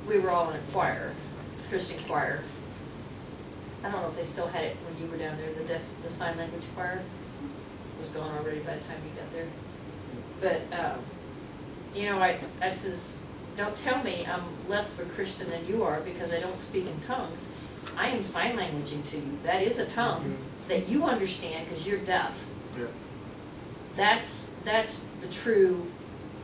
we 0.06 0.18
were 0.18 0.30
all 0.30 0.50
in 0.50 0.56
a 0.56 0.72
choir, 0.72 1.14
Christian 1.68 1.98
choir. 2.04 2.42
I 3.84 3.90
don't 3.90 4.02
know 4.02 4.08
if 4.08 4.16
they 4.16 4.24
still 4.24 4.48
had 4.48 4.64
it 4.64 4.76
when 4.84 5.00
you 5.02 5.10
were 5.10 5.16
down 5.18 5.36
there, 5.38 5.52
the 5.54 5.64
deaf, 5.64 5.82
the 6.02 6.10
sign 6.10 6.36
language 6.36 6.64
choir 6.74 7.02
was 8.00 8.08
gone 8.10 8.36
already 8.38 8.60
by 8.60 8.74
the 8.74 8.80
time 8.80 9.00
you 9.04 9.20
got 9.20 9.32
there. 9.32 9.48
But, 10.40 10.78
um, 10.78 11.00
you 11.94 12.04
know, 12.04 12.18
I, 12.18 12.38
I 12.60 12.74
says, 12.74 12.98
don't 13.56 13.76
tell 13.78 14.02
me 14.02 14.26
I'm 14.26 14.44
less 14.68 14.90
of 14.92 15.00
a 15.00 15.04
Christian 15.06 15.50
than 15.50 15.66
you 15.66 15.82
are 15.82 16.00
because 16.00 16.30
I 16.30 16.40
don't 16.40 16.60
speak 16.60 16.86
in 16.86 17.00
tongues. 17.00 17.38
I 17.96 18.08
am 18.08 18.22
sign 18.22 18.56
languaging 18.56 19.08
to 19.10 19.16
you. 19.16 19.38
That 19.42 19.62
is 19.62 19.78
a 19.78 19.86
tongue 19.86 20.22
mm-hmm. 20.22 20.68
that 20.68 20.88
you 20.88 21.04
understand 21.04 21.68
because 21.68 21.86
you're 21.86 21.98
deaf. 21.98 22.32
Yeah. 22.78 22.86
That's, 23.96 24.46
that's 24.64 24.98
the 25.20 25.28
true 25.28 25.90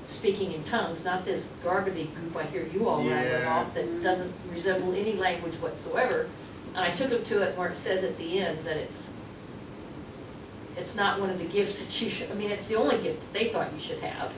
speaking 0.07 0.53
in 0.53 0.64
tongues, 0.64 1.05
not 1.05 1.24
this 1.24 1.49
garbage 1.62 2.09
goop 2.14 2.36
I 2.36 2.45
hear 2.45 2.66
you 2.66 2.88
all 2.88 2.99
rattling 2.99 3.42
Yeah. 3.42 3.61
off 3.61 3.74
that 3.74 3.84
mm-hmm. 3.86 4.03
doesn't 4.03 4.32
resemble 4.53 4.95
any 4.95 5.14
language 5.14 5.55
whatsoever. 5.55 6.28
And 6.74 6.84
I 6.84 6.90
took 6.90 7.11
them 7.11 7.22
to 7.22 7.42
it 7.42 7.57
where 7.57 7.68
it 7.68 7.76
says 7.76 8.03
at 8.03 8.18
the 8.18 8.40
end 8.40 8.64
that 8.66 8.76
it's, 8.76 9.03
it's 10.76 10.95
not 10.95 11.20
one 11.20 11.30
of 11.30 11.38
the 11.38 11.45
gifts 11.45 11.78
that 11.78 12.01
you 12.01 12.11
should, 12.11 12.30
I 12.30 12.34
mean, 12.34 12.51
it's 12.51 12.66
the 12.66 12.74
only 12.74 13.01
gift 13.01 13.20
that 13.20 13.32
they 13.32 13.53
thought 13.53 13.72
you 13.72 13.78
should 13.78 14.01
have. 14.01 14.32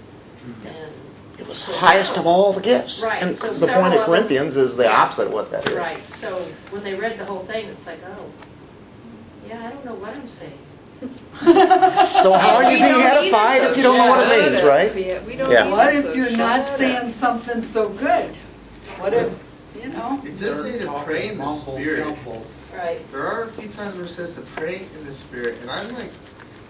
And, 0.64 0.92
It 1.38 1.46
was 1.46 1.64
highest 1.64 2.16
of 2.16 2.26
all 2.26 2.52
the 2.52 2.62
gifts. 2.62 3.02
Right, 3.02 3.22
And 3.22 3.36
so 3.38 3.52
the 3.52 3.66
several 3.66 3.82
point 3.82 3.94
of 3.94 4.00
of 4.00 4.06
them- 4.06 4.14
Corinthians 4.16 4.56
is 4.56 4.76
the 4.76 4.88
opposite 4.90 5.26
of 5.26 5.32
what 5.32 5.50
that 5.50 5.68
is. 5.68 5.76
right, 5.76 6.00
so 6.20 6.46
when 6.70 6.82
they 6.82 6.94
read 6.94 7.18
the 7.18 7.24
whole 7.26 7.44
thing, 7.44 7.66
it's 7.66 7.86
like, 7.86 7.98
oh, 8.08 8.24
yeah, 9.46 9.66
I 9.66 9.70
don't 9.70 9.84
know 9.84 9.94
what 9.94 10.14
I'm 10.14 10.26
saying. 10.28 10.58
So 12.06 12.32
how 12.32 12.54
are 12.56 12.62
you 12.62 12.68
We 12.70 12.74
being 12.76 12.88
don't 12.88 13.02
edified 13.02 13.60
either, 13.60 13.70
if 13.72 13.76
you 13.76 13.82
don't 13.82 13.98
know 13.98 14.08
what 14.08 14.32
it 14.32 14.50
means, 14.52 14.62
right? 14.64 14.90
up. 14.90 14.96
Yeah, 14.96 15.18
We 15.26 15.36
don't 15.36 15.50
Yeah. 15.50 15.60
either, 15.66 15.70
What 15.70 15.92
so 15.92 15.98
if 16.10 16.16
you're 16.16 16.30
not 16.30 16.60
up. 16.60 16.68
saying 16.68 17.10
something 17.10 17.62
so 17.62 17.90
good? 17.90 18.38
What 18.98 19.12
if, 19.12 19.30
you 19.80 19.90
know? 19.90 20.18
It 20.24 20.40
does 20.40 20.62
say 20.62 20.78
to 20.78 20.90
pray 21.04 21.28
in 21.28 21.38
the 21.38 21.46
Spirit. 21.54 22.16
jumble. 22.16 22.46
Right, 22.74 23.00
There 23.12 23.26
are 23.26 23.42
a 23.44 23.48
few 23.52 23.68
times 23.68 23.96
where 23.96 24.06
it 24.06 24.10
says 24.10 24.34
to 24.36 24.40
pray 24.56 24.86
in 24.98 25.04
the 25.04 25.12
Spirit, 25.12 25.58
and 25.60 25.70
I'm 25.70 25.92
like, 25.94 26.10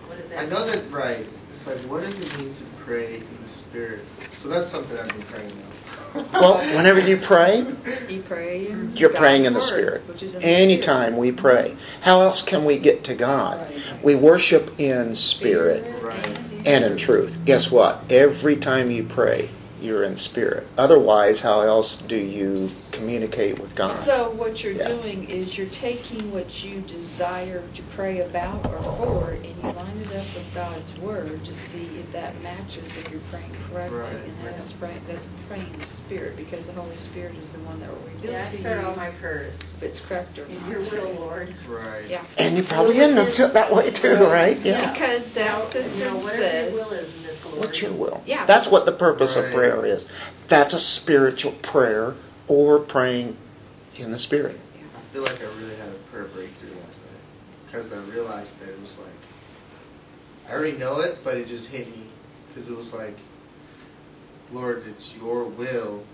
what 0.09 0.19
is 0.19 0.29
that? 0.31 0.41
I 0.41 0.47
know 0.47 0.67
that, 0.67 0.91
right. 0.91 1.27
It's 1.69 1.83
like, 1.83 1.91
what 1.91 2.03
does 2.05 2.19
it 2.19 2.39
mean 2.39 2.55
to 2.55 2.63
pray 2.85 3.17
in 3.17 3.27
the 3.43 3.49
Spirit? 3.49 4.05
So 4.43 4.49
that's 4.49 4.69
something 4.71 4.97
I've 4.97 5.09
been 5.09 5.23
praying 5.23 5.53
now. 5.57 6.25
Well, 6.41 6.59
whenever 6.77 7.01
you 7.01 7.17
pray, 7.19 7.61
You 8.09 8.23
pray 8.23 8.69
in 8.69 8.97
you're 8.97 9.11
God's 9.11 9.19
praying 9.21 9.45
in 9.47 9.53
the 9.53 9.59
word, 9.59 9.67
Spirit. 9.67 10.09
which 10.09 10.23
is 10.23 10.33
the 10.35 10.43
Anytime 10.43 11.13
Spirit. 11.15 11.19
we 11.19 11.33
pray. 11.33 11.77
How 12.03 12.21
else 12.23 12.41
can 12.43 12.65
we 12.65 12.79
get 12.79 13.05
to 13.05 13.15
God? 13.15 13.59
Right. 13.69 14.05
We 14.05 14.15
worship 14.15 14.79
in 14.79 15.15
spirit 15.15 16.01
Right. 16.03 16.25
and 16.65 16.85
in 16.85 16.97
truth. 16.97 17.39
Guess 17.45 17.71
what? 17.71 18.05
Every 18.11 18.57
time 18.57 18.91
you 18.91 19.03
pray, 19.05 19.51
you're 19.87 20.03
in 20.03 20.17
spirit. 20.17 20.67
Otherwise, 20.77 21.41
how 21.41 21.61
else 21.61 21.97
do 21.97 22.17
you 22.17 22.69
communicate 22.93 23.59
with 23.61 23.75
God? 23.75 23.99
So 24.05 24.31
what 24.33 24.63
you're 24.63 24.73
Yeah. 24.73 24.89
doing 24.89 25.31
is 25.31 25.57
you're 25.57 25.69
taking 25.69 26.33
what 26.33 26.65
you 26.65 26.81
desire 26.81 27.63
to 27.75 27.83
pray 27.95 28.21
about 28.21 28.67
or 28.67 28.83
for, 28.99 29.31
and 29.31 29.47
you 29.47 29.63
line 29.73 30.03
it 30.05 30.17
up 30.17 30.27
with 30.35 30.53
God's 30.55 30.93
word 30.99 31.45
to 31.45 31.55
see 31.55 31.89
if 32.01 32.13
that 32.13 32.43
matches 32.43 32.91
if 32.99 33.11
you're 33.11 33.21
praying 33.31 33.55
correctly, 33.71 33.99
Right, 33.99 34.13
and 34.13 34.37
that's 34.45 34.73
praying 34.73 35.01
that's 35.09 35.29
praying 35.49 35.67
in 35.73 35.85
Spirit 35.85 36.37
because 36.37 36.67
the 36.67 36.73
Holy 36.73 36.97
Spirit 36.97 37.37
is 37.39 37.51
the 37.51 37.59
one 37.61 37.79
that 37.81 37.89
will 37.89 38.05
reveal 38.13 38.33
Yeah, 38.33 38.51
to 38.51 38.57
I 38.57 38.61
start 38.61 38.85
all 38.85 38.91
you 38.91 38.97
my 38.97 39.11
prayers. 39.11 39.55
if 39.77 39.83
it's 39.83 40.01
correct 40.01 40.39
or 40.39 40.45
In 40.47 40.61
not. 40.63 40.71
your 40.71 40.81
will, 40.81 41.13
Lord. 41.21 41.55
Right. 41.69 42.09
Yeah. 42.09 42.25
And 42.39 42.57
you 42.57 42.65
probably 42.65 43.01
end 43.01 43.19
up 43.19 43.33
to- 43.35 43.49
that 43.49 43.73
way 43.73 43.91
too, 43.93 44.17
right? 44.17 44.59
Yeah. 44.59 44.93
Because 44.93 45.29
that's 45.29 45.75
You 45.75 46.05
know, 46.05 46.15
whatever 46.17 46.29
says. 46.37 46.73
your 46.75 46.85
will 46.85 46.93
is 46.93 47.15
in 47.15 47.27
Lord. 47.57 47.59
What's 47.61 47.83
your 47.83 47.93
will? 47.93 48.23
Yeah. 48.27 48.45
That's 48.47 48.69
what 48.69 48.87
the 48.87 48.93
purpose 48.93 49.37
of 49.37 49.45
Right. 49.45 49.53
Prayer 49.81 49.95
is. 49.95 50.07
That's 50.49 50.75
a 50.75 50.79
spiritual 50.79 51.53
prayer 51.53 52.15
or 52.49 52.79
praying 52.79 53.37
in 53.97 54.11
the 54.11 54.19
Spirit. 54.19 54.59
I 54.97 55.13
feel 55.13 55.23
like 55.23 55.41
I 55.41 55.47
really 55.61 55.77
had 55.77 55.89
a 55.89 56.11
prayer 56.11 56.25
breakthrough 56.25 56.75
last 56.87 57.01
night 57.03 57.67
because 57.67 57.93
I 57.93 57.99
realized 57.99 58.59
that 58.61 58.69
it 58.69 58.81
was 58.81 58.97
like 58.99 59.11
I 60.49 60.53
already 60.53 60.77
know 60.77 61.01
it, 61.01 61.19
but 61.25 61.37
it 61.37 61.49
just 61.49 61.67
hit 61.67 61.89
me 61.89 62.05
because 62.49 62.71
it 62.71 62.77
was 62.77 62.93
like, 62.93 63.17
Lord, 64.53 64.85
it's 64.87 65.13
Your 65.15 65.45
will, 65.45 66.05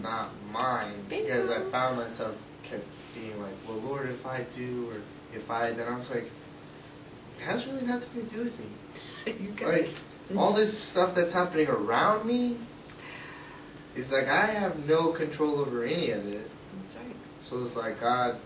not 0.00 0.30
mine. 0.50 1.04
Because 1.10 1.50
I 1.50 1.68
found 1.70 1.98
myself 1.98 2.34
kept 2.62 2.86
being 3.14 3.40
like, 3.42 3.52
well, 3.68 3.76
Lord, 3.78 4.08
if 4.08 4.24
I 4.24 4.46
do 4.56 4.90
or 4.90 5.36
if 5.36 5.50
I, 5.50 5.72
then 5.72 5.92
I 5.92 5.96
was 5.96 6.08
like, 6.08 6.24
it 7.38 7.42
has 7.44 7.66
really 7.66 7.82
nothing 7.82 8.26
to 8.26 8.34
do 8.34 8.44
with 8.44 8.58
me. 8.58 8.66
You 9.26 9.66
Like 9.66 9.90
all 10.36 10.52
this 10.52 10.76
stuff 10.78 11.14
that's 11.14 11.32
happening 11.32 11.68
around 11.68 12.26
me. 12.26 12.58
It's 13.96 14.12
like 14.12 14.28
I 14.28 14.46
have 14.46 14.86
no 14.86 15.12
control 15.12 15.58
over 15.60 15.84
any 15.84 16.10
of 16.10 16.26
it. 16.26 16.50
That's 16.82 16.96
right. 16.96 17.16
So 17.42 17.62
it's 17.62 17.76
like, 17.76 18.00
God, 18.00 18.38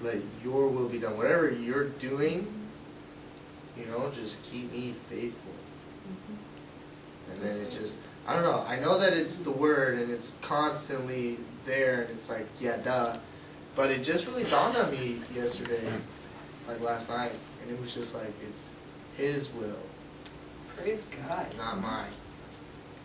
let 0.00 0.16
your 0.42 0.68
will 0.68 0.88
be 0.88 0.98
done. 0.98 1.16
Whatever 1.16 1.50
you're 1.50 1.88
doing, 1.90 2.46
you 3.78 3.86
know, 3.86 4.10
just 4.14 4.42
keep 4.44 4.72
me 4.72 4.94
faithful. 5.10 5.52
Mm-hmm. 6.08 7.32
And 7.32 7.42
then 7.42 7.60
it 7.66 7.70
just, 7.70 7.98
I 8.26 8.34
don't 8.34 8.44
know. 8.44 8.62
I 8.62 8.78
know 8.78 8.98
that 8.98 9.12
it's 9.12 9.38
the 9.38 9.50
word 9.50 9.98
and 9.98 10.10
it's 10.10 10.32
constantly 10.40 11.38
there, 11.66 12.02
and 12.02 12.18
it's 12.18 12.28
like, 12.28 12.46
yeah, 12.60 12.76
duh. 12.78 13.18
But 13.74 13.90
it 13.90 14.04
just 14.04 14.26
really 14.26 14.44
dawned 14.44 14.76
on 14.76 14.90
me 14.90 15.20
yesterday, 15.34 15.82
like 16.66 16.80
last 16.80 17.10
night, 17.10 17.32
and 17.60 17.70
it 17.70 17.78
was 17.80 17.92
just 17.92 18.14
like, 18.14 18.32
it's 18.48 18.68
His 19.16 19.52
will, 19.52 19.76
Praise 20.76 21.06
God. 21.28 21.46
not 21.58 21.80
mine. 21.80 22.12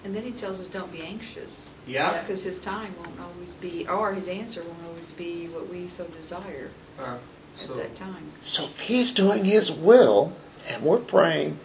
And 0.04 0.16
then 0.16 0.24
he 0.24 0.32
tells 0.32 0.60
us 0.60 0.68
don't 0.68 0.91
be 0.91 1.02
anxious. 1.02 1.68
Yeah. 1.86 2.22
Because 2.22 2.43
his 2.43 2.60
time 2.60 2.93
won't 2.97 3.20
always 3.20 3.54
be, 3.56 3.88
or 3.88 4.14
his 4.14 4.28
answer 4.28 4.64
won't 4.64 4.84
always 4.88 5.12
be 5.12 5.47
what 5.47 5.70
we 5.70 5.89
so 5.89 6.06
desire 6.06 6.70
Uh, 6.99 7.18
at 7.62 7.76
that 7.76 7.95
time. 7.95 8.32
So 8.41 8.66
if 8.66 8.80
he's 8.80 9.14
doing 9.14 9.45
his 9.45 9.72
will, 9.72 10.34
and 10.68 10.84
we're 10.84 10.99
praying 10.99 11.60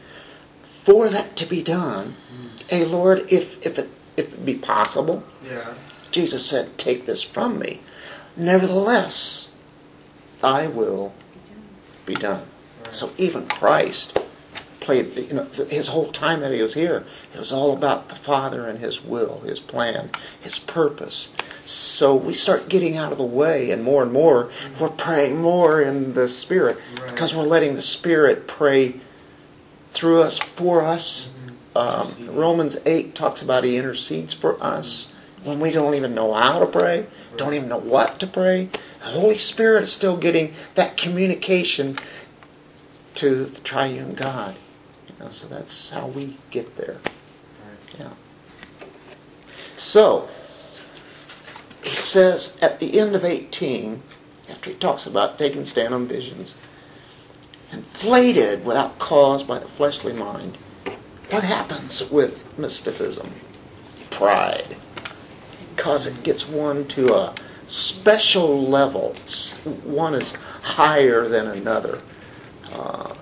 for 0.85 1.09
that 1.09 1.37
to 1.37 1.47
be 1.47 1.63
done, 1.63 2.17
hey 2.69 2.85
Lord, 2.85 3.33
if 3.33 3.65
if 3.65 3.79
it 3.79 3.89
if 4.17 4.33
it 4.33 4.45
be 4.45 4.55
possible, 4.55 5.23
yeah. 5.45 5.75
Jesus 6.11 6.47
said, 6.47 6.79
take 6.79 7.05
this 7.05 7.23
from 7.23 7.59
me. 7.59 7.81
Nevertheless, 8.37 9.51
thy 10.41 10.67
will 10.67 11.13
be 12.07 12.15
done. 12.15 12.47
Right. 12.83 12.93
So 12.93 13.11
even 13.19 13.49
Christ 13.49 14.19
played, 14.81 15.17
you 15.17 15.35
know, 15.35 15.45
his 15.45 15.89
whole 15.89 16.13
time 16.13 16.41
that 16.41 16.53
he 16.53 16.63
was 16.63 16.75
here, 16.75 17.05
it 17.35 17.39
was 17.39 17.53
all 17.53 17.73
about 17.73 18.09
the 18.09 18.15
Father 18.15 18.67
and 18.69 18.79
his 18.79 19.03
will, 19.05 19.41
his 19.41 19.61
plan, 19.61 20.11
his 20.41 20.59
purpose. 20.59 21.29
So 21.65 22.15
we 22.15 22.33
start 22.33 22.69
getting 22.69 22.97
out 22.97 23.13
of 23.13 23.19
the 23.19 23.25
way, 23.25 23.71
and 23.71 23.83
more 23.83 24.03
and 24.03 24.13
more, 24.13 24.51
we're 24.81 24.89
praying 24.91 25.41
more 25.41 25.81
in 25.81 26.15
the 26.15 26.29
Spirit 26.29 26.79
Right. 27.01 27.11
because 27.11 27.35
we're 27.35 27.43
letting 27.45 27.75
the 27.75 27.83
Spirit 27.83 28.47
pray 28.47 29.01
through 29.91 30.23
us, 30.23 30.39
for 30.39 30.83
us. 30.83 31.31
Um, 31.75 32.31
Romans 32.33 32.79
8 32.87 33.15
talks 33.15 33.43
about 33.43 33.65
he 33.65 33.77
intercedes 33.77 34.33
for 34.33 34.63
us 34.63 35.09
when 35.45 35.61
we 35.61 35.71
don't 35.71 35.95
even 35.95 36.15
know 36.15 36.33
how 36.33 36.59
to 36.59 36.67
pray, 36.67 37.07
don't 37.37 37.55
even 37.55 37.69
know 37.69 37.79
what 37.79 38.19
to 38.21 38.27
pray. 38.27 38.69
The 39.01 39.07
Holy 39.07 39.39
Spirit 39.39 39.85
is 39.85 39.93
still 39.93 40.17
getting 40.17 40.55
that 40.75 40.97
communication 40.97 41.99
to 43.17 43.47
the 43.47 43.61
triune 43.61 44.15
God. 44.15 44.57
So 45.31 45.49
that's 45.49 45.91
how 45.91 46.09
we 46.09 46.39
get 46.51 46.77
there. 46.77 46.99
Yeah. 47.99 48.13
So, 49.77 50.29
he 51.83 51.95
says 51.95 52.57
at 52.61 52.81
the 52.81 52.99
end 52.99 53.15
of 53.15 53.25
18, 53.25 54.03
after 54.49 54.71
he 54.71 54.77
talks 54.77 55.07
about 55.07 55.39
taking 55.39 55.65
stand 55.65 55.95
on 55.95 56.07
visions, 56.07 56.55
inflated 57.73 58.65
without 58.65 58.99
cause 58.99 59.43
by 59.43 59.59
the 59.59 59.69
fleshly 59.69 60.13
mind, 60.13 60.59
what 61.31 61.43
happens 61.43 62.09
with 62.11 62.39
mysticism? 62.59 63.33
Pride. 64.11 64.77
Because 65.75 66.07
it 66.07 66.23
gets 66.23 66.49
one 66.49 66.87
to 66.89 67.15
a 67.15 67.35
special 67.67 68.69
level. 68.69 69.15
One 69.85 70.15
is 70.15 70.33
higher 70.63 71.29
than 71.29 71.49
another. 71.49 72.01
Uh, 72.73 73.15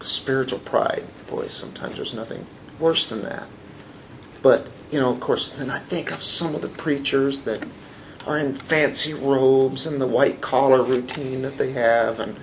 spiritual 0.00 0.58
pride. 0.60 1.04
Boy, 1.34 1.48
sometimes 1.48 1.96
there's 1.96 2.14
nothing 2.14 2.46
worse 2.78 3.06
than 3.06 3.22
that. 3.22 3.48
But, 4.40 4.68
you 4.90 5.00
know, 5.00 5.10
of 5.12 5.20
course, 5.20 5.48
then 5.48 5.68
I 5.68 5.80
think 5.80 6.12
of 6.12 6.22
some 6.22 6.54
of 6.54 6.62
the 6.62 6.68
preachers 6.68 7.40
that 7.42 7.66
are 8.26 8.38
in 8.38 8.54
fancy 8.54 9.14
robes 9.14 9.84
and 9.86 10.00
the 10.00 10.06
white 10.06 10.40
collar 10.40 10.82
routine 10.82 11.42
that 11.42 11.58
they 11.58 11.72
have, 11.72 12.20
and 12.20 12.36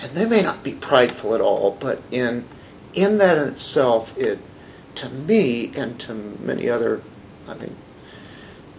and 0.00 0.14
they 0.14 0.26
may 0.26 0.42
not 0.42 0.62
be 0.62 0.74
prideful 0.74 1.34
at 1.34 1.40
all, 1.40 1.76
but 1.80 2.02
in 2.10 2.44
in 2.94 3.18
that 3.18 3.38
in 3.38 3.48
itself, 3.48 4.16
it 4.16 4.38
to 4.96 5.08
me 5.10 5.72
and 5.74 5.98
to 6.00 6.14
many 6.14 6.68
other, 6.68 7.02
I 7.48 7.54
mean 7.54 7.76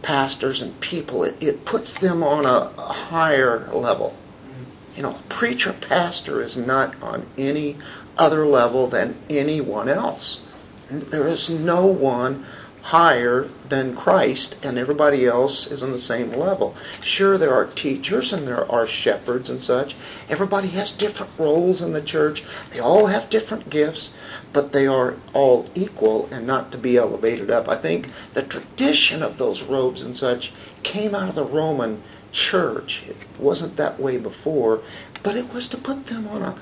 pastors 0.01 0.61
and 0.61 0.79
people, 0.79 1.23
it, 1.23 1.41
it 1.41 1.65
puts 1.65 1.93
them 1.93 2.23
on 2.23 2.45
a, 2.45 2.71
a 2.77 2.93
higher 2.93 3.67
level. 3.73 4.15
Mm-hmm. 4.45 4.95
You 4.95 5.03
know, 5.03 5.15
a 5.15 5.23
preacher 5.27 5.73
pastor 5.73 6.41
is 6.41 6.55
not 6.55 6.95
on 7.01 7.27
any 7.37 7.77
other 8.17 8.45
level 8.45 8.87
than 8.87 9.17
anyone 9.29 9.89
else. 9.89 10.41
There 10.89 11.27
is 11.27 11.49
no 11.49 11.85
one 11.85 12.45
higher 12.87 13.49
than 13.67 13.93
Christ, 13.93 14.55
and 14.63 14.77
everybody 14.77 15.25
else 15.25 15.67
is 15.67 15.83
on 15.83 15.91
the 15.91 15.99
same 15.99 16.31
level. 16.31 16.73
Sure, 17.01 17.37
there 17.37 17.53
are 17.53 17.65
teachers 17.65 18.31
and 18.31 18.47
there 18.47 18.69
are 18.71 18.87
shepherds 18.87 19.49
and 19.49 19.61
such. 19.61 19.93
Everybody 20.29 20.69
has 20.69 20.93
different 20.93 21.33
roles 21.37 21.81
in 21.81 21.91
the 21.91 22.01
church. 22.01 22.45
They 22.71 22.79
all 22.79 23.07
have 23.07 23.29
different 23.29 23.69
gifts, 23.69 24.11
but 24.53 24.71
they 24.71 24.87
are 24.87 25.15
all 25.33 25.69
equal 25.75 26.29
and 26.31 26.47
not 26.47 26.71
to 26.71 26.77
be 26.77 26.95
elevated 26.95 27.51
up. 27.51 27.67
I 27.67 27.75
think 27.75 28.09
the 28.33 28.43
tradition 28.43 29.21
of 29.21 29.37
those 29.37 29.63
robes 29.63 30.01
and 30.01 30.15
such 30.15 30.53
came 30.83 31.13
out 31.13 31.27
of 31.27 31.35
the 31.35 31.43
Roman 31.43 32.01
church. 32.31 33.03
It 33.05 33.17
wasn't 33.37 33.75
that 33.75 33.99
way 33.99 34.17
before, 34.17 34.81
but 35.23 35.35
it 35.35 35.53
was 35.53 35.67
to 35.69 35.77
put 35.77 36.05
them 36.05 36.27
on 36.29 36.41
a 36.41 36.57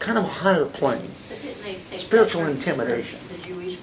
kind 0.00 0.18
of 0.18 0.24
a 0.24 0.28
higher 0.28 0.64
plane. 0.64 1.10
But 1.28 1.40
didn't 1.42 1.62
they 1.62 1.74
take 1.74 1.90
that 1.90 2.00
Spiritual 2.00 2.46
intimidation. 2.46 3.18
The 3.28 3.38
Jewish 3.46 3.78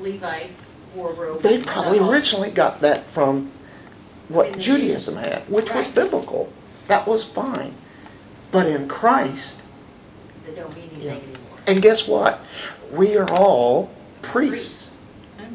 Levites 0.00 0.74
wore 0.94 1.12
robes. 1.14 1.42
They 1.42 1.62
probably 1.62 1.98
originally 2.00 2.50
got 2.50 2.80
that 2.82 3.06
from 3.10 3.50
what 4.28 4.58
Judaism 4.58 5.16
had, 5.16 5.48
which 5.48 5.72
was 5.72 5.86
biblical. 5.88 6.52
That 6.88 7.06
was 7.06 7.24
fine. 7.24 7.74
But 8.52 8.66
in 8.66 8.88
Christ, 8.88 9.60
They 10.46 10.54
don't 10.54 10.74
mean 10.76 10.90
Yeah. 10.98 11.12
anything 11.12 11.30
anymore. 11.34 11.58
and 11.66 11.80
guess 11.82 12.06
what? 12.06 12.40
We 12.92 13.16
are 13.16 13.28
all 13.32 13.90
priests. 14.22 14.88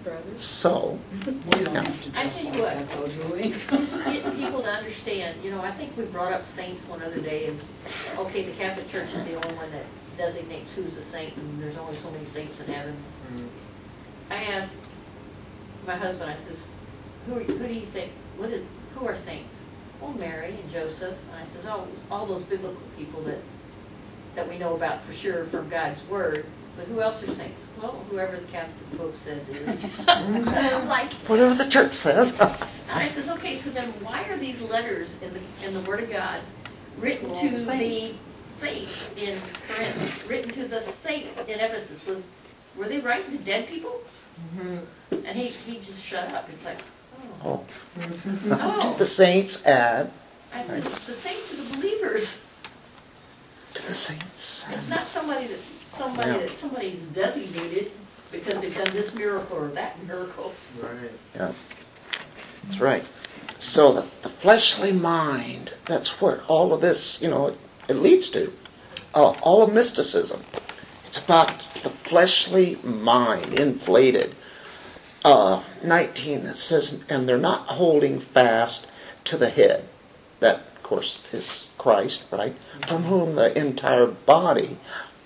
Brothers. 0.09 0.43
So, 0.43 0.99
We 1.25 1.31
don't 1.63 1.73
Yeah. 1.73 1.83
have 1.83 2.03
to 2.13 2.19
I 2.19 2.23
dress 2.23 2.41
tell 2.41 2.51
like 2.51 2.59
what. 2.59 2.73
that 2.73 2.91
though, 2.91 3.07
do 3.07 3.33
we? 3.33 3.49
Just 3.51 4.03
getting 4.05 4.31
people 4.35 4.61
to 4.63 4.69
understand, 4.69 5.43
you 5.43 5.51
know, 5.51 5.61
I 5.61 5.71
think 5.71 5.95
we 5.97 6.05
brought 6.05 6.33
up 6.33 6.45
saints 6.45 6.83
one 6.87 7.01
other 7.01 7.19
day 7.19 7.45
is, 7.45 7.63
okay, 8.17 8.43
the 8.45 8.51
Catholic 8.53 8.89
Church 8.89 9.13
is 9.13 9.23
the 9.25 9.35
only 9.35 9.53
one 9.55 9.71
that 9.71 9.85
designates 10.17 10.73
who's 10.73 10.97
a 10.97 11.01
saint 11.03 11.35
and 11.37 11.61
there's 11.61 11.77
only 11.77 11.95
so 11.97 12.09
many 12.11 12.25
saints 12.25 12.59
in 12.59 12.73
heaven. 12.73 12.95
Mm. 13.33 13.47
I 14.31 14.43
asked 14.45 14.73
my 15.85 15.95
husband, 15.95 16.29
I 16.29 16.35
says, 16.35 16.57
who, 17.27 17.37
are- 17.37 17.43
who 17.43 17.67
do 17.67 17.73
you 17.73 17.85
think, 17.85 18.11
what 18.37 18.49
is, 18.49 18.63
who 18.95 19.05
are 19.07 19.17
saints? 19.17 19.55
Well, 20.01 20.13
Mary 20.13 20.55
and 20.61 20.71
Joseph. 20.71 21.15
And 21.31 21.41
I 21.43 21.45
says, 21.53 21.65
oh, 21.67 21.87
all 22.09 22.25
those 22.25 22.43
biblical 22.43 22.81
people 22.97 23.21
that, 23.23 23.39
that 24.35 24.47
we 24.47 24.57
know 24.57 24.75
about 24.75 25.03
for 25.03 25.13
sure 25.13 25.45
from 25.45 25.69
God's 25.69 26.01
Word. 26.07 26.45
But 26.77 26.87
who 26.87 27.01
else 27.01 27.21
are 27.23 27.27
saints? 27.27 27.61
Well, 27.81 28.03
whoever 28.09 28.37
the 28.37 28.47
Catholic 28.47 28.97
Pope 28.97 29.15
says 29.17 29.47
is. 29.49 29.85
I'm 30.07 30.43
like, 30.87 31.11
whatever 31.27 31.55
the 31.55 31.69
church 31.69 31.93
says. 31.93 32.31
and 32.39 32.51
I 32.89 33.09
says, 33.09 33.27
okay, 33.29 33.57
so 33.57 33.69
then 33.69 33.91
why 34.01 34.23
are 34.23 34.37
these 34.37 34.61
letters 34.61 35.13
in 35.21 35.33
the, 35.33 35.67
in 35.67 35.73
the 35.73 35.81
Word 35.81 36.01
of 36.01 36.09
God 36.09 36.41
written 36.97 37.29
Well, 37.29 37.41
to 37.41 37.49
the 37.49 37.59
saints. 37.59 38.15
saints 38.47 39.09
in 39.17 39.37
Corinth, 39.67 40.27
written 40.27 40.51
to 40.51 40.67
the 40.67 40.81
saints 40.81 41.37
in 41.47 41.59
Ephesus? 41.59 42.05
Was, 42.05 42.23
were 42.77 42.87
they 42.87 42.99
writing 42.99 43.37
to 43.37 43.43
dead 43.43 43.67
people? 43.67 44.01
Mm-hmm. 44.55 45.25
And 45.25 45.37
he, 45.37 45.47
he 45.47 45.79
just 45.79 46.03
shut 46.03 46.31
up. 46.33 46.49
It's 46.53 46.63
like, 46.63 46.79
oh. 47.43 47.65
oh. 47.99 48.09
oh. 48.51 48.95
the 48.97 49.05
saints 49.05 49.65
add 49.65 50.11
I 50.53 50.63
said, 50.63 50.83
the 50.83 51.13
saints 51.13 51.53
are 51.53 51.57
the 51.57 51.75
believers. 51.75 52.37
to 53.73 53.87
the 53.87 53.93
saints. 53.93 54.65
It's 54.69 54.87
not 54.87 55.07
somebody 55.07 55.47
that's, 55.47 55.69
somebody 55.97 56.31
Yeah. 56.31 56.37
that 56.39 56.57
somebody's 56.57 57.01
designated 57.13 57.91
because 58.31 58.61
they've 58.61 58.75
done 58.75 58.93
this 58.93 59.13
miracle 59.13 59.57
or 59.57 59.67
that 59.69 60.01
miracle. 60.05 60.53
Right. 60.81 61.11
Yeah, 61.35 61.51
that's 62.67 62.79
right. 62.79 63.03
So 63.59 63.93
the, 63.93 64.07
the 64.21 64.29
fleshly 64.29 64.91
mind, 64.91 65.77
that's 65.87 66.21
where 66.21 66.41
all 66.47 66.73
of 66.73 66.81
this, 66.81 67.21
you 67.21 67.29
know, 67.29 67.47
it, 67.47 67.57
it 67.87 67.95
leads 67.95 68.29
to. 68.29 68.53
Uh, 69.13 69.31
all 69.41 69.63
of 69.63 69.73
mysticism. 69.73 70.43
It's 71.05 71.17
about 71.17 71.65
the 71.83 71.89
fleshly 71.89 72.75
mind, 72.83 73.53
inflated. 73.59 74.35
Uh, 75.25 75.63
19, 75.83 76.43
that 76.43 76.55
says, 76.55 77.03
and 77.09 77.27
they're 77.27 77.37
not 77.37 77.67
holding 77.67 78.19
fast 78.19 78.87
to 79.25 79.35
the 79.35 79.49
head. 79.49 79.85
That, 80.39 80.61
of 80.77 80.83
course, 80.83 81.23
is 81.33 81.65
Christ, 81.77 82.23
right? 82.31 82.55
From 82.87 83.03
whom 83.03 83.35
the 83.35 83.57
entire 83.57 84.05
body, 84.07 84.77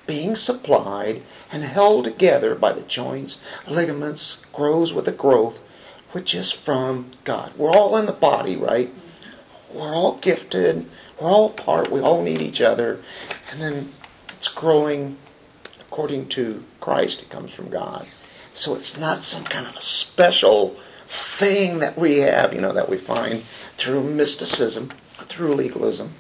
being 0.06 0.36
supplied 0.36 1.24
and 1.52 1.64
held 1.64 2.04
together 2.04 2.56
by 2.56 2.74
the 2.74 2.82
joints, 2.82 3.42
ligaments, 3.68 4.42
grows 4.52 4.94
with 4.94 5.06
the 5.06 5.12
growth 5.12 5.60
which 6.14 6.34
is 6.34 6.52
from 6.52 7.12
God. 7.24 7.52
We're 7.58 7.72
all 7.72 7.98
in 7.98 8.06
the 8.06 8.14
body, 8.14 8.56
right? 8.56 8.94
We're 9.74 9.94
all 9.94 10.18
gifted. 10.18 10.88
We're 11.20 11.32
all 11.32 11.50
part. 11.50 11.92
We 11.92 12.00
all 12.00 12.22
need 12.22 12.40
each 12.40 12.62
other. 12.62 13.02
And 13.52 13.60
then 13.60 13.94
it's 14.30 14.48
growing 14.48 15.18
according 15.82 16.30
to 16.30 16.64
Christ. 16.80 17.24
It 17.24 17.30
comes 17.30 17.54
from 17.54 17.70
God. 17.70 18.08
So 18.54 18.76
it's 18.76 18.98
not 18.98 19.24
some 19.24 19.44
kind 19.44 19.66
of 19.68 19.76
a 19.76 19.82
special 19.82 20.78
thing 21.08 21.80
that 21.80 21.98
we 21.98 22.20
have, 22.20 22.54
you 22.54 22.62
know, 22.62 22.74
that 22.74 22.90
we 22.90 22.98
find 22.98 23.44
through 23.78 24.04
mysticism, 24.04 24.92
through 25.26 25.56
legalism. 25.56 26.14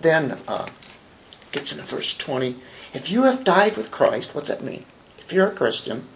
Then 0.00 0.38
uh, 0.48 0.68
gets 1.52 1.72
into 1.72 1.84
verse 1.84 2.16
20. 2.16 2.56
If 2.96 3.10
you 3.10 3.24
have 3.24 3.44
died 3.44 3.76
with 3.76 3.90
Christ, 3.90 4.34
what's 4.34 4.48
that 4.48 4.64
mean? 4.64 4.86
If 5.18 5.30
you're 5.30 5.48
a 5.48 5.54
Christian, 5.54 6.08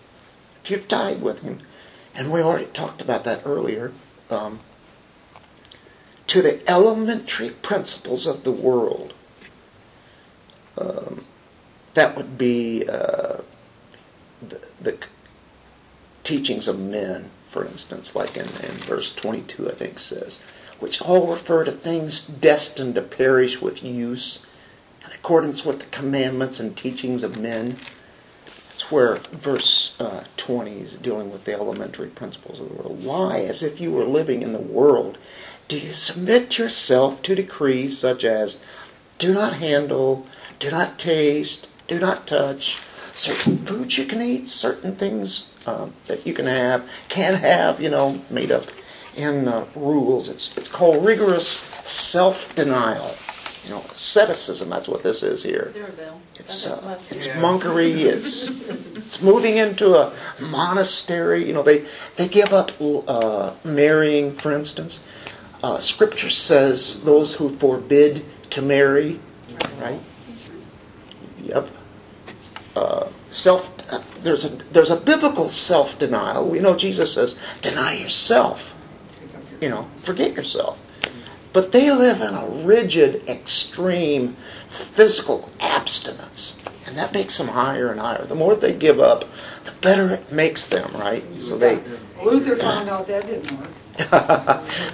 if 0.64 0.70
you've 0.70 0.88
died 0.88 1.20
with 1.20 1.40
him, 1.40 1.60
and 2.14 2.32
we 2.32 2.40
already 2.40 2.70
talked 2.72 3.02
about 3.02 3.24
that 3.24 3.42
earlier, 3.44 3.92
um, 4.30 4.60
to 6.28 6.40
the 6.40 6.66
elementary 6.70 7.50
principles 7.50 8.26
of 8.26 8.44
the 8.44 8.50
world. 8.50 9.12
Um, 10.78 11.26
that 11.92 12.16
would 12.16 12.38
be 12.38 12.88
uh, 12.88 13.42
the, 14.40 14.66
the 14.80 14.98
teachings 16.22 16.66
of 16.66 16.78
men, 16.78 17.30
for 17.50 17.66
instance, 17.66 18.14
like 18.14 18.38
in, 18.38 18.48
in 18.48 18.78
verse 18.78 19.14
22, 19.14 19.68
I 19.68 19.74
think 19.74 19.98
says, 19.98 20.38
which 20.78 21.02
all 21.02 21.26
refer 21.26 21.62
to 21.64 21.72
things 21.72 22.22
destined 22.22 22.94
to 22.94 23.02
perish 23.02 23.60
with 23.60 23.82
use 23.82 24.40
accordance 25.22 25.64
with 25.64 25.80
the 25.80 25.86
commandments 25.86 26.58
and 26.60 26.76
teachings 26.76 27.22
of 27.22 27.38
men. 27.38 27.76
That's 28.70 28.90
where 28.90 29.18
verse 29.32 29.94
uh, 30.00 30.24
20 30.38 30.78
is 30.78 30.92
dealing 30.94 31.30
with 31.30 31.44
the 31.44 31.52
elementary 31.52 32.08
principles 32.08 32.58
of 32.58 32.68
the 32.68 32.74
world. 32.74 33.04
Why, 33.04 33.40
as 33.40 33.62
if 33.62 33.80
you 33.80 33.92
were 33.92 34.04
living 34.04 34.42
in 34.42 34.52
the 34.52 34.58
world, 34.58 35.18
do 35.68 35.78
you 35.78 35.92
submit 35.92 36.58
yourself 36.58 37.22
to 37.22 37.34
decrees 37.34 37.98
such 37.98 38.24
as 38.24 38.58
do 39.18 39.34
not 39.34 39.54
handle, 39.54 40.26
do 40.58 40.70
not 40.70 40.98
taste, 40.98 41.68
do 41.86 41.98
not 41.98 42.26
touch, 42.26 42.78
certain 43.12 43.66
foods 43.66 43.98
you 43.98 44.06
can 44.06 44.22
eat, 44.22 44.48
certain 44.48 44.96
things 44.96 45.50
um, 45.66 45.92
that 46.06 46.26
you 46.26 46.32
can 46.32 46.46
have, 46.46 46.88
can't 47.10 47.36
have, 47.36 47.80
you 47.80 47.90
know, 47.90 48.22
made 48.30 48.50
up 48.50 48.64
in 49.14 49.46
uh, 49.46 49.66
rules. 49.74 50.30
It's, 50.30 50.56
it's 50.56 50.68
called 50.68 51.04
rigorous 51.04 51.60
self-denial. 51.84 53.14
You 53.64 53.70
know, 53.70 53.84
asceticism, 53.90 54.70
that's 54.70 54.88
what 54.88 55.02
this 55.02 55.22
is 55.22 55.42
here. 55.42 55.72
It's 56.36 56.66
uh, 56.66 56.98
it's 57.10 57.26
monkery. 57.28 58.04
It's 58.04 58.48
it's 58.96 59.20
moving 59.22 59.58
into 59.58 59.94
a 59.96 60.14
monastery. 60.40 61.46
You 61.46 61.52
know, 61.52 61.62
they 61.62 61.84
they 62.16 62.26
give 62.28 62.52
up 62.52 62.72
uh, 62.80 63.54
marrying, 63.64 64.36
for 64.38 64.52
instance. 64.52 65.02
Uh, 65.62 65.78
scripture 65.78 66.30
says 66.30 67.04
those 67.04 67.34
who 67.34 67.54
forbid 67.58 68.24
to 68.50 68.62
marry, 68.62 69.20
right? 69.78 70.00
Yep. 71.42 71.68
Uh, 72.74 73.08
self. 73.28 73.70
Uh, 73.90 74.00
there's 74.22 74.46
a 74.46 74.48
there's 74.48 74.90
a 74.90 74.96
biblical 74.96 75.50
self 75.50 75.98
denial. 75.98 76.48
We 76.48 76.60
know 76.60 76.76
Jesus 76.76 77.12
says, 77.12 77.36
"Deny 77.60 77.92
yourself." 77.98 78.74
You 79.60 79.68
know, 79.68 79.86
forget 79.98 80.32
yourself. 80.34 80.78
But 81.52 81.72
they 81.72 81.90
live 81.90 82.20
in 82.20 82.34
a 82.34 82.46
rigid, 82.66 83.28
extreme 83.28 84.36
physical 84.68 85.50
abstinence. 85.60 86.56
And 86.86 86.96
that 86.96 87.12
makes 87.12 87.38
them 87.38 87.48
higher 87.48 87.90
and 87.90 88.00
higher. 88.00 88.24
The 88.24 88.34
more 88.34 88.54
they 88.54 88.74
give 88.74 89.00
up, 89.00 89.24
the 89.64 89.72
better 89.80 90.08
it 90.08 90.32
makes 90.32 90.66
them, 90.68 90.92
right? 90.94 91.24
So 91.38 91.58
they 91.58 91.80
Luther 92.22 92.56
found 92.56 92.88
out 92.88 93.06
that 93.08 93.26
didn't 93.26 93.58
work. 93.58 93.68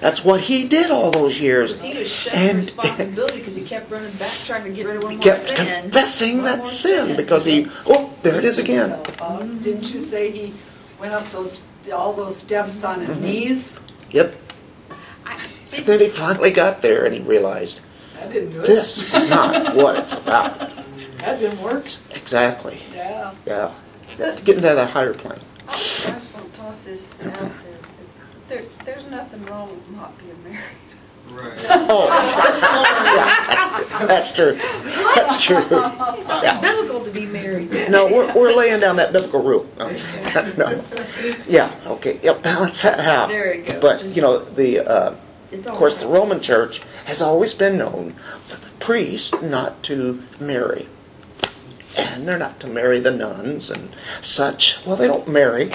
that's 0.00 0.24
what 0.24 0.40
he 0.40 0.66
did 0.66 0.90
all 0.90 1.11
those 1.11 1.38
years. 1.38 1.80
He 1.80 1.96
was 1.96 2.11
shunning 2.11 2.48
And 2.48 2.59
responsibility 2.66 3.38
because 3.38 3.54
he 3.54 3.64
kept 3.64 3.90
running 3.90 4.12
back 4.16 4.32
trying 4.44 4.64
to 4.64 4.70
get 4.70 4.86
rid 4.86 4.96
of 4.96 5.04
one 5.04 5.16
more 5.16 5.22
kept 5.22 5.42
sin. 5.48 5.82
confessing 5.82 6.36
One 6.36 6.44
that 6.44 6.59
more 6.59 6.66
sin 6.66 7.16
because 7.16 7.44
he 7.44 7.66
oh, 7.86 8.12
there 8.22 8.36
it 8.38 8.44
is 8.44 8.59
again. 8.59 8.90
So, 8.90 9.24
uh, 9.24 9.42
Didn't 9.42 9.92
you 9.92 10.00
say 10.00 10.30
he 10.30 10.54
went 10.98 11.12
up 11.12 11.30
those, 11.30 11.62
all 11.92 12.12
those 12.14 12.36
steps 12.36 12.82
on 12.82 12.98
Mm-hmm. 13.00 13.07
his 13.07 13.18
knees? 13.18 13.72
Yep. 14.11 14.34
I, 15.73 15.77
did, 15.77 15.87
Then 15.87 16.01
he 16.01 16.09
finally 16.09 16.53
got 16.53 16.83
there 16.83 17.05
and 17.05 17.14
he 17.14 17.21
realized 17.21 17.81
That 18.14 18.31
didn't 18.33 18.51
do 18.53 18.61
it. 18.61 18.67
this 18.67 19.12
is 19.14 19.29
not 19.29 19.75
what 19.77 19.97
it's 19.97 20.12
about. 20.14 20.59
That 21.19 21.41
didn't 21.41 21.61
work. 21.62 21.87
Exactly. 22.11 22.79
Yeah. 22.95 23.35
Yeah. 23.45 23.75
That, 24.19 24.45
getting 24.45 24.62
to 24.62 24.69
that 24.75 24.91
higher 24.91 25.14
plane. 25.14 25.41
I 25.69 25.73
just 25.73 26.33
want 26.35 26.53
to 26.53 26.59
toss 26.59 26.83
this 26.83 27.07
out 27.25 27.35
there. 27.35 27.51
There, 28.49 28.64
there's 28.85 29.07
nothing 29.07 29.45
wrong 29.47 29.71
with 29.71 29.89
not 29.91 30.17
being 30.19 30.43
married. 30.45 30.62
Right. 31.31 31.59
Oh, 31.69 32.07
yeah, 32.07 33.47
that's, 33.49 34.07
that's 34.07 34.33
true. 34.33 34.53
That's 35.17 35.43
true. 35.43 35.57
Yeah. 35.71 36.61
biblical 36.61 37.05
to 37.05 37.11
be 37.11 37.27
married. 37.27 37.71
No, 37.91 38.07
we're, 38.07 38.33
we're 38.35 38.53
laying 38.53 38.79
down 38.81 38.95
that 38.97 39.12
biblical 39.12 39.43
rule. 39.43 39.69
No. 39.79 39.91
no. 40.57 40.85
Yeah, 41.49 41.75
okay. 41.87 42.21
Yeah, 42.23 42.35
balance 42.35 42.83
that 42.83 43.01
out. 43.01 43.29
There 43.29 43.55
you 43.55 43.64
go. 43.64 43.81
But, 43.81 44.05
you 44.05 44.23
know, 44.23 44.39
the, 44.39 44.89
uh, 44.89 45.11
It's 45.11 45.21
of 45.53 45.66
course, 45.66 45.99
the. 45.99 46.07
Roman 46.07 46.40
church 46.40 46.80
has 47.05 47.22
always 47.22 47.55
been 47.55 47.78
known 47.78 48.14
for 48.47 48.57
the 48.57 48.70
priest 48.78 49.42
not 49.42 49.82
to 49.84 50.22
marry. 50.40 50.88
And 51.97 52.26
they're 52.26 52.38
not 52.38 52.61
to 52.61 52.66
marry 52.66 53.01
the 53.01 53.11
nuns 53.11 53.70
and 53.70 53.94
such. 54.20 54.84
Well, 54.84 54.97
they 54.97 55.07
don't 55.07 55.28
marry, 55.28 55.72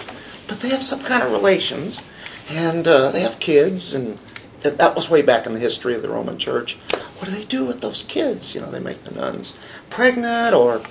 but 0.47 0.59
they 0.59 0.69
have 0.69 0.83
some 0.83 1.01
kind 1.01 1.23
of 1.23 1.31
relations. 1.31 2.01
And 2.49 2.87
uh, 2.87 3.11
they 3.11 3.21
have 3.21 3.39
kids, 3.39 3.93
and 3.93 4.19
that 4.61 4.95
was 4.95 5.09
way 5.09 5.21
back 5.21 5.45
in 5.45 5.53
the 5.53 5.59
history 5.59 5.95
of 5.95 6.01
the 6.01 6.09
Roman 6.09 6.37
church. 6.37 6.77
What 7.17 7.25
do 7.25 7.31
they 7.31 7.45
do 7.45 7.65
with 7.65 7.81
those 7.81 8.03
kids? 8.03 8.53
You 8.53 8.61
know, 8.61 8.69
they 8.69 8.79
make 8.79 9.03
the 9.03 9.11
nuns 9.11 9.53
pregnant, 9.89 10.53
or 10.53 10.81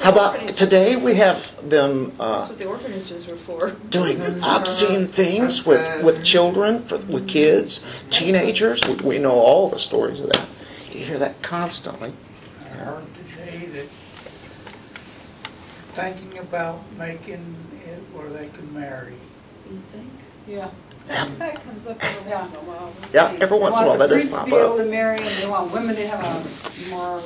how 0.00 0.10
about 0.10 0.48
today 0.56 0.96
we 0.96 1.14
have 1.16 1.68
them 1.68 2.12
uh, 2.18 2.38
That's 2.40 2.50
what 2.50 2.58
the 2.58 2.64
orphanages 2.66 3.26
were 3.26 3.36
for. 3.36 3.70
doing 3.90 4.20
obscene 4.42 5.06
things 5.08 5.64
with, 5.64 6.04
with 6.04 6.24
children, 6.24 6.84
for, 6.84 6.98
with 6.98 7.28
kids, 7.28 7.84
teenagers. 8.10 8.84
We, 8.86 8.94
we 8.94 9.18
know 9.18 9.32
all 9.32 9.68
the 9.68 9.78
stories 9.78 10.20
of 10.20 10.30
that. 10.30 10.48
You 10.92 11.04
hear 11.04 11.18
that 11.18 11.40
constantly. 11.42 12.12
I 12.64 12.68
heard 12.68 13.04
today 13.36 13.66
that 13.66 13.88
thinking 15.94 16.38
about 16.38 16.80
making 16.96 17.56
it 17.86 17.98
where 18.12 18.28
they 18.30 18.48
can 18.48 18.72
marry. 18.74 19.14
You 19.70 19.82
think? 19.92 20.10
Yeah. 20.46 20.70
That, 21.08 21.38
that 21.38 21.64
comes 21.64 21.86
up 21.86 21.96
every 22.02 22.30
once 22.30 22.50
in 22.50 22.56
a 22.56 22.60
while. 22.60 22.92
Yeah, 23.12 23.30
see. 23.36 23.42
every 23.42 23.58
once 23.58 23.76
in 23.76 23.84
a 23.84 23.86
while 23.86 23.98
They 23.98 23.98
want 23.98 24.10
the 24.10 24.14
priests 24.16 24.36
to 24.38 24.44
be 24.44 24.54
able 24.54 24.72
up. 24.72 24.78
to 24.78 24.84
marry, 24.84 25.18
and 25.18 25.42
they 25.42 25.48
want 25.48 25.72
women 25.72 25.96
to 25.96 26.06
have 26.06 26.86
a 26.86 26.90
more 26.90 27.22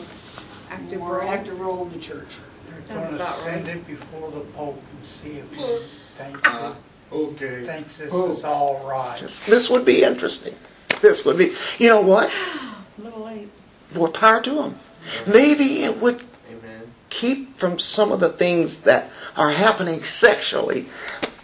Active 0.72 0.98
more 0.98 1.18
role. 1.18 1.28
active 1.30 1.60
role 1.60 1.86
in 1.86 1.92
the 1.92 1.98
church. 1.98 2.38
They're 2.66 2.96
Sounds 2.96 3.10
gonna 3.10 3.16
about 3.16 3.40
send 3.44 3.66
right. 3.66 3.76
it 3.76 3.86
before 3.86 4.30
the 4.30 4.40
Pope 4.40 4.78
and 4.90 5.08
see 5.22 5.38
if 5.38 5.52
he 5.52 5.86
thinks, 6.16 6.40
Uh, 6.48 6.74
okay. 7.12 7.64
thinks 7.66 7.98
this 7.98 8.12
is 8.12 8.44
all 8.44 8.86
right. 8.88 9.18
This, 9.20 9.40
this 9.40 9.68
would 9.70 9.84
be 9.84 10.02
interesting. 10.02 10.54
This 11.02 11.24
would 11.24 11.36
be, 11.36 11.54
you 11.78 11.88
know 11.88 12.00
what? 12.00 12.30
A 12.98 13.02
little 13.02 13.24
late. 13.24 13.48
More 13.94 14.08
power 14.08 14.40
to 14.40 14.50
them. 14.50 14.78
Maybe 15.26 15.82
it 15.82 16.00
would 16.00 16.22
Amen. 16.50 16.92
keep 17.10 17.58
from 17.58 17.78
some 17.78 18.10
of 18.12 18.20
the 18.20 18.30
things 18.30 18.78
that 18.82 19.10
are 19.36 19.50
happening 19.50 20.02
sexually. 20.04 20.86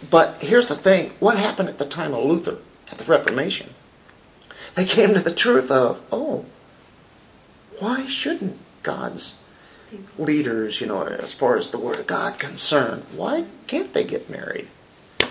But 0.09 0.37
here's 0.41 0.69
the 0.69 0.75
thing 0.77 1.11
what 1.19 1.37
happened 1.37 1.69
at 1.69 1.77
the 1.77 1.85
time 1.85 2.13
of 2.15 2.23
Luther, 2.23 2.57
at 2.91 2.97
the 2.97 3.03
Reformation? 3.05 3.69
They 4.75 4.85
came 4.85 5.13
to 5.13 5.19
the 5.19 5.33
truth 5.33 5.69
of, 5.69 5.99
oh, 6.11 6.45
why 7.79 8.05
shouldn't 8.07 8.57
God's 8.83 9.35
leaders, 10.17 10.79
you 10.79 10.87
know, 10.87 11.03
as 11.03 11.33
far 11.33 11.57
as 11.57 11.71
the 11.71 11.79
Word 11.79 11.99
of 11.99 12.07
God 12.07 12.39
concerned, 12.39 13.03
why 13.15 13.45
can't 13.67 13.93
they 13.93 14.03
get 14.03 14.29
married? 14.29 14.67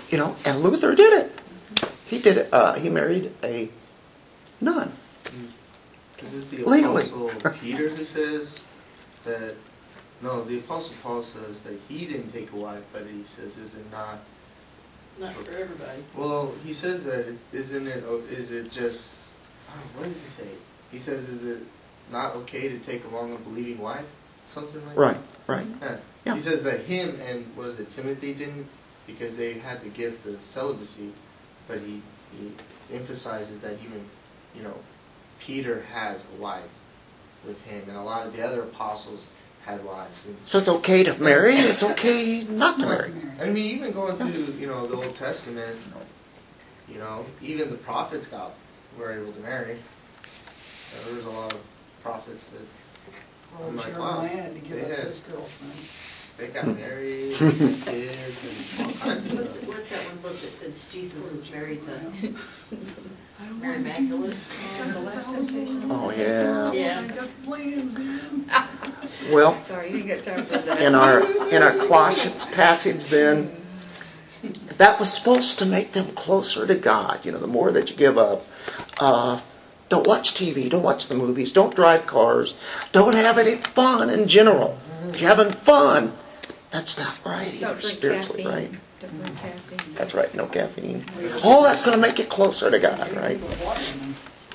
You 0.09 0.17
know, 0.17 0.35
and 0.45 0.61
Luther 0.61 0.95
did 0.95 1.13
it. 1.13 1.39
He 2.05 2.19
did 2.19 2.37
it. 2.37 2.53
Uh, 2.53 2.73
he 2.73 2.89
married 2.89 3.33
a 3.43 3.69
nun. 4.59 4.91
Is 6.21 6.33
it 6.33 6.51
the 6.51 6.63
Legally. 6.63 7.09
Apostle 7.09 7.51
Peter 7.61 7.89
who 7.89 8.03
says 8.03 8.59
that? 9.23 9.55
No, 10.21 10.43
the 10.43 10.57
Apostle 10.57 10.93
Paul 11.01 11.23
says 11.23 11.59
that 11.59 11.79
he 11.87 12.05
didn't 12.05 12.31
take 12.31 12.51
a 12.51 12.55
wife, 12.55 12.83
but 12.91 13.03
he 13.07 13.23
says, 13.23 13.57
is 13.57 13.75
it 13.75 13.89
not? 13.89 14.19
Not 15.17 15.33
for 15.35 15.51
everybody. 15.51 16.03
Well, 16.15 16.53
he 16.65 16.73
says 16.73 17.05
that 17.05 17.19
it, 17.19 17.37
isn't 17.53 17.87
it? 17.87 18.03
oh, 18.05 18.21
it 18.29 18.71
just? 18.71 19.15
Oh, 19.69 19.99
what 19.99 20.05
does 20.05 20.21
he 20.21 20.29
say? 20.29 20.49
He 20.91 20.99
says, 20.99 21.29
is 21.29 21.45
it 21.45 21.63
not 22.11 22.35
okay 22.35 22.69
to 22.69 22.79
take 22.79 23.05
along 23.05 23.33
a 23.33 23.37
believing 23.37 23.79
wife? 23.79 24.05
Something 24.47 24.85
like 24.85 24.95
that. 24.95 25.01
Right, 25.01 25.17
right. 25.47 25.67
Yeah. 25.81 25.97
Yeah. 26.25 26.35
He 26.35 26.41
says 26.41 26.63
that 26.63 26.81
him 26.81 27.19
and 27.21 27.45
what 27.55 27.67
is 27.67 27.79
it? 27.79 27.89
Timothy 27.89 28.33
didn't 28.33 28.67
because 29.07 29.35
they 29.35 29.53
had 29.53 29.83
the 29.83 29.89
gift 29.89 30.25
of 30.27 30.39
celibacy, 30.47 31.13
but 31.67 31.79
he 31.79 32.01
he 32.31 32.53
emphasizes 32.93 33.59
that 33.61 33.73
even 33.83 34.05
you 34.55 34.63
know 34.63 34.75
Peter 35.39 35.81
has 35.83 36.25
a 36.37 36.41
wife 36.41 36.69
with 37.45 37.61
him, 37.61 37.83
and 37.87 37.97
a 37.97 38.01
lot 38.01 38.27
of 38.27 38.33
the 38.33 38.41
other 38.41 38.63
apostles 38.63 39.25
had 39.65 39.83
wives. 39.83 40.25
And 40.25 40.35
So 40.43 40.59
it's 40.59 40.69
okay 40.69 41.03
to 41.03 41.17
marry, 41.21 41.55
it's 41.55 41.83
okay 41.83 42.43
not 42.43 42.79
to 42.79 42.85
marry. 42.85 43.13
I 43.39 43.45
mean, 43.45 43.77
even 43.77 43.91
going 43.93 44.17
to 44.17 44.51
you 44.53 44.67
know 44.67 44.87
the 44.87 44.95
Old 44.95 45.15
Testament, 45.15 45.79
you 46.87 46.99
know, 46.99 47.25
even 47.41 47.69
the 47.69 47.77
prophets 47.77 48.27
got 48.27 48.53
were 48.97 49.11
able 49.13 49.31
to 49.31 49.39
marry. 49.39 49.79
There 51.05 51.15
was 51.15 51.25
a 51.25 51.29
lot 51.29 51.53
of 51.53 51.59
prophets 52.09 52.47
that 52.47 52.61
Oh, 53.59 53.67
I'm 53.67 53.75
like, 53.77 53.87
Jeremiah 53.87 54.15
wow, 54.15 54.21
had 54.21 54.55
to 54.55 54.61
give 54.61 54.71
they 54.77 54.81
up 54.83 54.89
had- 54.89 54.99
his 55.05 55.19
girlfriend. 55.21 55.73
they 56.37 56.47
got 56.47 56.67
married, 56.77 57.33
and 57.33 57.61
had 57.61 57.85
kids, 57.85 58.37
and 58.77 58.87
all 58.87 58.93
kinds 58.93 59.25
of 59.25 59.33
What's, 59.39 59.51
stuff. 59.53 59.63
what's 59.67 59.89
that 59.89 60.05
one 60.05 60.17
book 60.17 60.39
that 60.41 60.51
says 60.53 60.85
Jesus 60.91 61.31
was 61.31 61.51
married 61.51 61.81
to 61.85 62.11
Mary 63.59 63.79
Magdalene? 63.79 64.35
Oh, 65.91 66.11
yeah. 66.15 66.71
Yeah. 66.71 67.27
Well, 69.31 69.63
Sorry, 69.65 69.91
you 69.91 69.97
ain't 69.99 70.07
got 70.07 70.23
time 70.23 70.45
for 70.45 70.57
that. 70.59 70.81
in 70.81 70.95
our 70.95 71.21
in 71.49 71.61
our 71.61 71.73
Colossians 71.87 72.45
passage 72.45 73.05
then 73.07 73.51
that 74.77 74.99
was 74.99 75.11
supposed 75.13 75.59
to 75.59 75.65
make 75.65 75.91
them 75.91 76.13
closer 76.15 76.65
to 76.65 76.75
God. 76.75 77.25
You 77.25 77.31
know, 77.33 77.39
the 77.39 77.47
more 77.47 77.71
that 77.73 77.89
you 77.89 77.95
give 77.97 78.17
up, 78.17 78.45
uh, 78.97 79.41
don't 79.89 80.07
watch 80.07 80.33
TV, 80.33 80.69
don't 80.69 80.83
watch 80.83 81.07
the 81.07 81.15
movies, 81.15 81.51
don't 81.51 81.75
drive 81.75 82.05
cars, 82.05 82.55
don't 82.91 83.15
have 83.15 83.37
any 83.37 83.57
fun 83.57 84.09
in 84.09 84.27
general. 84.27 84.79
If 85.09 85.19
you're 85.19 85.29
having 85.35 85.53
fun, 85.53 86.13
that's 86.71 86.99
not 86.99 87.15
right 87.25 87.53
either, 87.55 87.81
spiritually, 87.81 88.45
right? 88.45 88.71
Caffeine. 88.99 89.95
That's 89.95 90.13
right, 90.13 90.33
no 90.35 90.45
caffeine. 90.45 91.05
Oh, 91.43 91.63
that's 91.63 91.81
going 91.81 91.99
to 91.99 92.01
make 92.01 92.19
it 92.19 92.29
closer 92.29 92.69
to 92.69 92.79
God, 92.79 93.11
right? 93.15 93.39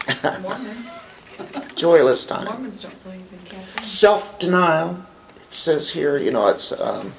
Joyless 1.76 2.26
time. 2.26 2.44
Mormons 2.44 2.80
don't 2.80 3.02
believe 3.02 3.20
in 3.32 3.38
caffeine. 3.44 3.82
self-denial. 3.82 5.04
It 5.36 5.52
says 5.52 5.90
here, 5.90 6.18
you 6.18 6.30
know, 6.30 6.48
it's 6.48 6.72
um, 6.72 7.12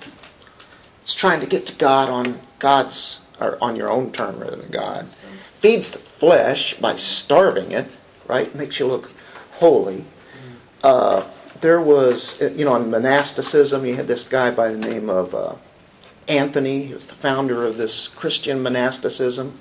it's 1.02 1.14
trying 1.14 1.42
to 1.42 1.46
get 1.46 1.66
to 1.68 1.76
God 1.76 2.10
on 2.10 2.40
God's 2.60 3.20
or 3.40 3.58
on 3.62 3.76
your 3.76 3.90
own 3.90 4.12
term 4.12 4.40
rather 4.40 4.56
than 4.56 4.72
God. 4.72 5.10
Feeds 5.60 5.90
the 5.90 6.00
flesh 6.00 6.76
by 6.76 6.96
starving 6.96 7.72
it, 7.72 7.88
right? 8.28 8.54
Makes 8.56 8.80
you 8.80 8.88
look 8.88 9.10
holy. 9.54 10.06
Uh, 10.84 11.28
there 11.62 11.82
was, 11.82 12.40
you 12.42 12.66
know, 12.66 12.76
in 12.76 12.92
monasticism, 12.92 13.86
you 13.86 13.96
had 13.96 14.08
this 14.08 14.24
guy 14.24 14.52
by 14.52 14.70
the 14.70 14.78
name 14.78 15.10
of 15.10 15.34
uh, 15.34 15.56
Anthony. 16.28 16.86
He 16.86 16.94
was 16.94 17.08
the 17.08 17.16
founder 17.16 17.66
of 17.66 17.78
this 17.78 18.08
Christian 18.10 18.62
monasticism. 18.62 19.60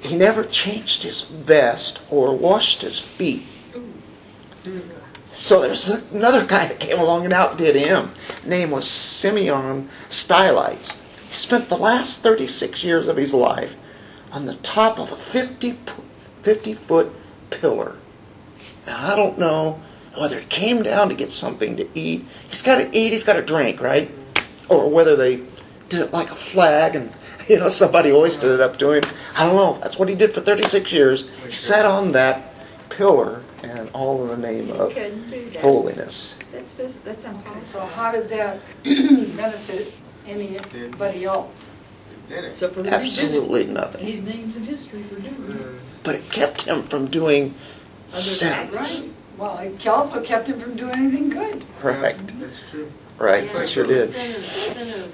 He 0.00 0.16
never 0.16 0.44
changed 0.44 1.02
his 1.02 1.22
vest 1.22 2.00
or 2.10 2.36
washed 2.36 2.82
his 2.82 3.00
feet. 3.00 3.42
So 5.32 5.62
there's 5.62 5.88
another 5.88 6.46
guy 6.46 6.68
that 6.68 6.78
came 6.78 6.98
along 6.98 7.24
and 7.24 7.32
outdid 7.32 7.74
him. 7.74 8.12
Name 8.44 8.70
was 8.70 8.88
Simeon 8.88 9.88
Stylites. 10.08 10.92
He 11.28 11.34
spent 11.34 11.68
the 11.68 11.76
last 11.76 12.20
36 12.20 12.84
years 12.84 13.08
of 13.08 13.16
his 13.16 13.34
life 13.34 13.74
on 14.30 14.46
the 14.46 14.54
top 14.56 14.98
of 14.98 15.10
a 15.10 15.16
50, 15.16 15.78
50 16.42 16.74
foot 16.74 17.12
pillar. 17.50 17.96
Now 18.86 19.12
I 19.12 19.16
don't 19.16 19.38
know 19.38 19.80
whether 20.18 20.38
he 20.40 20.46
came 20.46 20.82
down 20.82 21.08
to 21.08 21.14
get 21.14 21.32
something 21.32 21.76
to 21.76 21.98
eat. 21.98 22.24
He's 22.48 22.62
got 22.62 22.76
to 22.78 22.96
eat. 22.96 23.12
He's 23.12 23.24
got 23.24 23.34
to 23.34 23.42
drink, 23.42 23.80
right? 23.80 24.10
Or 24.68 24.88
whether 24.90 25.16
they 25.16 25.36
did 25.88 26.00
it 26.00 26.12
like 26.12 26.30
a 26.30 26.34
flag 26.36 26.94
and 26.96 27.12
you 27.48 27.58
know 27.58 27.68
somebody 27.68 28.10
hoisted 28.10 28.50
it 28.50 28.60
up 28.60 28.78
to 28.78 28.90
him. 28.92 29.04
I 29.36 29.46
don't 29.46 29.56
know. 29.56 29.78
That's 29.80 29.98
what 29.98 30.08
he 30.08 30.14
did 30.14 30.32
for 30.32 30.40
36 30.40 30.92
years. 30.92 31.28
He 31.46 31.52
sat 31.52 31.84
on 31.84 32.12
that 32.12 32.52
pillar 32.90 33.42
and 33.62 33.90
all 33.90 34.22
in 34.22 34.28
the 34.40 34.46
name 34.46 34.68
You 34.68 34.74
of 34.74 34.92
couldn't 34.92 35.28
do 35.30 35.50
that. 35.50 35.62
holiness. 35.62 36.34
That's, 36.52 36.72
just- 36.74 37.04
that's 37.04 37.24
So 37.66 37.80
how 37.80 38.12
did 38.12 38.28
that 38.28 38.60
benefit 38.84 39.92
anybody 40.26 41.24
else? 41.24 41.70
Did 42.28 42.44
it? 42.44 42.48
Except 42.48 42.74
for 42.74 42.82
that 42.82 43.02
he 43.04 43.10
did 43.10 43.18
it. 43.18 43.24
Absolutely 43.24 43.66
nothing. 43.66 44.06
His 44.06 44.22
name's 44.22 44.56
in 44.56 44.64
history 44.64 45.02
for 45.02 45.16
doing 45.16 45.26
it. 45.34 45.40
Mm. 45.40 45.78
But 46.04 46.16
it 46.16 46.30
kept 46.30 46.62
him 46.62 46.82
from 46.84 47.08
doing 47.10 47.54
than 48.08 48.20
sins. 48.20 48.74
Right. 48.74 49.10
Well, 49.38 49.58
it 49.58 49.86
also 49.86 50.22
kept 50.22 50.46
him 50.48 50.60
from 50.60 50.76
doing 50.76 50.92
anything 50.92 51.30
good. 51.30 51.64
Right. 51.82 52.16
That's 52.38 52.60
true. 52.70 52.92
Right. 53.18 53.44
Yeah, 53.44 53.62
It 53.62 53.68
sure 53.70 53.86
the 53.86 53.94
did. 53.94 54.12
Sin 54.12 54.36
of, 54.36 54.44
sin 54.44 54.90
of, 55.00 55.12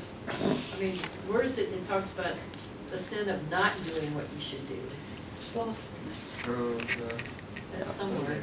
I 0.76 0.80
mean, 0.80 0.98
where 1.28 1.42
is 1.42 1.58
it, 1.58 1.68
it 1.68 1.88
talks 1.88 2.10
about 2.10 2.34
the 2.90 2.98
sin 2.98 3.28
of 3.28 3.48
not 3.50 3.72
doing 3.86 4.14
what 4.14 4.24
you 4.34 4.40
should 4.40 4.68
do. 4.68 4.80
Slothfulness. 5.38 6.36
Oh, 6.48 6.76
That's 7.72 7.94
somewhere. 7.94 8.42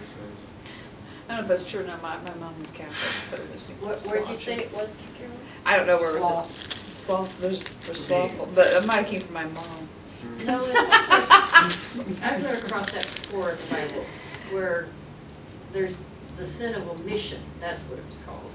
I 1.30 1.36
don't 1.36 1.48
know 1.48 1.54
if 1.54 1.60
that's 1.60 1.70
true 1.70 1.82
or 1.82 1.84
not. 1.84 2.02
My, 2.02 2.18
my 2.22 2.34
mom 2.36 2.58
was 2.62 2.72
Catholic, 2.72 2.96
so 3.30 3.36
it 3.36 3.52
just 3.52 3.70
What, 3.72 4.00
where'd 4.06 4.30
you 4.30 4.38
say 4.38 4.60
it 4.60 4.74
was, 4.74 4.90
Carol? 5.20 5.34
I 5.66 5.76
don't 5.76 5.88
know 5.88 5.98
where 5.98 6.12
Sloth. 6.18 6.50
the 6.88 6.96
sloth. 6.96 7.38
There's, 7.40 7.64
there's 7.86 8.06
slothful, 8.06 8.50
but 8.56 8.68
it 8.68 8.86
might 8.86 9.00
have 9.00 9.08
came 9.08 9.22
from 9.22 9.34
my 9.34 9.46
mom. 9.46 9.90
No, 10.46 10.64
it's, 10.66 10.80
it's, 10.80 12.22
I've 12.22 12.44
run 12.44 12.56
across 12.56 12.92
that 12.92 13.06
before 13.16 13.52
in 13.52 13.58
the 13.58 13.76
Bible, 13.76 14.06
where 14.52 14.88
there's 15.74 15.98
the 16.38 16.46
sin 16.46 16.76
of 16.76 16.88
omission, 16.88 17.42
that's 17.60 17.82
what 17.84 18.00
it 18.00 18.06
was 18.06 18.18
called. 18.26 18.52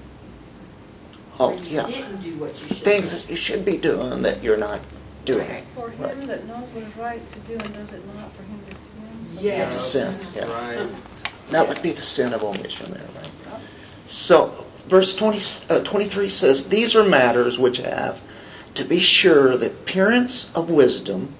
Oh, 1.40 1.52
you 1.62 1.76
yeah. 1.76 1.86
didn't 1.86 2.20
do 2.20 2.36
what 2.38 2.58
you 2.60 2.66
should. 2.68 2.84
Things 2.84 3.12
that 3.12 3.28
you 3.28 3.36
should 3.36 3.64
be 3.64 3.76
doing 3.78 4.22
that 4.22 4.42
you're 4.42 4.56
not 4.56 4.80
doing. 5.24 5.48
Right. 5.48 5.64
For 5.74 5.90
him 5.90 6.26
that 6.26 6.46
knows 6.46 6.68
what 6.70 6.84
is 6.84 6.96
right 6.96 7.32
to 7.32 7.38
do 7.40 7.54
and 7.54 7.74
does 7.74 7.92
it 7.92 8.02
not, 8.14 8.34
for 8.34 8.42
him 8.42 8.60
to 8.68 8.74
sin. 8.74 9.26
So 9.34 9.40
Yes. 9.40 9.74
It's 9.74 9.84
a 9.84 9.88
sin. 9.88 10.26
Yeah. 10.34 10.44
Right. 10.44 10.90
That 11.50 11.68
would 11.68 11.82
be 11.82 11.92
the 11.92 12.02
sin 12.02 12.32
of 12.32 12.42
omission 12.42 12.92
there, 12.92 13.08
right? 13.16 13.60
So, 14.06 14.66
verse 14.88 15.14
20, 15.16 15.40
uh, 15.70 15.84
23 15.84 16.28
says, 16.28 16.68
These 16.68 16.94
are 16.96 17.04
matters 17.04 17.58
which 17.58 17.78
have, 17.78 18.20
to 18.74 18.84
be 18.84 18.98
sure, 18.98 19.56
the 19.56 19.66
appearance 19.66 20.52
of 20.54 20.70
wisdom 20.70 21.34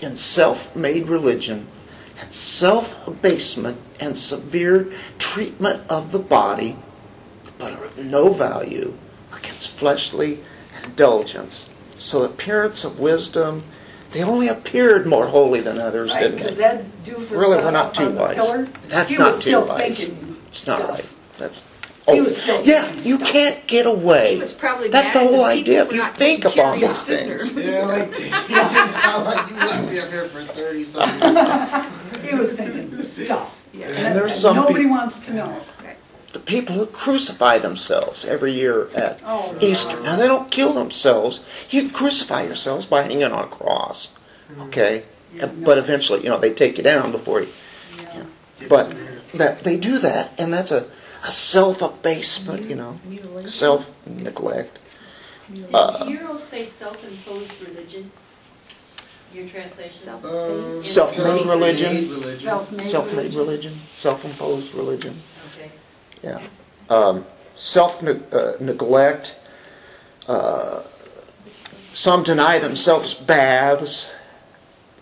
in 0.00 0.16
self 0.16 0.74
made 0.76 1.08
religion, 1.08 1.68
and 2.20 2.32
self 2.32 3.06
abasement 3.06 3.78
and 4.00 4.16
severe 4.16 4.92
treatment 5.18 5.82
of 5.88 6.12
the 6.12 6.18
body, 6.18 6.76
but 7.58 7.72
are 7.72 7.84
of 7.86 7.98
no 7.98 8.32
value 8.32 8.94
against 9.32 9.70
fleshly 9.70 10.40
indulgence. 10.84 11.68
So, 11.96 12.22
appearance 12.24 12.84
of 12.84 12.98
wisdom, 13.00 13.64
they 14.12 14.22
only 14.22 14.48
appeared 14.48 15.06
more 15.06 15.26
holy 15.26 15.62
than 15.62 15.78
others, 15.78 16.12
Right, 16.12 16.36
didn't 16.36 16.46
they? 16.46 16.54
that 16.54 16.84
Really, 17.30 17.56
we're 17.56 17.70
not 17.70 17.94
too 17.94 18.10
wise. 18.10 18.68
That's 18.88 19.10
not 19.10 19.40
too 19.40 19.60
wise. 19.60 20.00
It's 20.48 20.66
not 20.66 20.78
stuff. 20.78 20.90
right. 20.90 21.06
That's 21.38 21.64
Oh, 22.08 22.14
he 22.14 22.20
oh, 22.20 22.24
was 22.24 22.36
still 22.40 22.64
yeah. 22.64 22.84
thinking 22.86 23.04
You 23.06 23.16
stuff. 23.16 23.28
can't 23.30 23.66
get 23.66 23.86
away. 23.86 24.34
He 24.34 24.40
was 24.40 24.52
probably 24.52 24.88
That's 24.90 25.12
the 25.12 25.20
mad 25.22 25.30
whole 25.30 25.42
that 25.44 25.54
people 25.56 25.72
idea. 25.74 25.82
If 25.84 25.92
you 25.92 25.98
not 25.98 26.16
think 26.16 26.42
taking 26.44 26.54
care 26.54 26.64
upon 26.64 26.74
of 26.74 26.80
you 26.80 26.88
these 26.88 26.96
sooner. 26.98 27.38
things. 27.38 27.52
Yeah, 27.56 27.86
like, 27.86 28.10
like 29.24 29.48
you 29.50 29.54
wouldn't 29.56 29.90
be 29.90 30.00
up 30.00 30.08
here 30.10 30.28
for 30.28 30.44
thirty 30.44 30.84
something. 30.84 32.22
He 32.26 32.34
was 32.34 32.52
thinking 32.54 33.02
stuff. 33.04 33.54
Yeah. 33.72 33.88
And 33.88 34.16
there's 34.16 34.34
some 34.40 34.56
Nobody 34.56 34.80
peop- 34.84 34.90
wants 34.90 35.26
to 35.26 35.34
know. 35.34 35.60
the 36.32 36.38
people 36.40 36.74
who 36.76 36.86
crucify 36.86 37.58
themselves 37.58 38.24
every 38.24 38.52
year 38.52 38.88
at 38.94 39.20
Oh, 39.24 39.56
Easter. 39.60 40.00
Now 40.00 40.16
they 40.16 40.26
don't 40.26 40.50
kill 40.50 40.72
themselves. 40.72 41.44
You 41.70 41.82
can 41.82 41.90
crucify 41.90 42.42
yourselves 42.42 42.86
by 42.86 43.02
hanging 43.02 43.24
on 43.24 43.44
a 43.44 43.48
cross. 43.48 44.10
Mm-hmm. 44.50 44.60
Okay, 44.62 45.04
but 45.64 45.78
eventually, 45.78 46.22
you 46.22 46.28
know, 46.28 46.38
they 46.38 46.52
take 46.52 46.78
you 46.78 46.84
down 46.84 47.12
before 47.12 47.42
you. 47.42 47.48
Yeah. 47.98 48.24
But 48.68 48.94
that 49.34 49.62
they 49.62 49.76
do 49.76 49.98
that, 49.98 50.32
and 50.40 50.52
that's 50.52 50.72
a, 50.72 50.80
a 50.80 50.90
self 51.30 51.82
abasement. 51.82 52.68
You 52.68 52.76
know, 52.76 52.98
Mutilation. 53.08 53.48
self 53.50 53.90
neglect. 54.06 54.78
Did 55.52 55.72
Uh, 55.74 56.04
Hero 56.06 56.38
say 56.38 56.66
self-imposed 56.66 57.52
religion? 57.68 58.10
Your 59.32 59.48
translation? 59.48 59.92
Self- 59.92 60.24
Um, 60.24 60.82
Self-made 60.82 61.46
religion. 61.46 62.10
religion. 62.10 62.36
Self-made 62.36 62.90
Self-made 62.90 63.16
religion. 63.16 63.40
religion, 63.40 63.80
self-imposed 63.94 64.74
religion. 64.74 65.22
Okay. 65.54 65.70
Yeah. 66.22 66.40
Um, 66.88 67.24
self 67.56 68.02
uh, 68.02 68.52
neglect. 68.60 69.34
Uh, 70.26 70.82
some 71.92 72.22
deny 72.24 72.58
themselves 72.58 73.14
baths. 73.14 74.10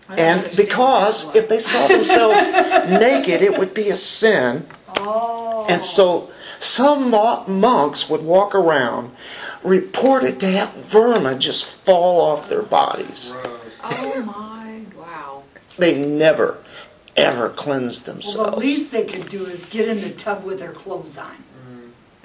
And 0.09 0.55
because 0.55 1.33
if 1.35 1.49
they 1.49 1.59
saw 1.59 1.87
themselves 1.87 2.47
naked, 2.89 3.41
it 3.41 3.57
would 3.57 3.73
be 3.73 3.89
a 3.89 3.97
sin. 3.97 4.67
Oh. 4.97 5.65
And 5.69 5.83
so 5.83 6.31
some 6.59 7.09
monks 7.11 8.09
would 8.09 8.21
walk 8.21 8.55
around 8.55 9.11
reported 9.63 10.39
to 10.39 10.47
have 10.47 10.73
vermin 10.85 11.39
just 11.39 11.65
fall 11.65 12.21
off 12.21 12.49
their 12.49 12.61
bodies. 12.61 13.33
Gross. 13.41 13.61
Oh 13.83 14.23
my, 14.23 14.81
wow. 14.97 15.43
They 15.77 15.95
never, 16.05 16.59
ever 17.15 17.49
cleansed 17.49 18.05
themselves. 18.05 18.37
Well, 18.37 18.51
the 18.51 18.57
least 18.57 18.91
they 18.91 19.05
could 19.05 19.27
do 19.27 19.45
is 19.45 19.65
get 19.65 19.87
in 19.87 20.01
the 20.01 20.11
tub 20.11 20.43
with 20.43 20.59
their 20.59 20.71
clothes 20.71 21.17
on. 21.17 21.44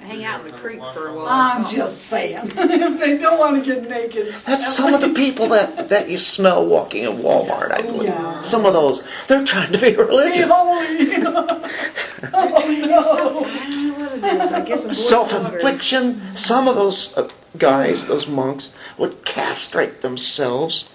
Hang 0.01 0.23
out 0.25 0.45
in 0.45 0.51
the 0.51 0.57
creek 0.57 0.79
for 0.93 1.07
a 1.07 1.13
while. 1.15 1.27
I'm 1.27 1.65
just 1.65 2.07
saying, 2.07 2.51
if 2.55 2.99
they 2.99 3.17
don't 3.17 3.37
want 3.39 3.63
to 3.63 3.75
get 3.75 3.87
naked. 3.87 4.33
That's 4.45 4.67
some 4.67 4.93
of 4.93 5.01
the 5.01 5.09
people 5.13 5.49
that, 5.49 5.89
that 5.89 6.09
you 6.09 6.17
smell 6.17 6.65
walking 6.65 7.03
in 7.03 7.17
Walmart, 7.19 7.71
I 7.71 7.77
Oh, 7.79 7.83
believe. 7.83 8.09
yeah. 8.09 8.41
Some 8.41 8.65
of 8.65 8.73
those, 8.73 9.03
they're 9.27 9.45
trying 9.45 9.71
to 9.71 9.79
be 9.79 9.91
Be 9.91 9.97
religious. 9.97 10.49
holy. 10.49 11.15
oh, 12.33 13.45
I 13.45 13.69
don't 13.69 13.87
know 13.87 14.05
what 14.05 14.11
it 14.13 14.41
is. 14.41 14.51
I 14.51 14.61
guess 14.65 14.97
Self 14.97 15.31
infliction. 15.33 16.35
Some 16.35 16.67
of 16.67 16.75
those 16.75 17.15
uh, 17.17 17.29
guys, 17.57 18.07
those 18.07 18.27
monks, 18.27 18.71
would 18.97 19.23
castrate 19.23 20.01
themselves 20.01 20.89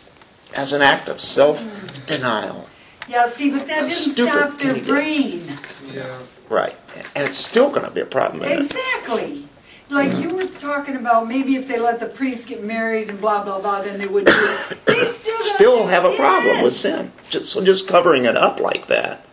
as 0.55 0.73
an 0.73 0.83
act 0.83 1.09
of 1.09 1.21
self 1.21 1.65
denial. 2.07 2.69
Yeah, 3.09 3.27
see, 3.29 3.51
but 3.51 3.67
that 3.69 3.77
How 3.83 3.87
didn't 3.87 3.91
stop 3.93 4.59
their 4.59 4.75
you 4.75 4.81
get? 4.81 4.87
brain. 4.89 5.59
Yeah. 5.93 6.19
Right. 6.49 6.75
And 7.15 7.27
it's 7.27 7.39
still 7.39 7.71
going 7.71 7.85
to 7.85 7.91
be 7.91 8.01
a 8.01 8.07
problem. 8.07 8.43
It? 8.45 8.59
Exactly. 8.59 9.49
Like 9.89 10.19
you 10.19 10.35
were 10.35 10.47
talking 10.47 10.97
about, 10.97 11.29
maybe 11.29 11.55
if 11.55 11.69
they 11.69 11.79
let 11.79 12.01
the 12.01 12.07
priest 12.07 12.49
get 12.49 12.65
married 12.65 13.09
and 13.09 13.21
blah 13.21 13.45
blah 13.45 13.61
blah, 13.61 13.83
then 13.83 13.99
they 13.99 14.07
wouldn't. 14.07 14.35
Do 14.37 14.57
it. 14.71 14.79
They 14.87 15.05
still 15.11 15.39
Still 15.41 15.87
have 15.87 16.05
a 16.05 16.17
problem 16.17 16.63
with 16.63 16.73
sin. 16.73 17.13
Just, 17.31 17.51
so 17.51 17.63
just 17.63 17.87
covering 17.87 18.25
it 18.25 18.37
up 18.37 18.59
like 18.61 18.87
that 18.89 19.27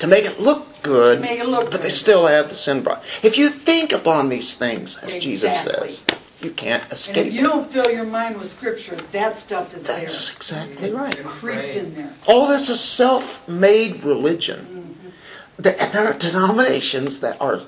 to 0.00 0.06
make 0.06 0.24
it 0.24 0.40
look 0.40 0.66
good, 0.82 1.16
To 1.16 1.20
make 1.20 1.38
it 1.40 1.46
look 1.46 1.70
but 1.70 1.82
they 1.82 1.90
still 1.90 2.26
have 2.26 2.48
the 2.48 2.54
sin 2.54 2.82
problem. 2.82 3.04
If 3.22 3.36
you 3.38 3.50
think 3.50 3.92
upon 3.92 4.30
these 4.30 4.54
things, 4.54 4.96
as 5.02 5.18
Jesus 5.18 5.62
says, 5.62 6.02
You 6.40 6.50
can't 6.52 6.82
And 6.84 6.92
escape 6.92 7.26
if 7.26 7.34
you 7.34 7.40
it. 7.40 7.42
don't 7.42 7.70
fill 7.70 7.90
your 7.90 8.06
mind 8.06 8.38
with 8.38 8.48
scripture, 8.48 8.98
that 9.12 9.36
stuff 9.36 9.74
is 9.74 9.82
there. 9.84 9.98
That's 10.00 10.34
exactly 10.34 10.90
right. 10.90 11.18
And 11.18 11.26
Creeps 11.28 11.74
in 11.76 11.94
there. 11.94 12.14
All 12.26 12.48
this 12.48 12.70
is 12.70 12.80
self-made 12.80 14.02
religion. 14.04 14.66
And 14.70 14.79
there 15.62 16.06
are 16.06 16.18
denominations 16.18 17.20
that 17.20 17.40
are 17.40 17.60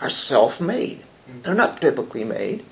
are 0.00 0.10
self-made. 0.10 1.00
Mm-hmm. 1.00 1.42
They're 1.42 1.54
not 1.54 1.80
biblically 1.80 2.24
made. 2.24 2.64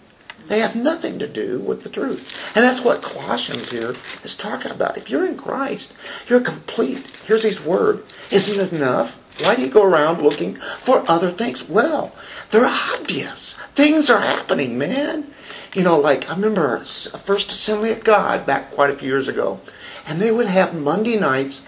They 0.48 0.60
have 0.60 0.76
nothing 0.76 1.18
to 1.18 1.26
do 1.26 1.58
with 1.58 1.82
the 1.82 1.88
truth. 1.88 2.38
And 2.54 2.64
that's 2.64 2.84
what 2.84 3.02
Colossians 3.02 3.70
here 3.70 3.96
is 4.22 4.36
talking 4.36 4.70
about. 4.70 4.96
If 4.96 5.10
you're 5.10 5.26
in 5.26 5.36
Christ, 5.36 5.92
you're 6.28 6.40
complete. 6.40 7.04
Here's 7.26 7.42
his 7.42 7.60
word. 7.60 8.04
Isn't 8.30 8.60
it 8.60 8.72
enough? 8.72 9.18
Why 9.40 9.56
do 9.56 9.62
you 9.62 9.68
go 9.68 9.82
around 9.82 10.22
looking 10.22 10.56
for 10.80 11.04
other 11.10 11.30
things? 11.30 11.68
Well, 11.68 12.14
they're 12.50 12.64
obvious. 12.64 13.56
Things 13.74 14.08
are 14.08 14.20
happening, 14.20 14.78
man. 14.78 15.34
You 15.74 15.82
know, 15.82 15.98
like 15.98 16.30
I 16.30 16.34
remember 16.34 16.78
First 16.78 17.50
Assembly 17.50 17.90
of 17.90 18.04
God 18.04 18.46
back 18.46 18.70
quite 18.70 18.90
a 18.90 18.96
few 18.96 19.08
years 19.08 19.28
ago, 19.28 19.60
and 20.06 20.22
they 20.22 20.30
would 20.30 20.46
have 20.46 20.74
Monday 20.74 21.18
nights 21.18 21.64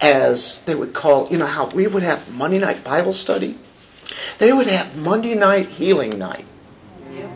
as 0.00 0.64
they 0.64 0.74
would 0.74 0.94
call, 0.94 1.28
you 1.28 1.38
know, 1.38 1.46
how 1.46 1.66
we 1.66 1.86
would 1.86 2.02
have 2.02 2.28
Monday 2.30 2.58
night 2.58 2.82
Bible 2.84 3.12
study. 3.12 3.58
They 4.38 4.52
would 4.52 4.66
have 4.66 4.96
Monday 4.96 5.34
night 5.34 5.68
healing 5.68 6.18
night. 6.18 6.46
Yeah. 7.12 7.30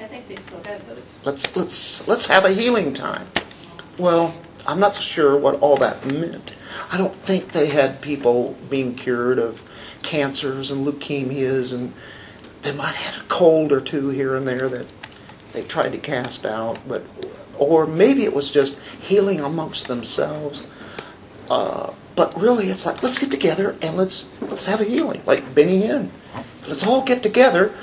I 0.00 0.08
think 0.08 0.28
they 0.28 0.36
still 0.36 0.62
have 0.64 0.86
those. 0.86 1.14
Let's 1.24 1.56
let's 1.56 2.08
let's 2.08 2.26
have 2.26 2.44
a 2.44 2.50
healing 2.52 2.92
time. 2.92 3.28
Well, 3.98 4.34
I'm 4.66 4.80
not 4.80 4.96
so 4.96 5.02
sure 5.02 5.36
what 5.38 5.60
all 5.60 5.76
that 5.78 6.04
meant. 6.06 6.54
I 6.90 6.98
don't 6.98 7.14
think 7.14 7.52
they 7.52 7.68
had 7.68 8.00
people 8.00 8.56
being 8.68 8.94
cured 8.94 9.38
of 9.38 9.62
cancers 10.02 10.70
and 10.70 10.86
leukemias, 10.86 11.72
and 11.72 11.92
they 12.62 12.72
might 12.72 12.94
have 12.94 13.14
had 13.14 13.24
a 13.24 13.28
cold 13.28 13.72
or 13.72 13.80
two 13.80 14.10
here 14.10 14.36
and 14.36 14.46
there 14.46 14.68
that 14.68 14.86
they 15.52 15.62
tried 15.62 15.92
to 15.92 15.98
cast 15.98 16.44
out, 16.44 16.78
but 16.86 17.04
or 17.58 17.86
maybe 17.86 18.24
it 18.24 18.32
was 18.32 18.50
just 18.50 18.78
healing 19.00 19.40
amongst 19.40 19.88
themselves. 19.88 20.64
Uh, 21.48 21.92
but 22.16 22.38
really, 22.38 22.68
it's 22.68 22.86
like 22.86 23.02
let's 23.02 23.18
get 23.18 23.30
together 23.30 23.76
and 23.82 23.96
let's 23.96 24.28
let's 24.40 24.66
have 24.66 24.80
a 24.80 24.84
healing, 24.84 25.22
like 25.26 25.54
Benny 25.54 25.82
Hinn. 25.82 26.10
Let's 26.66 26.86
all 26.86 27.02
get 27.02 27.22
together, 27.22 27.74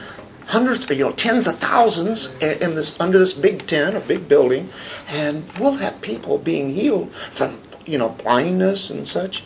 hundreds, 0.46 0.90
you 0.90 1.04
know, 1.04 1.12
tens 1.12 1.48
of 1.48 1.60
thousands 1.60 2.34
in 2.40 2.76
this 2.76 3.00
under 3.00 3.20
this 3.20 3.34
big 3.34 3.68
tent 3.68 3.96
or 3.96 4.00
big 4.02 4.28
building, 4.28 4.70
and 5.08 5.46
we'll 5.60 5.74
have 5.74 6.02
people 6.02 6.38
being 6.38 6.70
healed 6.70 7.12
from 7.32 7.60
you 7.86 7.98
know 7.98 8.10
blindness 8.10 8.90
and 8.90 9.08
such. 9.08 9.44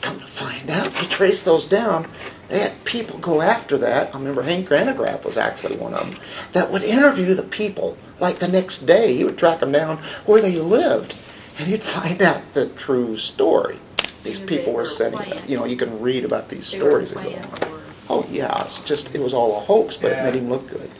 Come 0.00 0.20
to 0.20 0.26
find 0.26 0.70
out, 0.70 0.94
we 1.00 1.06
trace 1.06 1.42
those 1.42 1.66
down. 1.66 2.08
They 2.48 2.60
had 2.60 2.84
people 2.84 3.18
go 3.18 3.42
after 3.42 3.76
that. 3.78 4.14
I 4.14 4.18
remember 4.18 4.42
Hank 4.42 4.68
Hanegraaff 4.68 5.24
was 5.24 5.36
actually 5.36 5.78
one 5.78 5.94
of 5.94 6.10
them 6.10 6.20
that 6.52 6.70
would 6.70 6.84
interview 6.84 7.34
the 7.34 7.42
people. 7.42 7.96
Like 8.20 8.38
the 8.38 8.48
next 8.48 8.86
day, 8.86 9.16
he 9.16 9.24
would 9.24 9.36
track 9.36 9.60
them 9.60 9.72
down 9.72 10.02
where 10.24 10.40
they 10.40 10.56
lived, 10.56 11.16
and 11.58 11.68
he'd 11.68 11.82
find 11.82 12.22
out 12.30 12.54
the 12.54 12.68
true 12.68 13.16
story. 13.16 13.78
These 14.26 14.40
people 14.40 14.72
were 14.72 14.82
were 14.82 14.88
setting. 14.88 15.18
planned. 15.18 15.48
You 15.48 15.56
know, 15.56 15.64
you 15.64 15.76
can 15.76 16.00
read 16.00 16.24
about 16.24 16.48
these 16.48 16.70
They 16.70 16.78
stories 16.78 17.10
that 17.12 17.22
go 17.24 17.30
on. 17.30 17.48
for- 17.60 17.80
Oh 18.08 18.26
yeah, 18.30 18.64
it's 18.64 18.80
just 18.82 19.14
it 19.14 19.20
was 19.20 19.34
all 19.34 19.56
a 19.56 19.60
hoax, 19.60 19.96
but 19.96 20.12
it 20.12 20.22
made 20.22 20.34
him 20.34 20.48
look 20.48 20.68
good. 20.68 20.90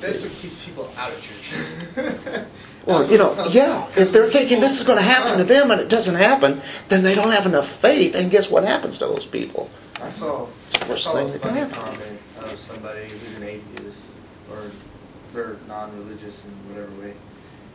That's 0.00 0.22
what 0.22 0.32
keeps 0.32 0.58
people 0.64 0.90
out 0.96 1.12
of 1.12 1.22
church. 1.22 2.44
Well, 2.86 3.06
you 3.12 3.18
know, 3.18 3.46
yeah, 3.50 3.90
if 3.94 4.10
they're 4.10 4.30
thinking 4.30 4.58
this 4.62 4.78
is 4.80 4.86
going 4.86 4.96
to 4.96 5.04
happen 5.04 5.36
to 5.36 5.44
them 5.44 5.70
and 5.70 5.78
it 5.82 5.90
doesn't 5.90 6.14
happen, 6.14 6.62
then 6.88 7.02
they 7.04 7.14
don't 7.14 7.30
have 7.30 7.44
enough 7.44 7.68
faith, 7.70 8.14
and 8.14 8.30
guess 8.30 8.50
what 8.50 8.64
happens 8.64 8.96
to 8.98 9.06
those 9.06 9.26
people? 9.26 9.68
I 10.00 10.10
saw, 10.10 10.46
It's 10.64 10.78
the 10.78 10.86
I 10.86 10.88
worst 10.88 11.04
saw 11.04 11.12
thing 11.12 11.28
a 11.28 11.32
that 11.32 11.42
can 11.42 11.54
happen. 11.54 11.74
comment 11.74 12.18
of 12.40 12.58
somebody 12.58 13.02
who's 13.02 13.36
an 13.36 13.42
atheist 13.42 14.02
or 14.50 14.70
they're 15.34 15.58
non-religious 15.68 16.42
in 16.46 16.50
whatever 16.74 16.90
way, 17.02 17.12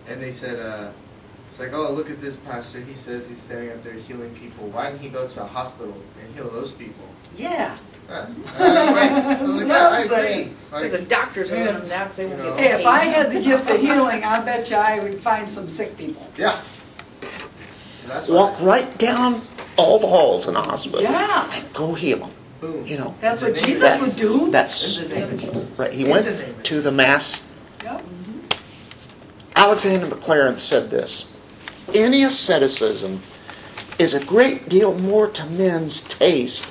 and 0.08 0.20
they 0.20 0.32
said, 0.32 0.60
uh, 0.60 0.90
"It's 1.56 1.62
like, 1.62 1.72
oh, 1.74 1.90
look 1.94 2.10
at 2.12 2.20
this 2.20 2.36
pastor. 2.36 2.82
He 2.82 2.94
says 2.96 3.26
he's 3.30 3.42
standing 3.42 3.72
up 3.72 3.82
there 3.82 3.94
healing 3.94 4.36
people. 4.36 4.68
Why 4.68 4.90
didn't 4.92 5.00
he 5.00 5.08
go 5.08 5.26
to 5.26 5.42
a 5.42 5.46
hospital 5.48 5.96
and 6.22 6.36
heal 6.36 6.50
those 6.50 6.72
people?" 6.74 7.06
Yeah. 7.38 7.78
Uh, 8.10 8.26
I 8.60 9.42
was 9.42 9.56
like, 9.58 9.68
yeah, 9.68 9.88
I 9.88 10.00
agree. 10.02 10.44
Because 10.70 10.92
Like, 10.92 10.92
the 10.92 11.06
doctors 11.08 11.52
are 11.54 11.56
running 11.56 11.88
down 11.88 12.08
because 12.10 12.18
they 12.18 12.26
won't 12.26 12.38
You 12.40 12.44
know. 12.50 12.56
get 12.58 12.72
Hey, 12.76 12.82
if 12.82 12.86
I 12.86 13.00
had 13.06 13.32
the 13.32 13.40
gift 13.40 13.70
of 13.70 13.80
healing, 13.80 14.24
I 14.26 14.42
bet 14.44 14.70
you 14.70 14.76
I 14.76 15.00
would 15.00 15.24
find 15.24 15.48
some 15.50 15.70
sick 15.70 15.96
people. 15.98 16.28
yeah. 16.38 16.62
That's 18.08 18.28
Walk 18.28 18.60
why. 18.60 18.66
right 18.66 18.98
down 19.00 19.42
all 19.78 19.98
the 19.98 20.08
halls 20.08 20.48
in 20.50 20.56
a 20.58 20.62
hospital 20.62 21.02
Yeah. 21.02 21.50
and 21.52 21.74
go 21.74 21.94
heal 21.94 22.20
them. 22.20 22.32
Boom. 22.62 22.86
You 22.86 22.98
know, 22.98 23.16
That's 23.22 23.42
what 23.42 23.56
Jesus 23.56 23.96
of 23.96 24.02
would 24.02 24.16
do. 24.18 24.52
that's 24.52 25.02
In 25.02 25.10
the 25.10 25.16
name 25.16 25.24
of 25.34 25.40
Jesus. 25.40 25.80
right. 25.80 25.92
He 25.94 26.04
In 26.04 26.12
went 26.12 26.26
the 26.26 26.64
to 26.64 26.82
the 26.82 26.92
mass. 26.92 27.46
Yep. 27.84 28.04
Alexander 29.56 30.08
Maclaren 30.16 30.60
said 30.60 30.90
this: 30.92 31.26
Any 31.94 32.24
asceticism 32.24 33.22
is 34.00 34.14
a 34.14 34.24
great 34.24 34.68
deal 34.68 34.98
more 34.98 35.30
to 35.30 35.46
men's 35.46 36.02
taste 36.02 36.68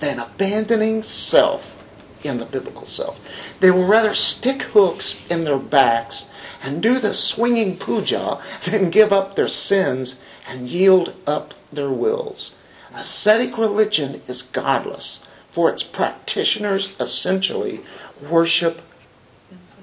than 0.00 0.18
abandoning 0.18 1.02
self 1.02 1.76
in 2.22 2.38
the 2.38 2.44
biblical 2.44 2.86
self. 2.86 3.18
They 3.60 3.70
will 3.70 3.86
rather 3.86 4.14
stick 4.14 4.62
hooks 4.62 5.20
in 5.30 5.44
their 5.44 5.58
backs 5.58 6.26
and 6.62 6.82
do 6.82 6.98
the 6.98 7.14
swinging 7.14 7.78
puja 7.78 8.42
than 8.64 8.90
give 8.90 9.12
up 9.12 9.36
their 9.36 9.48
sins 9.48 10.18
and 10.46 10.68
yield 10.68 11.14
up 11.26 11.54
their 11.72 11.90
wills. 11.90 12.52
Ascetic 12.94 13.56
religion 13.56 14.20
is 14.26 14.42
godless, 14.42 15.20
for 15.50 15.70
its 15.70 15.82
practitioners 15.82 16.94
essentially 17.00 17.80
worship 18.28 18.82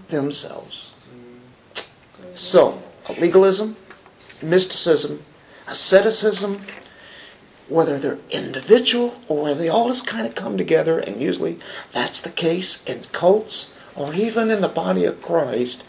themselves. 0.10 0.94
So, 2.34 2.82
legalism, 3.18 3.78
mysticism, 4.42 5.26
asceticism, 5.68 6.66
whether 7.68 7.98
they're 7.98 8.20
individual 8.30 9.20
or 9.28 9.44
whether 9.44 9.60
they 9.60 9.70
all 9.70 9.90
just 9.90 10.08
kind 10.08 10.26
of 10.26 10.36
come 10.36 10.58
together, 10.58 11.00
and 11.00 11.22
usually 11.22 11.60
that's 11.92 12.22
the 12.22 12.30
case 12.30 12.84
in 12.86 13.04
cults 13.12 13.72
or 13.96 14.14
even 14.14 14.50
in 14.50 14.62
the 14.62 14.68
body 14.68 15.06
of 15.06 15.22
Christ, 15.22 15.84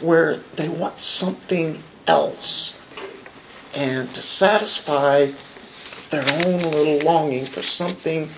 where 0.00 0.36
they 0.56 0.68
want 0.68 0.98
something 0.98 1.82
else 2.06 2.76
and 3.74 4.12
to 4.14 4.22
satisfy 4.22 5.30
their 6.10 6.46
own 6.46 6.62
little 6.62 6.98
longing 7.00 7.46
for 7.46 7.62
something 7.62 8.28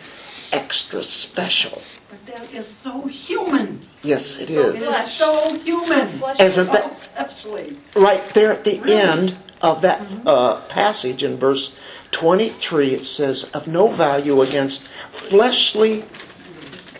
extra 0.53 1.03
special. 1.03 1.83
But 2.29 2.37
that 2.41 2.53
is 2.55 2.66
so 2.66 3.03
human. 3.07 3.81
Yes, 4.03 4.39
it 4.39 4.51
It 4.51 4.57
is. 4.57 4.83
is 4.83 5.11
so 5.12 5.55
human. 5.59 6.22
Isn't 6.39 6.72
that 6.72 6.93
Especially. 7.16 7.76
right 7.95 8.22
there 8.35 8.53
at 8.53 8.64
the 8.64 8.81
end 8.93 9.37
of 9.62 9.83
that 9.83 10.01
uh, 10.26 10.61
passage 10.68 11.22
in 11.22 11.39
verse 11.39 11.72
23? 12.12 12.95
It 12.95 13.05
says, 13.05 13.51
"Of 13.55 13.66
no 13.66 13.89
value 13.89 14.43
against 14.43 14.89
fleshly 15.12 16.05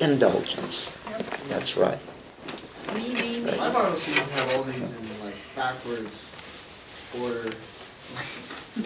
indulgence." 0.01 0.91
That's 1.49 1.77
right. 1.77 1.99
Me, 2.95 3.15
me, 3.15 3.41
me. 3.41 3.57
My 3.57 3.73
Bible 3.73 3.97
seems 3.97 4.17
to 4.19 4.25
have 4.25 4.57
all 4.57 4.65
these 4.65 4.93
in 4.93 5.25
like 5.25 5.35
backwards 5.55 6.27
order. 7.21 7.53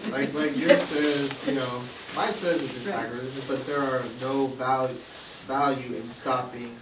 like 0.09 0.33
like 0.33 0.57
yours 0.57 0.81
says, 0.83 1.47
you 1.47 1.55
know, 1.55 1.81
mine 2.15 2.33
says 2.33 2.61
it's 2.61 2.73
just 2.73 2.85
backwards, 2.85 3.31
but 3.47 3.65
there 3.65 3.81
are 3.81 4.03
no 4.21 4.47
value 4.47 4.97
value 5.47 5.95
in 5.95 6.09
stopping 6.09 6.75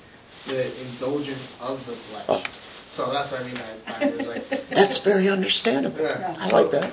the 0.48 0.82
indulgence 0.82 1.48
of 1.60 1.86
the 1.86 1.94
flesh. 1.94 2.26
Oh. 2.30 2.44
So 2.92 3.12
that's 3.12 3.32
what 3.32 3.42
I 3.42 3.44
mean 3.46 3.56
by 3.56 4.06
it's. 4.06 4.28
Like, 4.52 4.70
That's 4.70 4.98
very 4.98 5.30
understandable. 5.30 6.02
yeah. 6.02 6.36
I 6.38 6.50
like 6.50 6.72
that. 6.72 6.92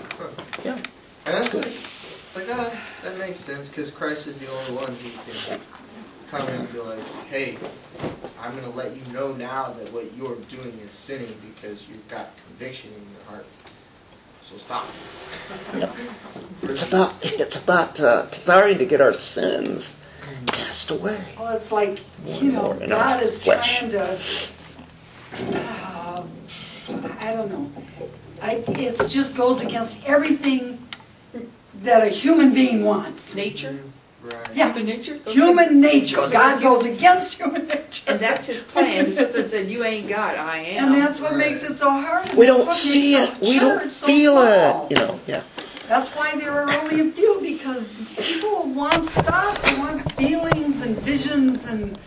Yeah. 0.64 0.74
And 0.74 0.84
that's 1.26 1.52
like, 1.52 1.66
it's 1.66 2.36
like 2.36 2.46
ah, 2.50 2.86
that 3.02 3.18
makes 3.18 3.40
sense 3.40 3.68
because 3.68 3.90
Christ 3.90 4.28
is 4.28 4.38
the 4.38 4.48
only 4.48 4.72
one 4.72 4.94
who 4.94 5.10
can 5.10 5.60
come 6.30 6.46
and 6.48 6.72
be 6.72 6.78
like, 6.78 7.02
hey, 7.28 7.58
I'm 8.40 8.52
going 8.52 8.64
to 8.64 8.76
let 8.76 8.94
you 8.96 9.12
know 9.12 9.32
now 9.32 9.72
that 9.72 9.92
what 9.92 10.14
you're 10.16 10.36
doing 10.48 10.78
is 10.84 10.92
sinning 10.92 11.34
because 11.54 11.82
you've 11.88 12.06
got 12.08 12.30
conviction 12.46 12.90
in 12.94 13.02
your 13.12 13.22
heart. 13.24 13.46
So 14.48 14.56
stop. 14.58 14.86
It's 16.62 16.86
about 16.86 17.14
it's 17.22 17.62
about 17.62 18.00
uh, 18.00 18.30
starting 18.30 18.78
to 18.78 18.86
get 18.86 19.00
our 19.00 19.12
sins 19.12 19.92
cast 20.52 20.90
away. 20.90 21.22
Well, 21.38 21.56
it's 21.56 21.70
like, 21.72 22.00
More 22.24 22.34
you 22.36 22.52
know, 22.52 22.62
more 22.62 22.82
in 22.82 22.92
our 22.92 22.98
God 22.98 23.22
is 23.22 23.38
flesh. 23.38 23.78
trying 23.78 23.90
to, 23.92 24.18
um, 25.56 26.30
I 27.20 27.32
don't 27.34 27.50
know. 27.50 27.70
It 28.42 29.08
just 29.08 29.34
goes 29.34 29.60
against 29.60 30.02
everything 30.04 30.86
that 31.82 32.02
a 32.04 32.08
human 32.08 32.54
being 32.54 32.84
wants. 32.84 33.34
Nature? 33.34 33.78
Right. 34.22 34.34
Yeah, 34.54 34.72
Human 34.72 34.86
nature? 34.86 35.14
human 35.26 35.80
nature. 35.80 36.16
Goes 36.16 36.32
God 36.32 36.60
goes 36.60 36.84
against 36.84 37.34
human 37.34 37.68
nature. 37.68 38.04
And 38.08 38.20
that's 38.20 38.46
his 38.48 38.62
plan. 38.64 39.06
He 39.06 39.12
sit 39.12 39.32
there 39.32 39.42
and 39.42 39.50
said, 39.50 39.68
you 39.70 39.84
ain't 39.84 40.08
God, 40.08 40.34
I 40.34 40.58
am. 40.58 40.92
And 40.92 40.94
that's 41.02 41.20
what 41.20 41.36
makes 41.36 41.62
it 41.62 41.76
so 41.76 41.88
hard. 41.88 42.32
We 42.34 42.46
don't 42.46 42.70
see 42.72 43.14
it. 43.14 43.34
the 43.38 43.48
We 43.48 43.58
don't 43.60 43.82
church 43.82 43.92
so 43.92 44.06
feel 44.06 44.32
small. 44.32 44.86
it. 44.86 44.90
You 44.90 44.96
know. 44.96 45.20
Yeah. 45.28 45.42
That's 45.88 46.08
why 46.10 46.36
there 46.36 46.52
are 46.52 46.70
only 46.82 47.00
a 47.08 47.12
few 47.12 47.40
because 47.40 47.88
people 48.16 48.64
want 48.68 49.06
stuff. 49.08 49.60
They 49.62 49.78
want 49.78 50.12
feelings 50.12 50.82
and 50.82 50.96
visions 50.98 51.66
and 51.66 51.98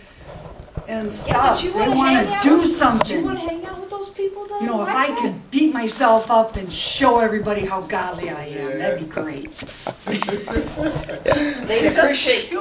and 0.88 1.12
stuff. 1.12 1.56
but 1.58 1.64
you 1.64 1.72
They 1.74 1.80
wanna 1.80 1.96
want 1.96 2.10
hang 2.16 2.26
to 2.26 2.34
out 2.34 2.44
do 2.44 2.58
with- 2.60 3.08
Do 3.08 3.14
you 3.14 3.24
want 3.24 3.40
to 3.40 3.46
hang 3.46 3.66
out 3.66 3.80
with 3.80 3.90
those 3.90 4.10
people 4.10 4.46
though? 4.48 4.60
You 4.60 4.66
know, 4.68 4.82
if 4.82 4.90
I 4.90 5.08
not? 5.08 5.20
could 5.22 5.52
beat 5.52 5.74
myself 5.74 6.30
up 6.30 6.58
and 6.58 6.72
show 6.72 7.20
everybody 7.20 7.66
how 7.66 7.82
godly 7.82 8.30
I 8.30 8.46
am, 8.48 8.78
that'd 8.80 9.00
be 9.00 9.06
great. 9.06 9.52
They'd 10.06 10.24
appreciate, 10.38 11.24
they'd 11.66 11.88
appreciate 11.88 12.52